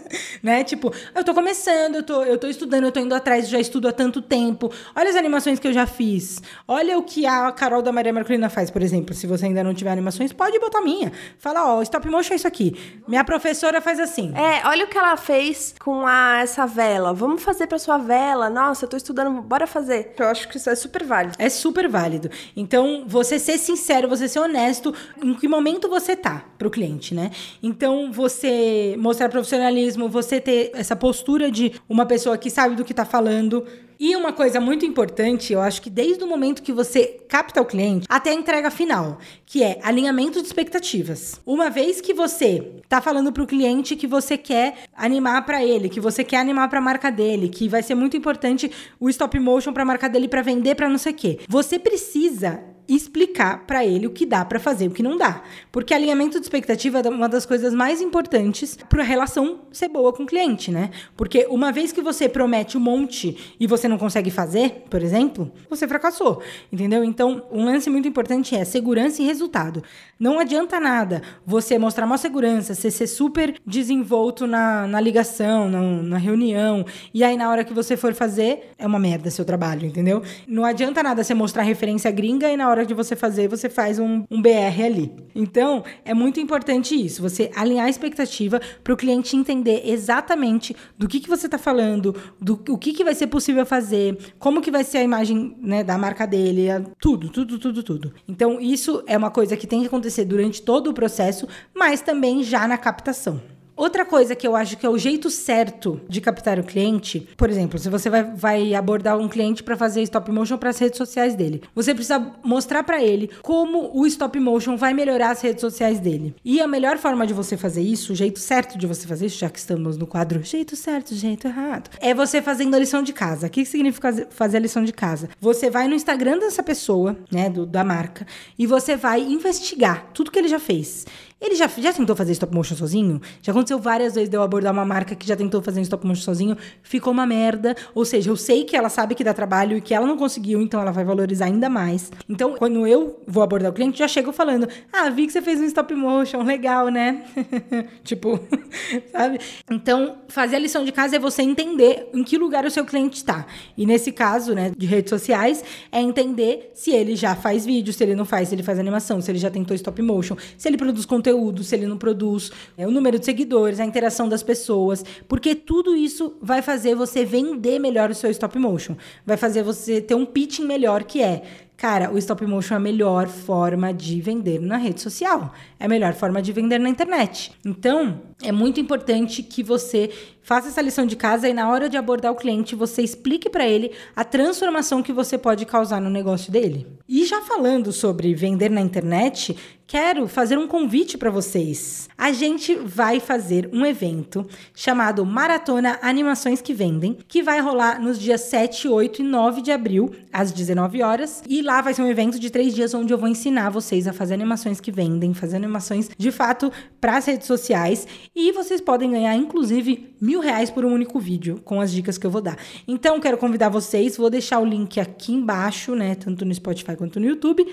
né? 0.42 0.64
Tipo, 0.64 0.92
eu 1.14 1.24
tô 1.24 1.34
começando, 1.34 1.96
eu 1.96 2.02
tô, 2.02 2.22
eu 2.22 2.38
tô 2.38 2.46
estudando, 2.48 2.84
eu 2.84 2.92
tô 2.92 3.00
indo 3.00 3.14
atrás, 3.14 3.48
já 3.48 3.58
estudo 3.58 3.88
há 3.88 3.92
tanto 3.92 4.22
tempo. 4.22 4.72
Olha 4.96 5.10
as 5.10 5.16
animações 5.16 5.58
que 5.58 5.68
eu 5.68 5.72
já 5.72 5.86
fiz. 5.86 6.42
Olha 6.66 6.98
o 6.98 7.02
que 7.02 7.26
a 7.26 7.52
Carol 7.52 7.82
da 7.82 7.92
Maria 7.92 8.12
Marcolina 8.12 8.48
faz, 8.48 8.70
por 8.70 8.82
exemplo. 8.82 9.14
Se 9.14 9.26
você 9.26 9.46
ainda 9.46 9.62
não 9.62 9.74
tiver 9.74 9.90
animações, 9.90 10.32
pode 10.32 10.58
botar 10.58 10.80
minha. 10.80 11.12
Fala, 11.38 11.74
ó, 11.74 11.82
stop 11.82 12.08
motion 12.08 12.32
é 12.32 12.36
isso 12.36 12.48
aqui. 12.48 13.00
Minha 13.06 13.24
professora 13.24 13.80
faz 13.80 14.00
assim. 14.00 14.32
É, 14.34 14.66
olha 14.66 14.84
o 14.84 14.88
que 14.88 14.98
ela 14.98 15.16
fez 15.16 15.74
com 15.78 16.06
a, 16.06 16.40
essa 16.40 16.66
vela. 16.66 17.12
Vamos 17.12 17.42
fazer 17.42 17.66
pra 17.66 17.78
sua 17.78 17.98
vela. 17.98 18.48
Nossa, 18.48 18.84
eu 18.84 18.88
tô 18.88 18.96
estudando, 18.96 19.42
bora 19.42 19.66
fazer. 19.66 20.14
Eu 20.18 20.28
acho 20.28 20.48
que 20.48 20.56
isso 20.56 20.70
é 20.70 20.74
super 20.74 21.04
válido. 21.04 21.36
É 21.38 21.48
super 21.48 21.88
válido. 21.88 22.30
Então, 22.56 23.04
você 23.06 23.38
ser 23.38 23.58
sincero, 23.58 24.08
você 24.08 24.28
ser 24.28 24.38
honesto 24.38 24.94
em 25.22 25.34
que 25.34 25.46
momento 25.46 25.88
você 25.88 26.16
tá 26.16 26.44
pro 26.58 26.70
cliente, 26.70 27.14
né? 27.14 27.30
Então, 27.62 27.89
você 28.10 28.94
mostrar 28.98 29.28
profissionalismo, 29.28 30.08
você 30.08 30.40
ter 30.40 30.70
essa 30.74 30.96
postura 30.96 31.50
de 31.50 31.72
uma 31.88 32.06
pessoa 32.06 32.38
que 32.38 32.50
sabe 32.50 32.74
do 32.74 32.84
que 32.84 32.94
tá 32.94 33.04
falando. 33.04 33.64
E 34.02 34.16
uma 34.16 34.32
coisa 34.32 34.58
muito 34.58 34.86
importante, 34.86 35.52
eu 35.52 35.60
acho 35.60 35.82
que 35.82 35.90
desde 35.90 36.24
o 36.24 36.26
momento 36.26 36.62
que 36.62 36.72
você 36.72 37.20
capta 37.28 37.60
o 37.60 37.66
cliente 37.66 38.06
até 38.08 38.30
a 38.30 38.34
entrega 38.34 38.70
final, 38.70 39.18
que 39.44 39.62
é 39.62 39.78
alinhamento 39.82 40.40
de 40.40 40.46
expectativas. 40.46 41.38
Uma 41.44 41.68
vez 41.68 42.00
que 42.00 42.14
você 42.14 42.80
tá 42.88 43.02
falando 43.02 43.30
pro 43.30 43.46
cliente 43.46 43.96
que 43.96 44.06
você 44.06 44.38
quer 44.38 44.84
animar 44.96 45.44
para 45.44 45.62
ele, 45.62 45.90
que 45.90 46.00
você 46.00 46.24
quer 46.24 46.38
animar 46.38 46.70
para 46.70 46.78
a 46.78 46.82
marca 46.82 47.10
dele, 47.10 47.50
que 47.50 47.68
vai 47.68 47.82
ser 47.82 47.94
muito 47.94 48.16
importante 48.16 48.70
o 48.98 49.10
stop 49.10 49.38
motion 49.38 49.72
para 49.72 49.82
a 49.82 49.86
marca 49.86 50.08
dele 50.08 50.28
para 50.28 50.40
vender 50.40 50.76
para 50.76 50.88
não 50.88 50.96
sei 50.96 51.12
o 51.12 51.16
quê. 51.16 51.40
Você 51.46 51.78
precisa 51.78 52.69
explicar 52.94 53.66
para 53.66 53.84
ele 53.84 54.06
o 54.06 54.10
que 54.10 54.26
dá 54.26 54.44
para 54.44 54.58
fazer 54.58 54.84
e 54.84 54.88
o 54.88 54.90
que 54.90 55.02
não 55.02 55.16
dá. 55.16 55.42
Porque 55.70 55.94
alinhamento 55.94 56.38
de 56.38 56.44
expectativa 56.44 56.98
é 57.00 57.08
uma 57.08 57.28
das 57.28 57.46
coisas 57.46 57.72
mais 57.72 58.00
importantes 58.00 58.76
para 58.88 59.02
a 59.02 59.06
relação 59.06 59.60
ser 59.70 59.88
boa 59.88 60.12
com 60.12 60.24
o 60.24 60.26
cliente, 60.26 60.70
né? 60.70 60.90
Porque 61.16 61.46
uma 61.48 61.70
vez 61.70 61.92
que 61.92 62.02
você 62.02 62.28
promete 62.28 62.76
um 62.76 62.80
monte 62.80 63.54
e 63.58 63.66
você 63.66 63.86
não 63.86 63.98
consegue 63.98 64.30
fazer, 64.30 64.84
por 64.90 65.02
exemplo, 65.02 65.50
você 65.68 65.86
fracassou, 65.86 66.42
entendeu? 66.72 67.04
Então, 67.04 67.44
um 67.50 67.64
lance 67.64 67.88
muito 67.88 68.08
importante 68.08 68.56
é 68.56 68.64
segurança 68.64 69.22
e 69.22 69.24
resultado. 69.24 69.82
Não 70.18 70.38
adianta 70.38 70.78
nada 70.78 71.22
você 71.46 71.78
mostrar 71.78 72.04
uma 72.04 72.18
segurança, 72.18 72.74
você 72.74 72.90
ser 72.90 73.06
super 73.06 73.54
desenvolto 73.66 74.46
na, 74.46 74.86
na 74.86 75.00
ligação, 75.00 75.68
na, 75.68 75.80
na 75.80 76.18
reunião, 76.18 76.84
e 77.14 77.24
aí 77.24 77.36
na 77.36 77.48
hora 77.48 77.64
que 77.64 77.72
você 77.72 77.96
for 77.96 78.12
fazer, 78.14 78.72
é 78.78 78.86
uma 78.86 78.98
merda 78.98 79.30
seu 79.30 79.44
trabalho, 79.44 79.86
entendeu? 79.86 80.22
Não 80.46 80.64
adianta 80.64 81.02
nada 81.02 81.24
você 81.24 81.34
mostrar 81.34 81.62
referência 81.62 82.10
gringa 82.10 82.50
e 82.50 82.56
na 82.56 82.68
hora 82.68 82.79
de 82.86 82.94
você 82.94 83.14
fazer, 83.16 83.48
você 83.48 83.68
faz 83.68 83.98
um, 83.98 84.24
um 84.30 84.40
BR 84.40 84.84
ali. 84.84 85.12
Então, 85.34 85.84
é 86.04 86.14
muito 86.14 86.40
importante 86.40 86.94
isso, 86.94 87.22
você 87.22 87.50
alinhar 87.54 87.86
a 87.86 87.90
expectativa 87.90 88.60
para 88.82 88.92
o 88.92 88.96
cliente 88.96 89.36
entender 89.36 89.82
exatamente 89.84 90.76
do 90.98 91.08
que, 91.08 91.20
que 91.20 91.28
você 91.28 91.46
está 91.46 91.58
falando, 91.58 92.14
do 92.40 92.60
o 92.68 92.78
que, 92.78 92.92
que 92.92 93.04
vai 93.04 93.14
ser 93.14 93.26
possível 93.26 93.64
fazer, 93.64 94.16
como 94.38 94.60
que 94.60 94.70
vai 94.70 94.84
ser 94.84 94.98
a 94.98 95.02
imagem 95.02 95.56
né, 95.60 95.82
da 95.82 95.96
marca 95.96 96.26
dele, 96.26 96.68
tudo, 97.00 97.28
tudo, 97.28 97.58
tudo, 97.58 97.82
tudo. 97.82 98.14
Então, 98.28 98.60
isso 98.60 99.02
é 99.06 99.16
uma 99.16 99.30
coisa 99.30 99.56
que 99.56 99.66
tem 99.66 99.80
que 99.80 99.86
acontecer 99.86 100.24
durante 100.24 100.62
todo 100.62 100.90
o 100.90 100.94
processo, 100.94 101.46
mas 101.74 102.00
também 102.00 102.42
já 102.42 102.66
na 102.66 102.78
captação. 102.78 103.40
Outra 103.80 104.04
coisa 104.04 104.36
que 104.36 104.46
eu 104.46 104.54
acho 104.54 104.76
que 104.76 104.84
é 104.84 104.90
o 104.90 104.98
jeito 104.98 105.30
certo 105.30 106.02
de 106.06 106.20
captar 106.20 106.58
o 106.58 106.62
cliente, 106.62 107.26
por 107.34 107.48
exemplo, 107.48 107.78
se 107.78 107.88
você 107.88 108.10
vai, 108.10 108.22
vai 108.22 108.74
abordar 108.74 109.16
um 109.16 109.26
cliente 109.26 109.62
para 109.62 109.74
fazer 109.74 110.02
stop 110.02 110.30
motion 110.30 110.58
para 110.58 110.68
as 110.68 110.78
redes 110.78 110.98
sociais 110.98 111.34
dele, 111.34 111.62
você 111.74 111.94
precisa 111.94 112.18
mostrar 112.44 112.82
para 112.82 113.02
ele 113.02 113.30
como 113.40 113.90
o 113.98 114.06
stop 114.06 114.38
motion 114.38 114.76
vai 114.76 114.92
melhorar 114.92 115.30
as 115.30 115.40
redes 115.40 115.62
sociais 115.62 115.98
dele. 115.98 116.34
E 116.44 116.60
a 116.60 116.68
melhor 116.68 116.98
forma 116.98 117.26
de 117.26 117.32
você 117.32 117.56
fazer 117.56 117.80
isso, 117.80 118.12
o 118.12 118.14
jeito 118.14 118.38
certo 118.38 118.76
de 118.76 118.86
você 118.86 119.06
fazer 119.06 119.24
isso, 119.24 119.38
já 119.38 119.48
que 119.48 119.58
estamos 119.58 119.96
no 119.96 120.06
quadro 120.06 120.42
jeito 120.42 120.76
certo, 120.76 121.14
jeito 121.14 121.46
errado, 121.46 121.88
é 122.02 122.12
você 122.12 122.42
fazendo 122.42 122.74
a 122.74 122.78
lição 122.78 123.02
de 123.02 123.14
casa. 123.14 123.46
O 123.46 123.50
que 123.50 123.64
significa 123.64 124.28
fazer 124.28 124.58
a 124.58 124.60
lição 124.60 124.84
de 124.84 124.92
casa? 124.92 125.30
Você 125.40 125.70
vai 125.70 125.88
no 125.88 125.94
Instagram 125.94 126.38
dessa 126.38 126.62
pessoa, 126.62 127.16
né, 127.32 127.48
do, 127.48 127.64
da 127.64 127.82
marca, 127.82 128.26
e 128.58 128.66
você 128.66 128.94
vai 128.94 129.22
investigar 129.22 130.10
tudo 130.12 130.30
que 130.30 130.38
ele 130.38 130.48
já 130.48 130.60
fez. 130.60 131.06
Ele 131.40 131.54
já, 131.54 131.66
já 131.66 131.90
tentou 131.90 132.14
fazer 132.14 132.32
stop 132.32 132.54
motion 132.54 132.76
sozinho? 132.76 133.18
Já 133.40 133.52
aconteceu 133.52 133.78
várias 133.78 134.14
vezes 134.14 134.28
de 134.28 134.36
eu 134.36 134.42
abordar 134.42 134.74
uma 134.74 134.84
marca 134.84 135.14
que 135.14 135.26
já 135.26 135.34
tentou 135.34 135.62
fazer 135.62 135.80
stop 135.80 136.06
motion 136.06 136.22
sozinho, 136.22 136.56
ficou 136.82 137.14
uma 137.14 137.26
merda. 137.26 137.74
Ou 137.94 138.04
seja, 138.04 138.30
eu 138.30 138.36
sei 138.36 138.64
que 138.64 138.76
ela 138.76 138.90
sabe 138.90 139.14
que 139.14 139.24
dá 139.24 139.32
trabalho 139.32 139.78
e 139.78 139.80
que 139.80 139.94
ela 139.94 140.06
não 140.06 140.18
conseguiu, 140.18 140.60
então 140.60 140.78
ela 140.78 140.90
vai 140.90 141.02
valorizar 141.02 141.46
ainda 141.46 141.70
mais. 141.70 142.12
Então, 142.28 142.54
quando 142.58 142.86
eu 142.86 143.22
vou 143.26 143.42
abordar 143.42 143.70
o 143.70 143.74
cliente, 143.74 143.98
já 143.98 144.06
chego 144.06 144.32
falando: 144.32 144.68
Ah, 144.92 145.08
vi 145.08 145.26
que 145.26 145.32
você 145.32 145.40
fez 145.40 145.58
um 145.58 145.64
stop 145.64 145.94
motion, 145.94 146.42
legal, 146.42 146.88
né? 146.88 147.24
tipo, 148.04 148.38
sabe? 149.10 149.40
Então, 149.70 150.16
fazer 150.28 150.56
a 150.56 150.58
lição 150.58 150.84
de 150.84 150.92
casa 150.92 151.16
é 151.16 151.18
você 151.18 151.40
entender 151.40 152.10
em 152.12 152.22
que 152.22 152.36
lugar 152.36 152.66
o 152.66 152.70
seu 152.70 152.84
cliente 152.84 153.16
está. 153.16 153.46
E 153.78 153.86
nesse 153.86 154.12
caso, 154.12 154.54
né, 154.54 154.72
de 154.76 154.84
redes 154.84 155.08
sociais, 155.08 155.64
é 155.90 156.02
entender 156.02 156.70
se 156.74 156.90
ele 156.90 157.16
já 157.16 157.34
faz 157.34 157.64
vídeo, 157.64 157.94
se 157.94 158.04
ele 158.04 158.14
não 158.14 158.26
faz, 158.26 158.50
se 158.50 158.54
ele 158.54 158.62
faz 158.62 158.78
animação, 158.78 159.22
se 159.22 159.30
ele 159.30 159.38
já 159.38 159.50
tentou 159.50 159.74
stop 159.74 160.02
motion, 160.02 160.36
se 160.58 160.68
ele 160.68 160.76
produz 160.76 161.06
conteúdo 161.06 161.29
conteúdo, 161.30 161.62
se 161.62 161.74
ele 161.74 161.86
não 161.86 161.96
produz, 161.96 162.50
é, 162.76 162.86
o 162.86 162.90
número 162.90 163.18
de 163.18 163.24
seguidores, 163.24 163.80
a 163.80 163.84
interação 163.84 164.28
das 164.28 164.42
pessoas, 164.42 165.04
porque 165.28 165.54
tudo 165.54 165.94
isso 165.94 166.36
vai 166.42 166.62
fazer 166.62 166.94
você 166.94 167.24
vender 167.24 167.78
melhor 167.78 168.10
o 168.10 168.14
seu 168.14 168.30
stop 168.30 168.58
motion, 168.58 168.96
vai 169.24 169.36
fazer 169.36 169.62
você 169.62 170.00
ter 170.00 170.14
um 170.14 170.26
pitching 170.26 170.64
melhor 170.64 171.04
que 171.04 171.22
é 171.22 171.42
Cara, 171.80 172.12
o 172.12 172.18
stop 172.18 172.44
motion 172.44 172.74
é 172.74 172.76
a 172.76 172.80
melhor 172.80 173.26
forma 173.26 173.90
de 173.90 174.20
vender 174.20 174.60
na 174.60 174.76
rede 174.76 175.00
social. 175.00 175.54
É 175.78 175.86
a 175.86 175.88
melhor 175.88 176.12
forma 176.12 176.42
de 176.42 176.52
vender 176.52 176.78
na 176.78 176.90
internet. 176.90 177.52
Então, 177.64 178.20
é 178.42 178.52
muito 178.52 178.78
importante 178.78 179.42
que 179.42 179.62
você 179.62 180.10
faça 180.42 180.68
essa 180.68 180.80
lição 180.80 181.06
de 181.06 181.16
casa 181.16 181.48
e 181.48 181.52
na 181.52 181.70
hora 181.70 181.88
de 181.88 181.96
abordar 181.96 182.32
o 182.32 182.36
cliente, 182.36 182.74
você 182.74 183.02
explique 183.02 183.48
para 183.48 183.66
ele 183.66 183.92
a 184.14 184.24
transformação 184.24 185.02
que 185.02 185.12
você 185.12 185.36
pode 185.36 185.64
causar 185.66 186.00
no 186.00 186.10
negócio 186.10 186.50
dele. 186.50 186.86
E 187.08 187.24
já 187.24 187.42
falando 187.42 187.92
sobre 187.92 188.34
vender 188.34 188.70
na 188.70 188.80
internet, 188.80 189.56
quero 189.90 190.28
fazer 190.28 190.56
um 190.56 190.68
convite 190.68 191.18
para 191.18 191.32
vocês. 191.32 192.08
A 192.16 192.30
gente 192.30 192.76
vai 192.76 193.18
fazer 193.18 193.68
um 193.72 193.84
evento 193.84 194.46
chamado 194.72 195.26
Maratona 195.26 195.98
Animações 196.00 196.62
que 196.62 196.72
Vendem, 196.72 197.18
que 197.26 197.42
vai 197.42 197.60
rolar 197.60 198.00
nos 198.00 198.16
dias 198.16 198.42
7, 198.42 198.86
8 198.86 199.22
e 199.22 199.24
9 199.24 199.60
de 199.60 199.72
abril, 199.72 200.14
às 200.32 200.52
19 200.52 201.02
horas. 201.02 201.42
E 201.48 201.60
lá 201.60 201.80
vai 201.80 201.92
ser 201.92 202.02
um 202.02 202.08
evento 202.08 202.38
de 202.38 202.50
três 202.50 202.72
dias 202.72 202.94
onde 202.94 203.12
eu 203.12 203.18
vou 203.18 203.28
ensinar 203.28 203.70
vocês 203.70 204.06
a 204.06 204.12
fazer 204.12 204.34
animações 204.34 204.80
que 204.80 204.92
vendem, 204.92 205.34
fazer 205.34 205.56
animações 205.56 206.08
de 206.16 206.30
fato 206.30 206.70
para 207.00 207.16
as 207.16 207.26
redes 207.26 207.48
sociais. 207.48 208.06
E 208.32 208.52
vocês 208.52 208.80
podem 208.80 209.10
ganhar, 209.10 209.34
inclusive, 209.34 210.14
mil 210.30 210.40
reais 210.40 210.70
por 210.70 210.84
um 210.84 210.92
único 210.92 211.18
vídeo, 211.18 211.60
com 211.64 211.80
as 211.80 211.90
dicas 211.90 212.16
que 212.16 212.24
eu 212.24 212.30
vou 212.30 212.40
dar. 212.40 212.56
Então, 212.86 213.18
quero 213.18 213.36
convidar 213.36 213.68
vocês, 213.68 214.16
vou 214.16 214.30
deixar 214.30 214.60
o 214.60 214.64
link 214.64 215.00
aqui 215.00 215.32
embaixo, 215.32 215.96
né? 215.96 216.14
Tanto 216.14 216.44
no 216.44 216.54
Spotify 216.54 216.94
quanto 216.96 217.18
no 217.18 217.26
YouTube 217.26 217.66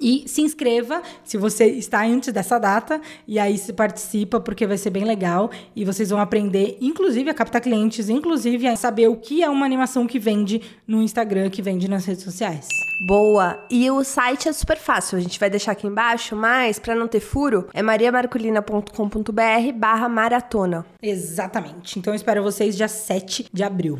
e 0.00 0.24
se 0.26 0.42
inscreva 0.42 1.02
se 1.24 1.36
você 1.36 1.66
está 1.66 2.04
antes 2.04 2.32
dessa 2.32 2.58
data 2.58 3.00
e 3.26 3.38
aí 3.38 3.58
se 3.58 3.72
participa 3.72 4.40
porque 4.40 4.66
vai 4.66 4.78
ser 4.78 4.90
bem 4.90 5.04
legal 5.04 5.50
e 5.74 5.84
vocês 5.84 6.10
vão 6.10 6.20
aprender, 6.20 6.76
inclusive 6.80 7.30
a 7.30 7.34
captar 7.34 7.60
clientes, 7.60 8.08
inclusive 8.08 8.66
a 8.66 8.76
saber 8.76 9.08
o 9.08 9.16
que 9.16 9.42
é 9.42 9.48
uma 9.48 9.66
animação 9.66 10.06
que 10.06 10.18
vende 10.18 10.60
no 10.86 11.02
Instagram, 11.02 11.50
que 11.50 11.62
vende 11.62 11.88
nas 11.88 12.04
redes 12.04 12.22
sociais. 12.22 12.68
Boa! 13.06 13.64
E 13.70 13.90
o 13.90 14.02
site 14.02 14.48
é 14.48 14.52
super 14.52 14.76
fácil, 14.76 15.18
a 15.18 15.20
gente 15.20 15.38
vai 15.38 15.48
deixar 15.48 15.72
aqui 15.72 15.86
embaixo, 15.86 16.34
mas 16.34 16.78
para 16.78 16.94
não 16.94 17.08
ter 17.08 17.20
furo, 17.20 17.68
é 17.72 17.82
mariamarcolina.com.br 17.82 19.72
barra 19.74 20.08
maratona. 20.08 20.84
Exatamente. 21.02 21.98
Então 21.98 22.12
eu 22.12 22.16
espero 22.16 22.42
vocês 22.42 22.76
dia 22.76 22.88
7 22.88 23.46
de 23.52 23.62
abril. 23.62 23.98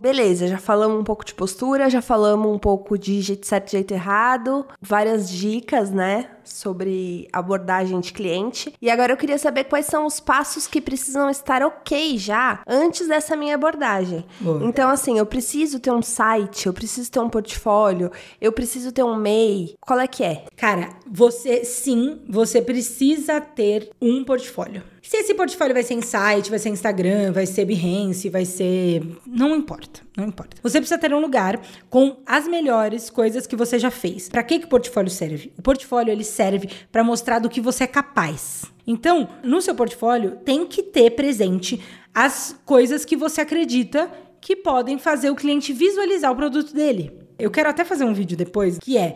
Beleza, 0.00 0.46
já 0.46 0.58
falamos 0.58 1.00
um 1.00 1.04
pouco 1.04 1.24
de 1.24 1.34
postura, 1.34 1.88
já 1.88 2.02
falamos 2.02 2.54
um 2.54 2.58
pouco 2.58 2.98
de 2.98 3.20
jeito 3.20 3.46
certo, 3.46 3.70
jeito 3.70 3.92
errado, 3.92 4.66
várias 4.80 5.28
dicas, 5.28 5.90
né, 5.90 6.30
sobre 6.44 7.28
abordagem 7.32 7.98
de 8.00 8.12
cliente. 8.12 8.72
E 8.80 8.90
agora 8.90 9.12
eu 9.12 9.16
queria 9.16 9.38
saber 9.38 9.64
quais 9.64 9.86
são 9.86 10.06
os 10.06 10.20
passos 10.20 10.66
que 10.66 10.80
precisam 10.80 11.30
estar 11.30 11.62
ok 11.62 12.18
já 12.18 12.60
antes 12.66 13.08
dessa 13.08 13.36
minha 13.36 13.54
abordagem. 13.54 14.24
Boa. 14.40 14.64
Então, 14.64 14.88
assim, 14.90 15.18
eu 15.18 15.26
preciso 15.26 15.80
ter 15.80 15.90
um 15.90 16.02
site, 16.02 16.66
eu 16.66 16.72
preciso 16.72 17.10
ter 17.10 17.20
um 17.20 17.28
portfólio, 17.28 18.10
eu 18.40 18.52
preciso 18.52 18.92
ter 18.92 19.02
um 19.02 19.16
MEI. 19.16 19.74
Qual 19.80 19.98
é 19.98 20.06
que 20.06 20.22
é? 20.22 20.44
Cara, 20.56 20.90
você 21.10 21.64
sim, 21.64 22.20
você 22.28 22.60
precisa 22.60 23.40
ter 23.40 23.90
um 24.00 24.24
portfólio. 24.24 24.82
Se 25.08 25.18
esse 25.18 25.34
portfólio 25.34 25.72
vai 25.72 25.84
ser 25.84 25.94
em 25.94 26.02
site, 26.02 26.50
vai 26.50 26.58
ser 26.58 26.68
Instagram, 26.70 27.30
vai 27.30 27.46
ser 27.46 27.64
Behance, 27.64 28.28
vai 28.28 28.44
ser. 28.44 29.00
Não 29.24 29.54
importa, 29.54 30.00
não 30.16 30.26
importa. 30.26 30.56
Você 30.60 30.80
precisa 30.80 30.98
ter 30.98 31.14
um 31.14 31.20
lugar 31.20 31.60
com 31.88 32.16
as 32.26 32.48
melhores 32.48 33.08
coisas 33.08 33.46
que 33.46 33.54
você 33.54 33.78
já 33.78 33.88
fez. 33.88 34.28
Para 34.28 34.42
que, 34.42 34.58
que 34.58 34.66
o 34.66 34.68
portfólio 34.68 35.08
serve? 35.08 35.52
O 35.56 35.62
portfólio 35.62 36.10
ele 36.10 36.24
serve 36.24 36.68
para 36.90 37.04
mostrar 37.04 37.38
do 37.38 37.48
que 37.48 37.60
você 37.60 37.84
é 37.84 37.86
capaz. 37.86 38.64
Então, 38.84 39.28
no 39.44 39.62
seu 39.62 39.76
portfólio, 39.76 40.38
tem 40.44 40.66
que 40.66 40.82
ter 40.82 41.10
presente 41.12 41.80
as 42.12 42.56
coisas 42.64 43.04
que 43.04 43.16
você 43.16 43.42
acredita 43.42 44.10
que 44.40 44.56
podem 44.56 44.98
fazer 44.98 45.30
o 45.30 45.36
cliente 45.36 45.72
visualizar 45.72 46.32
o 46.32 46.36
produto 46.36 46.74
dele. 46.74 47.16
Eu 47.38 47.52
quero 47.52 47.68
até 47.68 47.84
fazer 47.84 48.04
um 48.04 48.12
vídeo 48.12 48.36
depois 48.36 48.76
que 48.80 48.98
é: 48.98 49.14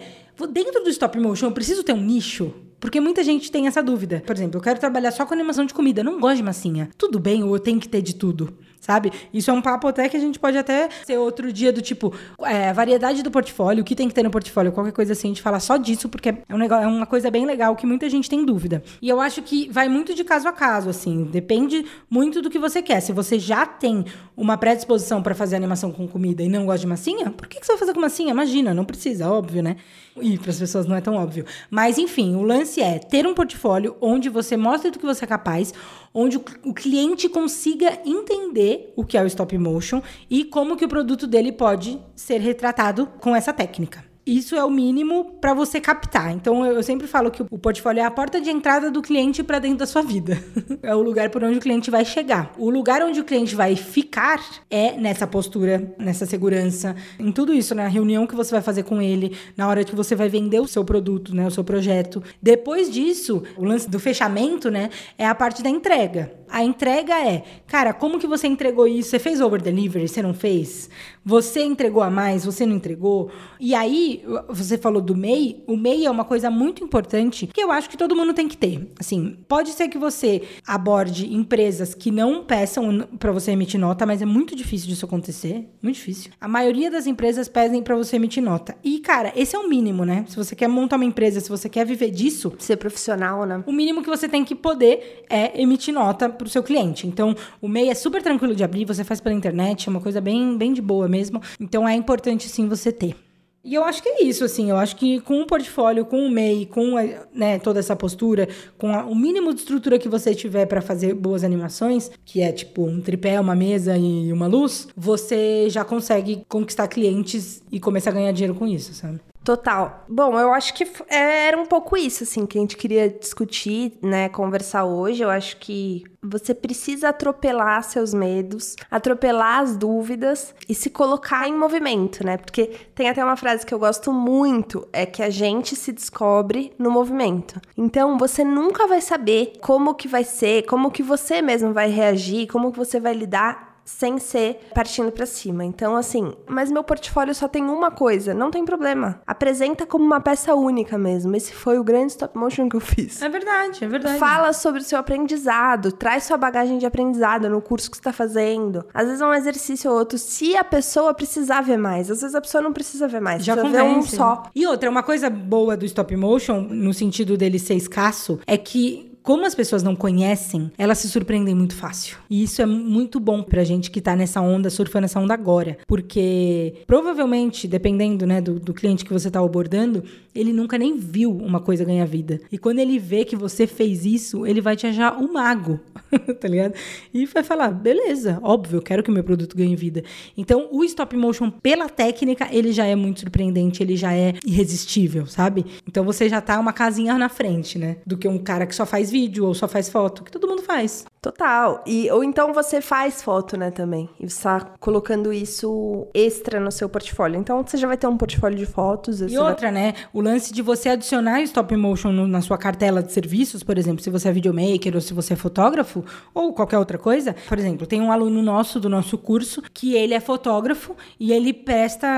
dentro 0.53 0.85
do 0.85 0.91
stop 0.91 1.19
motion, 1.19 1.47
eu 1.47 1.53
preciso 1.53 1.83
ter 1.83 1.93
um 1.93 2.01
nicho? 2.01 2.70
Porque 2.81 2.99
muita 2.99 3.23
gente 3.23 3.53
tem 3.53 3.67
essa 3.67 3.83
dúvida. 3.83 4.23
Por 4.27 4.35
exemplo, 4.35 4.59
eu 4.59 4.63
quero 4.63 4.81
trabalhar 4.81 5.11
só 5.11 5.27
com 5.27 5.35
animação 5.35 5.67
de 5.67 5.75
comida, 5.75 6.03
não 6.03 6.19
gosto 6.19 6.39
de 6.39 6.43
massinha. 6.43 6.89
Tudo 6.97 7.21
bem, 7.21 7.45
ou 7.45 7.55
eu 7.55 7.61
tenho 7.61 7.79
que 7.79 7.89
ter 7.89 8.01
de 8.01 8.15
tudo 8.15 8.57
sabe? 8.91 9.13
Isso 9.33 9.49
é 9.49 9.55
um 9.55 9.63
papo 9.63 9.87
até 9.87 10.09
que 10.09 10.17
a 10.17 10.21
gente 10.21 10.37
pode 10.37 10.59
até 10.59 10.89
ser 11.07 11.17
outro 11.17 11.53
dia 11.53 11.73
do 11.73 11.81
tipo, 11.81 12.13
é, 12.43 12.73
variedade 12.73 13.23
do 13.23 13.31
portfólio, 13.31 13.83
o 13.83 13.85
que 13.85 13.95
tem 13.95 14.09
que 14.09 14.15
ter 14.15 14.25
no 14.25 14.33
portfólio, 14.33 14.73
qualquer 14.73 14.91
coisa 14.93 15.13
assim, 15.13 15.29
a 15.29 15.31
gente 15.31 15.43
fala 15.43 15.61
só 15.61 15.77
disso, 15.77 16.09
porque 16.09 16.31
é, 16.31 16.37
um 16.51 16.59
negócio, 16.59 16.85
é 16.85 16.89
uma 16.89 17.07
coisa 17.07 17.31
bem 17.31 17.47
legal 17.47 17.77
que 17.77 17.87
muita 17.87 18.11
gente 18.11 18.29
tem 18.29 18.45
dúvida. 18.45 18.83
E 19.01 19.09
eu 19.09 19.21
acho 19.21 19.43
que 19.43 19.69
vai 19.71 19.89
muito 19.89 20.13
de 20.13 20.25
caso 20.25 20.49
a 20.49 20.53
caso, 20.53 20.91
assim, 20.91 21.23
depende 21.23 21.87
muito 22.11 22.43
do 22.43 22.51
que 22.51 22.59
você 22.59 22.83
quer. 22.83 23.01
Se 23.01 23.13
você 23.13 23.39
já 23.39 23.65
tem 23.65 24.05
uma 24.37 24.59
predisposição 24.59 25.23
para 25.23 25.37
fazer 25.37 25.55
animação 25.55 25.93
com 25.93 26.09
comida 26.09 26.43
e 26.43 26.49
não 26.49 26.67
gosta 26.67 26.81
de 26.81 26.89
massinha, 26.89 27.31
por 27.31 27.47
que, 27.47 27.61
que 27.61 27.67
você 27.67 27.73
vai 27.73 27.79
fazer 27.79 27.95
com 27.95 28.01
massinha? 28.01 28.31
Imagina, 28.33 28.75
não 28.75 28.85
precisa, 28.85 29.31
óbvio, 29.31 29.63
né? 29.63 29.77
E 30.21 30.37
para 30.37 30.51
as 30.51 30.59
pessoas 30.59 30.87
não 30.87 30.97
é 30.97 31.01
tão 31.01 31.15
óbvio. 31.15 31.45
Mas, 31.71 31.97
enfim, 31.97 32.35
o 32.35 32.43
lance 32.43 32.83
é 32.83 32.99
ter 32.99 33.25
um 33.25 33.35
portfólio 33.35 33.97
onde 34.01 34.29
você 34.29 34.57
mostra 34.57 34.91
do 34.91 34.99
que 34.99 35.07
você 35.07 35.25
é 35.25 35.29
capaz, 35.29 35.73
onde 36.13 36.37
o 36.37 36.75
cliente 36.75 37.29
consiga 37.29 38.01
entender 38.05 38.80
o 38.97 39.05
que 39.05 39.17
é 39.17 39.23
o 39.23 39.27
stop 39.27 39.57
motion 39.59 40.03
e 40.29 40.45
como 40.45 40.77
que 40.77 40.85
o 40.85 40.89
produto 40.89 41.27
dele 41.27 41.53
pode 41.53 42.01
ser 42.15 42.39
retratado 42.39 43.07
com 43.21 43.35
essa 43.35 43.53
técnica. 43.53 44.11
Isso 44.27 44.55
é 44.55 44.65
o 44.65 44.71
mínimo 44.71 45.39
para 45.41 45.55
você 45.55 45.81
captar. 45.81 46.31
Então 46.33 46.65
eu 46.65 46.83
sempre 46.83 47.07
falo 47.07 47.31
que 47.31 47.43
o 47.43 47.59
portfólio 47.59 48.01
é 48.01 48.05
a 48.05 48.11
porta 48.11 48.41
de 48.41 48.51
entrada 48.51 48.91
do 48.91 49.01
cliente 49.01 49.43
para 49.43 49.59
dentro 49.59 49.79
da 49.79 49.87
sua 49.87 50.03
vida. 50.03 50.41
é 50.83 50.95
o 50.95 51.03
lugar 51.03 51.31
por 51.31 51.43
onde 51.43 51.59
o 51.59 51.61
cliente 51.61 51.91
vai 51.91 52.05
chegar. 52.05 52.53
O 52.59 52.71
lugar 52.71 53.03
onde 53.03 53.19
o 53.19 53.25
cliente 53.25 53.57
vai 53.57 53.75
ficar 53.75 54.41
é 54.71 54.93
nessa 54.93 55.27
postura, 55.27 55.95
nessa 55.99 56.27
segurança, 56.27 56.95
em 57.19 57.33
tudo 57.33 57.53
isso, 57.53 57.75
na 57.75 57.89
reunião 57.89 58.27
que 58.27 58.37
você 58.37 58.53
vai 58.53 58.63
fazer 58.63 58.83
com 58.83 59.01
ele, 59.01 59.37
na 59.57 59.67
hora 59.67 59.85
que 59.85 59.97
você 59.97 60.15
vai 60.15 60.29
vender 60.29 60.61
o 60.61 60.69
seu 60.69 60.85
produto, 60.85 61.35
né, 61.35 61.47
o 61.47 61.51
seu 61.51 61.65
projeto. 61.65 62.23
Depois 62.43 62.91
disso, 62.91 63.43
o 63.57 63.65
lance 63.65 63.89
do 63.89 63.99
fechamento, 63.99 64.71
né, 64.71 64.91
é 65.17 65.27
a 65.27 65.35
parte 65.35 65.63
da 65.63 65.71
entrega. 65.71 66.40
A 66.51 66.65
entrega 66.65 67.15
é, 67.15 67.45
cara, 67.67 67.93
como 67.93 68.19
que 68.19 68.27
você 68.27 68.47
entregou 68.47 68.87
isso? 68.87 69.11
Você 69.11 69.19
fez 69.19 69.41
over 69.41 69.61
delivery? 69.61 70.09
Você 70.09 70.23
não 70.23 70.35
fez? 70.35 70.91
Você 71.25 71.63
entregou 71.63 72.03
a 72.03 72.11
mais? 72.11 72.45
Você 72.45 72.65
não 72.65 72.75
entregou? 72.75 73.31
E 73.59 73.75
aí, 73.75 74.25
você 74.49 74.79
falou 74.79 75.03
do 75.03 75.15
MEI. 75.15 75.63
O 75.67 75.77
MEI 75.77 76.07
é 76.07 76.11
uma 76.11 76.25
coisa 76.25 76.51
muito 76.51 76.83
importante 76.83 77.47
que 77.47 77.61
eu 77.63 77.71
acho 77.71 77.91
que 77.91 77.97
todo 77.97 78.17
mundo 78.17 78.33
tem 78.33 78.49
que 78.49 78.57
ter. 78.57 78.91
Assim, 78.99 79.37
pode 79.47 79.71
ser 79.71 79.89
que 79.89 79.99
você 79.99 80.43
aborde 80.67 81.33
empresas 81.33 81.95
que 81.95 82.11
não 82.11 82.43
peçam 82.45 83.07
para 83.19 83.33
você 83.33 83.53
emitir 83.53 83.79
nota, 83.79 84.07
mas 84.07 84.23
é 84.23 84.27
muito 84.27 84.57
difícil 84.57 84.89
disso 84.89 85.05
acontecer. 85.05 85.69
Muito 85.83 85.97
difícil. 85.97 86.31
A 86.41 86.49
maioria 86.49 86.91
das 86.91 87.07
empresas 87.07 87.49
pedem 87.49 87.83
para 87.83 87.95
você 87.95 88.17
emitir 88.17 88.43
nota. 88.43 88.75
E, 88.83 88.99
cara, 89.01 89.33
esse 89.37 89.55
é 89.55 89.59
o 89.59 89.69
mínimo, 89.69 90.05
né? 90.05 90.25
Se 90.27 90.37
você 90.37 90.57
quer 90.57 90.69
montar 90.69 90.97
uma 90.97 91.05
empresa, 91.05 91.41
se 91.41 91.49
você 91.49 91.69
quer 91.69 91.85
viver 91.85 92.11
disso, 92.11 92.53
Ser 92.59 92.77
profissional, 92.77 93.45
né? 93.45 93.63
o 93.67 93.73
mínimo 93.73 94.03
que 94.03 94.09
você 94.09 94.29
tem 94.29 94.45
que 94.45 94.55
poder 94.55 95.25
é 95.29 95.61
emitir 95.61 95.93
nota 95.93 96.29
para 96.41 96.49
o 96.49 96.51
seu 96.51 96.63
cliente. 96.63 97.07
Então, 97.07 97.35
o 97.61 97.69
MEI 97.69 97.91
é 97.91 97.95
super 97.95 98.23
tranquilo 98.23 98.55
de 98.55 98.65
abrir, 98.65 98.85
você 98.85 99.05
faz 99.05 99.21
pela 99.21 99.35
internet, 99.35 99.87
é 99.89 99.91
uma 99.91 100.01
coisa 100.01 100.21
bem, 100.21 100.57
bem 100.57 100.73
de 100.73 100.83
boa 100.83 101.07
mesmo. 101.09 101.41
Então, 101.61 101.89
é 101.89 101.95
importante 101.95 102.49
sim 102.49 102.69
você 102.69 102.91
ter. 102.91 103.15
E 103.63 103.75
eu 103.75 103.85
acho 103.85 104.03
que 104.03 104.09
é 104.09 104.23
isso, 104.25 104.43
assim, 104.43 104.71
eu 104.71 104.77
acho 104.79 104.97
que 104.97 105.21
com 105.21 105.43
o 105.43 105.47
portfólio, 105.47 106.07
com 106.07 106.25
o 106.27 106.31
MEI, 106.31 106.65
com 106.65 106.95
né, 107.35 107.59
toda 107.59 107.79
essa 107.79 107.95
postura, 107.95 108.49
com 108.79 108.95
a- 108.95 109.05
o 109.05 109.15
mínimo 109.15 109.53
de 109.53 109.61
estrutura 109.61 109.99
que 109.99 110.09
você 110.09 110.35
tiver 110.35 110.65
para 110.65 110.81
fazer 110.81 111.13
boas 111.13 111.45
animações, 111.45 112.11
que 112.25 112.41
é 112.41 112.51
tipo 112.53 112.83
um 112.87 113.03
tripé, 113.03 113.39
uma 113.39 113.55
mesa 113.55 113.99
e 113.99 114.33
uma 114.33 114.47
luz, 114.47 114.89
você 114.97 115.69
já 115.69 115.85
consegue 115.85 116.43
conquistar 116.49 116.89
clientes 116.89 117.63
e 117.71 117.79
começar 117.79 118.09
a 118.11 118.15
ganhar 118.15 118.33
dinheiro 118.33 118.55
com 118.55 118.67
isso, 118.67 118.95
sabe? 118.95 119.21
Total. 119.43 120.05
Bom, 120.07 120.39
eu 120.39 120.53
acho 120.53 120.75
que 120.75 120.85
f- 120.85 121.03
era 121.09 121.59
um 121.59 121.65
pouco 121.65 121.97
isso, 121.97 122.25
assim, 122.25 122.45
que 122.45 122.59
a 122.59 122.61
gente 122.61 122.77
queria 122.77 123.09
discutir, 123.09 123.99
né, 124.03 124.29
conversar 124.29 124.85
hoje. 124.85 125.23
Eu 125.23 125.31
acho 125.31 125.57
que 125.57 126.05
você 126.23 126.55
precisa 126.55 127.09
atropelar 127.09 127.83
seus 127.83 128.13
medos, 128.13 128.77
atropelar 128.91 129.61
as 129.61 129.77
dúvidas 129.79 130.55
e 130.69 130.75
se 130.75 130.91
colocar 130.91 131.49
em 131.49 131.57
movimento, 131.57 132.25
né? 132.25 132.37
Porque 132.37 132.67
tem 132.95 133.09
até 133.09 133.25
uma 133.25 133.37
frase 133.37 133.65
que 133.65 133.73
eu 133.73 133.79
gosto 133.79 134.13
muito, 134.13 134.87
é 134.93 135.07
que 135.07 135.23
a 135.23 135.31
gente 135.31 135.75
se 135.75 135.91
descobre 135.91 136.75
no 136.79 136.91
movimento. 136.91 137.59
Então, 137.75 138.19
você 138.19 138.45
nunca 138.45 138.87
vai 138.87 139.01
saber 139.01 139.55
como 139.63 139.95
que 139.95 140.07
vai 140.07 140.23
ser, 140.23 140.67
como 140.67 140.91
que 140.91 141.03
você 141.03 141.41
mesmo 141.41 141.73
vai 141.73 141.89
reagir, 141.89 142.47
como 142.47 142.71
que 142.71 142.79
você 142.79 143.01
vai 143.01 143.15
lidar 143.15 143.70
sem 143.99 144.19
ser 144.19 144.61
partindo 144.75 145.11
pra 145.11 145.27
cima. 145.27 145.65
Então, 145.65 145.97
assim, 145.97 146.33
mas 146.49 146.71
meu 146.71 146.83
portfólio 146.83 147.35
só 147.35 147.47
tem 147.49 147.65
uma 147.65 147.91
coisa, 147.91 148.33
não 148.33 148.51
tem 148.51 148.65
problema. 148.65 149.21
Apresenta 149.27 149.85
como 149.85 150.05
uma 150.05 150.21
peça 150.21 150.55
única 150.55 150.97
mesmo. 150.97 151.35
Esse 151.37 151.53
foi 151.53 151.79
o 151.79 151.85
grande 151.85 152.13
stop 152.13 152.37
motion 152.39 152.69
que 152.69 152.77
eu 152.77 152.81
fiz. 152.81 153.21
É 153.21 153.29
verdade, 153.29 153.85
é 153.85 153.89
verdade. 153.89 154.19
Fala 154.19 154.53
sobre 154.53 154.81
o 154.81 154.85
seu 154.85 154.99
aprendizado, 154.99 155.93
traz 155.93 156.25
sua 156.25 156.37
bagagem 156.37 156.79
de 156.79 156.87
aprendizado 156.87 157.49
no 157.51 157.61
curso 157.61 157.91
que 157.91 157.97
você 157.97 158.01
está 158.01 158.13
fazendo. 158.13 158.85
Às 158.95 159.07
vezes 159.07 159.21
é 159.21 159.27
um 159.27 159.35
exercício 159.35 159.91
ou 159.91 159.99
outro, 159.99 160.19
se 160.19 160.57
a 160.57 160.65
pessoa 160.65 161.13
precisar 161.13 161.61
ver 161.61 161.77
mais. 161.77 162.11
Às 162.11 162.21
vezes 162.21 162.35
a 162.35 162.41
pessoa 162.41 162.63
não 162.63 162.73
precisa 162.73 163.07
ver 163.09 163.21
mais, 163.21 163.45
Já 163.45 163.55
precisa 163.57 163.77
ver 163.77 163.83
um 163.89 163.95
convence. 163.97 164.17
só. 164.17 164.45
E 164.55 164.67
outra, 164.67 164.89
uma 164.89 165.03
coisa 165.03 165.29
boa 165.29 165.77
do 165.77 165.85
stop 165.85 166.15
motion, 166.17 166.61
no 166.61 166.95
sentido 166.95 167.37
dele 167.37 167.59
ser 167.59 167.75
escasso, 167.75 168.39
é 168.47 168.57
que 168.57 169.10
como 169.23 169.47
as 169.47 169.55
pessoas 169.55 169.83
não 169.83 169.95
conhecem, 169.95 170.71
elas 170.79 170.99
se 170.99 171.09
surpreendem 171.09 171.55
muito 171.55 171.75
fácil. 171.75 172.19
E 172.29 172.43
isso 172.43 172.63
é 172.63 172.67
muito 172.67 173.21
bom 173.21 173.43
pra 173.43 173.65
gente 173.65 173.91
que 173.91 174.01
tá 174.01 174.17
nessa 174.17 174.41
onda, 174.41 174.71
surfando 174.71 175.05
essa 175.05 175.21
onda 175.21 175.35
agora. 175.35 175.79
Porque 175.87 176.75
provavelmente, 176.87 177.69
dependendo 177.69 178.27
né, 178.27 178.41
do, 178.41 178.59
do 178.59 178.73
cliente 178.73 179.05
que 179.05 179.13
você 179.13 179.31
tá 179.31 179.41
abordando, 179.41 180.03
ele 180.35 180.53
nunca 180.53 180.79
nem 180.79 180.97
viu 180.97 181.31
uma 181.31 181.61
coisa 181.61 181.85
ganhar 181.85 182.05
vida. 182.07 182.41
E 182.51 182.59
quando 182.59 182.79
ele 182.79 182.99
vê 182.99 183.25
que 183.25 183.37
você 183.37 183.67
fez 183.67 184.05
isso, 184.05 184.47
ele 184.47 184.61
vai 184.61 184.77
te 184.77 184.87
achar 184.87 185.17
um 185.19 185.33
mago, 185.33 185.81
tá 186.41 186.49
ligado? 186.49 186.75
E 187.13 187.27
vai 187.27 187.43
falar, 187.43 187.71
beleza, 187.71 188.39
óbvio, 188.43 188.79
eu 188.79 188.83
quero 188.83 189.03
que 189.03 189.11
meu 189.11 189.25
produto 189.25 189.57
ganhe 189.57 189.75
vida. 189.75 190.03
Então, 190.37 190.69
o 190.71 190.85
stop 190.85 191.17
motion, 191.17 191.51
pela 191.51 191.89
técnica, 191.89 192.49
ele 192.51 192.73
já 192.73 192.87
é 192.87 192.95
muito 192.95 193.21
surpreendente, 193.21 193.83
ele 193.83 193.97
já 193.97 194.15
é 194.15 194.35
irresistível, 194.47 195.27
sabe? 195.27 195.67
Então, 195.87 196.05
você 196.05 196.29
já 196.29 196.41
tá 196.41 196.59
uma 196.59 196.73
casinha 196.73 197.19
na 197.19 197.29
frente, 197.29 197.79
né? 197.79 197.97
Do 198.07 198.17
que 198.17 198.29
um 198.29 198.39
cara 198.39 198.67
que 198.67 198.75
só 198.75 198.87
faz 198.87 199.10
vídeo 199.11 199.47
ou 199.47 199.55
só 199.55 199.67
faz 199.69 199.89
foto, 199.89 200.23
que 200.25 200.31
todo 200.31 200.47
mundo 200.49 200.63
faz. 200.63 201.05
Total. 201.21 201.83
E, 201.87 202.11
ou 202.11 202.25
então 202.25 202.53
você 202.55 202.81
faz 202.81 203.21
foto, 203.23 203.57
né, 203.57 203.71
também. 203.71 204.09
E 204.19 204.29
você 204.29 204.43
tá 204.43 204.61
colocando 204.81 205.31
isso 205.33 206.07
extra 206.15 206.59
no 206.59 206.73
seu 206.73 206.89
portfólio. 206.89 207.39
Então 207.39 207.63
você 207.67 207.77
já 207.77 207.87
vai 207.87 207.97
ter 207.99 208.07
um 208.07 208.17
portfólio 208.17 208.57
de 208.57 208.65
fotos. 208.65 209.21
E 209.21 209.27
vai- 209.27 209.51
outra, 209.51 209.71
né? 209.71 209.93
O 210.15 210.23
lance 210.23 210.51
de 210.53 210.63
você 210.63 210.89
adicionar 210.89 211.43
stop 211.43 211.77
motion 211.77 212.11
no- 212.11 212.27
na 212.27 212.41
sua 212.41 212.57
cartela 212.57 213.03
de 213.03 213.13
serviços, 213.13 213.63
por 213.63 213.77
exemplo, 213.77 214.03
se 214.03 214.09
você 214.09 214.29
é 214.29 214.33
videomaker 214.33 214.95
ou 214.95 215.01
se 215.01 215.13
você 215.13 215.35
é 215.35 215.37
fotógrafo 215.37 216.03
ou 216.33 216.55
qualquer 216.55 216.79
outra 216.79 216.97
coisa. 216.97 217.35
Por 217.49 217.59
exemplo, 217.59 217.87
tem 217.87 218.01
um 218.01 218.11
aluno 218.11 218.41
nosso 218.43 218.81
do 218.81 218.89
nosso 218.89 219.19
curso 219.19 219.63
que 219.75 219.95
ele 219.95 220.15
é 220.15 220.21
fotógrafo 220.21 220.97
e 221.19 221.33
ele 221.33 221.53
presta 221.53 222.09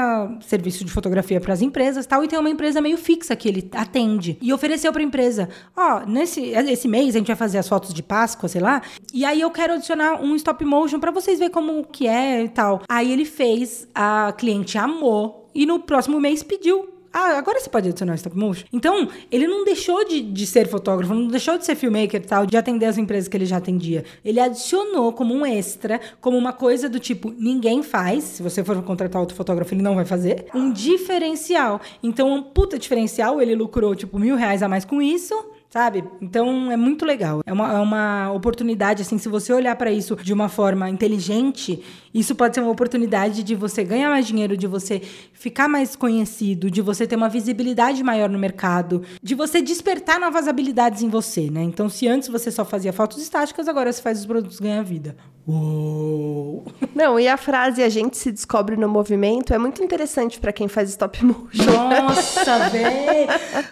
serviço 0.43 0.84
de 0.84 0.93
fotografia 0.93 1.40
para 1.40 1.53
as 1.53 1.61
empresas, 1.62 2.07
tal, 2.07 2.22
e 2.22 2.28
tem 2.28 2.38
uma 2.38 2.51
empresa 2.51 2.80
meio 2.80 2.97
fixa 2.97 3.34
que 3.34 3.49
ele 3.49 3.68
atende 3.72 4.38
e 4.40 4.53
ofereceu 4.53 4.93
para 4.93 5.03
a 5.03 5.05
empresa, 5.05 5.49
ó, 5.76 6.01
nesse 6.07 6.55
esse 6.82 6.88
mês 6.88 7.14
a 7.14 7.18
gente 7.18 7.28
vai 7.28 7.36
fazer 7.36 7.58
as 7.58 7.68
fotos 7.68 7.94
de 7.94 8.02
Páscoa, 8.02 8.48
sei 8.48 8.60
lá, 8.60 8.82
e 9.14 9.24
aí 9.24 9.40
eu 9.40 9.50
quero 9.50 9.74
adicionar 9.74 10.20
um 10.20 10.34
stop 10.34 10.64
motion 10.64 10.98
para 10.98 11.12
vocês 11.12 11.38
verem 11.38 11.52
como 11.52 11.84
que 11.84 12.08
é 12.08 12.42
e 12.42 12.48
tal. 12.48 12.82
Aí 12.88 13.12
ele 13.12 13.24
fez, 13.24 13.86
a 13.94 14.34
cliente 14.36 14.76
amou 14.76 15.48
e 15.54 15.64
no 15.64 15.78
próximo 15.78 16.20
mês 16.20 16.42
pediu 16.42 16.88
ah, 17.14 17.36
agora 17.36 17.60
você 17.60 17.68
pode 17.68 17.90
adicionar 17.90 18.14
stop 18.14 18.34
motion? 18.34 18.64
Então, 18.72 19.06
ele 19.30 19.46
não 19.46 19.66
deixou 19.66 20.02
de, 20.02 20.22
de 20.22 20.46
ser 20.46 20.66
fotógrafo, 20.66 21.12
não 21.12 21.28
deixou 21.28 21.58
de 21.58 21.66
ser 21.66 21.74
filmmaker 21.74 22.22
e 22.22 22.24
tal, 22.24 22.46
de 22.46 22.56
atender 22.56 22.86
as 22.86 22.96
empresas 22.96 23.28
que 23.28 23.36
ele 23.36 23.44
já 23.44 23.58
atendia. 23.58 24.02
Ele 24.24 24.40
adicionou 24.40 25.12
como 25.12 25.34
um 25.34 25.44
extra, 25.44 26.00
como 26.22 26.38
uma 26.38 26.54
coisa 26.54 26.88
do 26.88 26.98
tipo, 26.98 27.30
ninguém 27.30 27.82
faz, 27.82 28.24
se 28.24 28.42
você 28.42 28.64
for 28.64 28.82
contratar 28.82 29.20
outro 29.20 29.36
fotógrafo, 29.36 29.74
ele 29.74 29.82
não 29.82 29.94
vai 29.94 30.06
fazer, 30.06 30.46
um 30.54 30.72
diferencial. 30.72 31.82
Então, 32.02 32.32
um 32.32 32.42
puta 32.42 32.78
diferencial, 32.78 33.42
ele 33.42 33.54
lucrou, 33.54 33.94
tipo, 33.94 34.18
mil 34.18 34.34
reais 34.34 34.62
a 34.62 34.68
mais 34.68 34.86
com 34.86 35.02
isso, 35.02 35.34
Sabe? 35.72 36.04
Então 36.20 36.70
é 36.70 36.76
muito 36.76 37.02
legal. 37.06 37.40
É 37.46 37.52
uma, 37.52 37.72
é 37.72 37.80
uma 37.80 38.30
oportunidade, 38.30 39.00
assim, 39.00 39.16
se 39.16 39.26
você 39.26 39.54
olhar 39.54 39.74
para 39.74 39.90
isso 39.90 40.14
de 40.16 40.30
uma 40.30 40.50
forma 40.50 40.90
inteligente, 40.90 41.82
isso 42.12 42.34
pode 42.34 42.54
ser 42.54 42.60
uma 42.60 42.70
oportunidade 42.70 43.42
de 43.42 43.54
você 43.54 43.82
ganhar 43.82 44.10
mais 44.10 44.26
dinheiro, 44.26 44.54
de 44.54 44.66
você 44.66 45.00
ficar 45.32 45.68
mais 45.68 45.96
conhecido, 45.96 46.70
de 46.70 46.82
você 46.82 47.06
ter 47.06 47.16
uma 47.16 47.30
visibilidade 47.30 48.02
maior 48.02 48.28
no 48.28 48.38
mercado, 48.38 49.02
de 49.22 49.34
você 49.34 49.62
despertar 49.62 50.20
novas 50.20 50.46
habilidades 50.46 51.00
em 51.00 51.08
você, 51.08 51.50
né? 51.50 51.62
Então, 51.62 51.88
se 51.88 52.06
antes 52.06 52.28
você 52.28 52.50
só 52.50 52.66
fazia 52.66 52.92
fotos 52.92 53.22
estáticas, 53.22 53.66
agora 53.66 53.90
você 53.90 54.02
faz 54.02 54.20
os 54.20 54.26
produtos 54.26 54.60
ganhar 54.60 54.82
vida. 54.82 55.16
Uou! 55.47 56.64
Não, 56.95 57.18
e 57.18 57.26
a 57.26 57.36
frase 57.36 57.82
a 57.82 57.88
gente 57.88 58.16
se 58.16 58.30
descobre 58.30 58.76
no 58.76 58.88
movimento 58.88 59.53
é 59.53 59.59
muito 59.59 59.82
interessante 59.82 60.38
pra 60.38 60.53
quem 60.53 60.68
faz 60.68 60.90
stop 60.90 61.24
motion. 61.24 61.64
Nossa, 61.64 62.68
véi! 62.70 63.26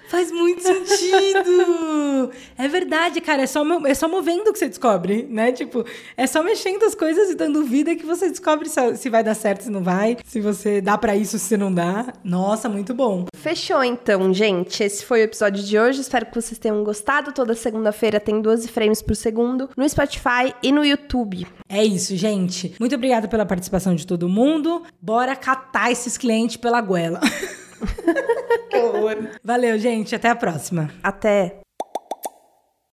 Faz 0.08 0.32
muito 0.32 0.62
sentido! 0.62 2.30
É 2.58 2.66
verdade, 2.66 3.20
cara. 3.20 3.42
É 3.42 3.46
só, 3.46 3.62
é 3.86 3.94
só 3.94 4.08
movendo 4.08 4.52
que 4.52 4.58
você 4.58 4.68
descobre, 4.68 5.26
né? 5.30 5.52
Tipo, 5.52 5.84
é 6.16 6.26
só 6.26 6.42
mexendo 6.42 6.82
as 6.84 6.94
coisas 6.94 7.30
e 7.30 7.34
dando 7.34 7.62
vida 7.62 7.94
que 7.94 8.04
você 8.04 8.28
descobre 8.28 8.68
se, 8.68 8.96
se 8.96 9.08
vai 9.08 9.22
dar 9.22 9.34
certo, 9.34 9.62
se 9.62 9.70
não 9.70 9.82
vai. 9.82 10.16
Se 10.24 10.40
você 10.40 10.80
dá 10.80 10.98
pra 10.98 11.14
isso, 11.14 11.38
se 11.38 11.56
não 11.56 11.72
dá. 11.72 12.12
Nossa, 12.24 12.68
muito 12.68 12.92
bom. 12.94 13.26
Fechou 13.34 13.84
então, 13.84 14.34
gente. 14.34 14.82
Esse 14.82 15.04
foi 15.04 15.20
o 15.20 15.24
episódio 15.24 15.62
de 15.62 15.78
hoje. 15.78 16.00
Espero 16.00 16.26
que 16.26 16.34
vocês 16.34 16.58
tenham 16.58 16.82
gostado. 16.82 17.32
Toda 17.32 17.54
segunda-feira 17.54 18.18
tem 18.18 18.42
12 18.42 18.66
frames 18.68 19.00
por 19.00 19.14
segundo 19.14 19.70
no 19.76 19.88
Spotify 19.88 20.52
e 20.62 20.72
no 20.72 20.84
YouTube. 20.84 21.46
É 21.70 21.84
isso, 21.84 22.16
gente. 22.16 22.74
Muito 22.80 22.96
obrigada 22.96 23.28
pela 23.28 23.46
participação 23.46 23.94
de 23.94 24.04
todo 24.04 24.28
mundo. 24.28 24.82
Bora 25.00 25.36
catar 25.36 25.92
esses 25.92 26.18
clientes 26.18 26.56
pela 26.56 26.80
goela. 26.80 27.20
que 28.68 28.76
horror. 28.76 29.28
Valeu, 29.44 29.78
gente. 29.78 30.12
Até 30.12 30.28
a 30.28 30.34
próxima. 30.34 30.90
Até! 31.00 31.60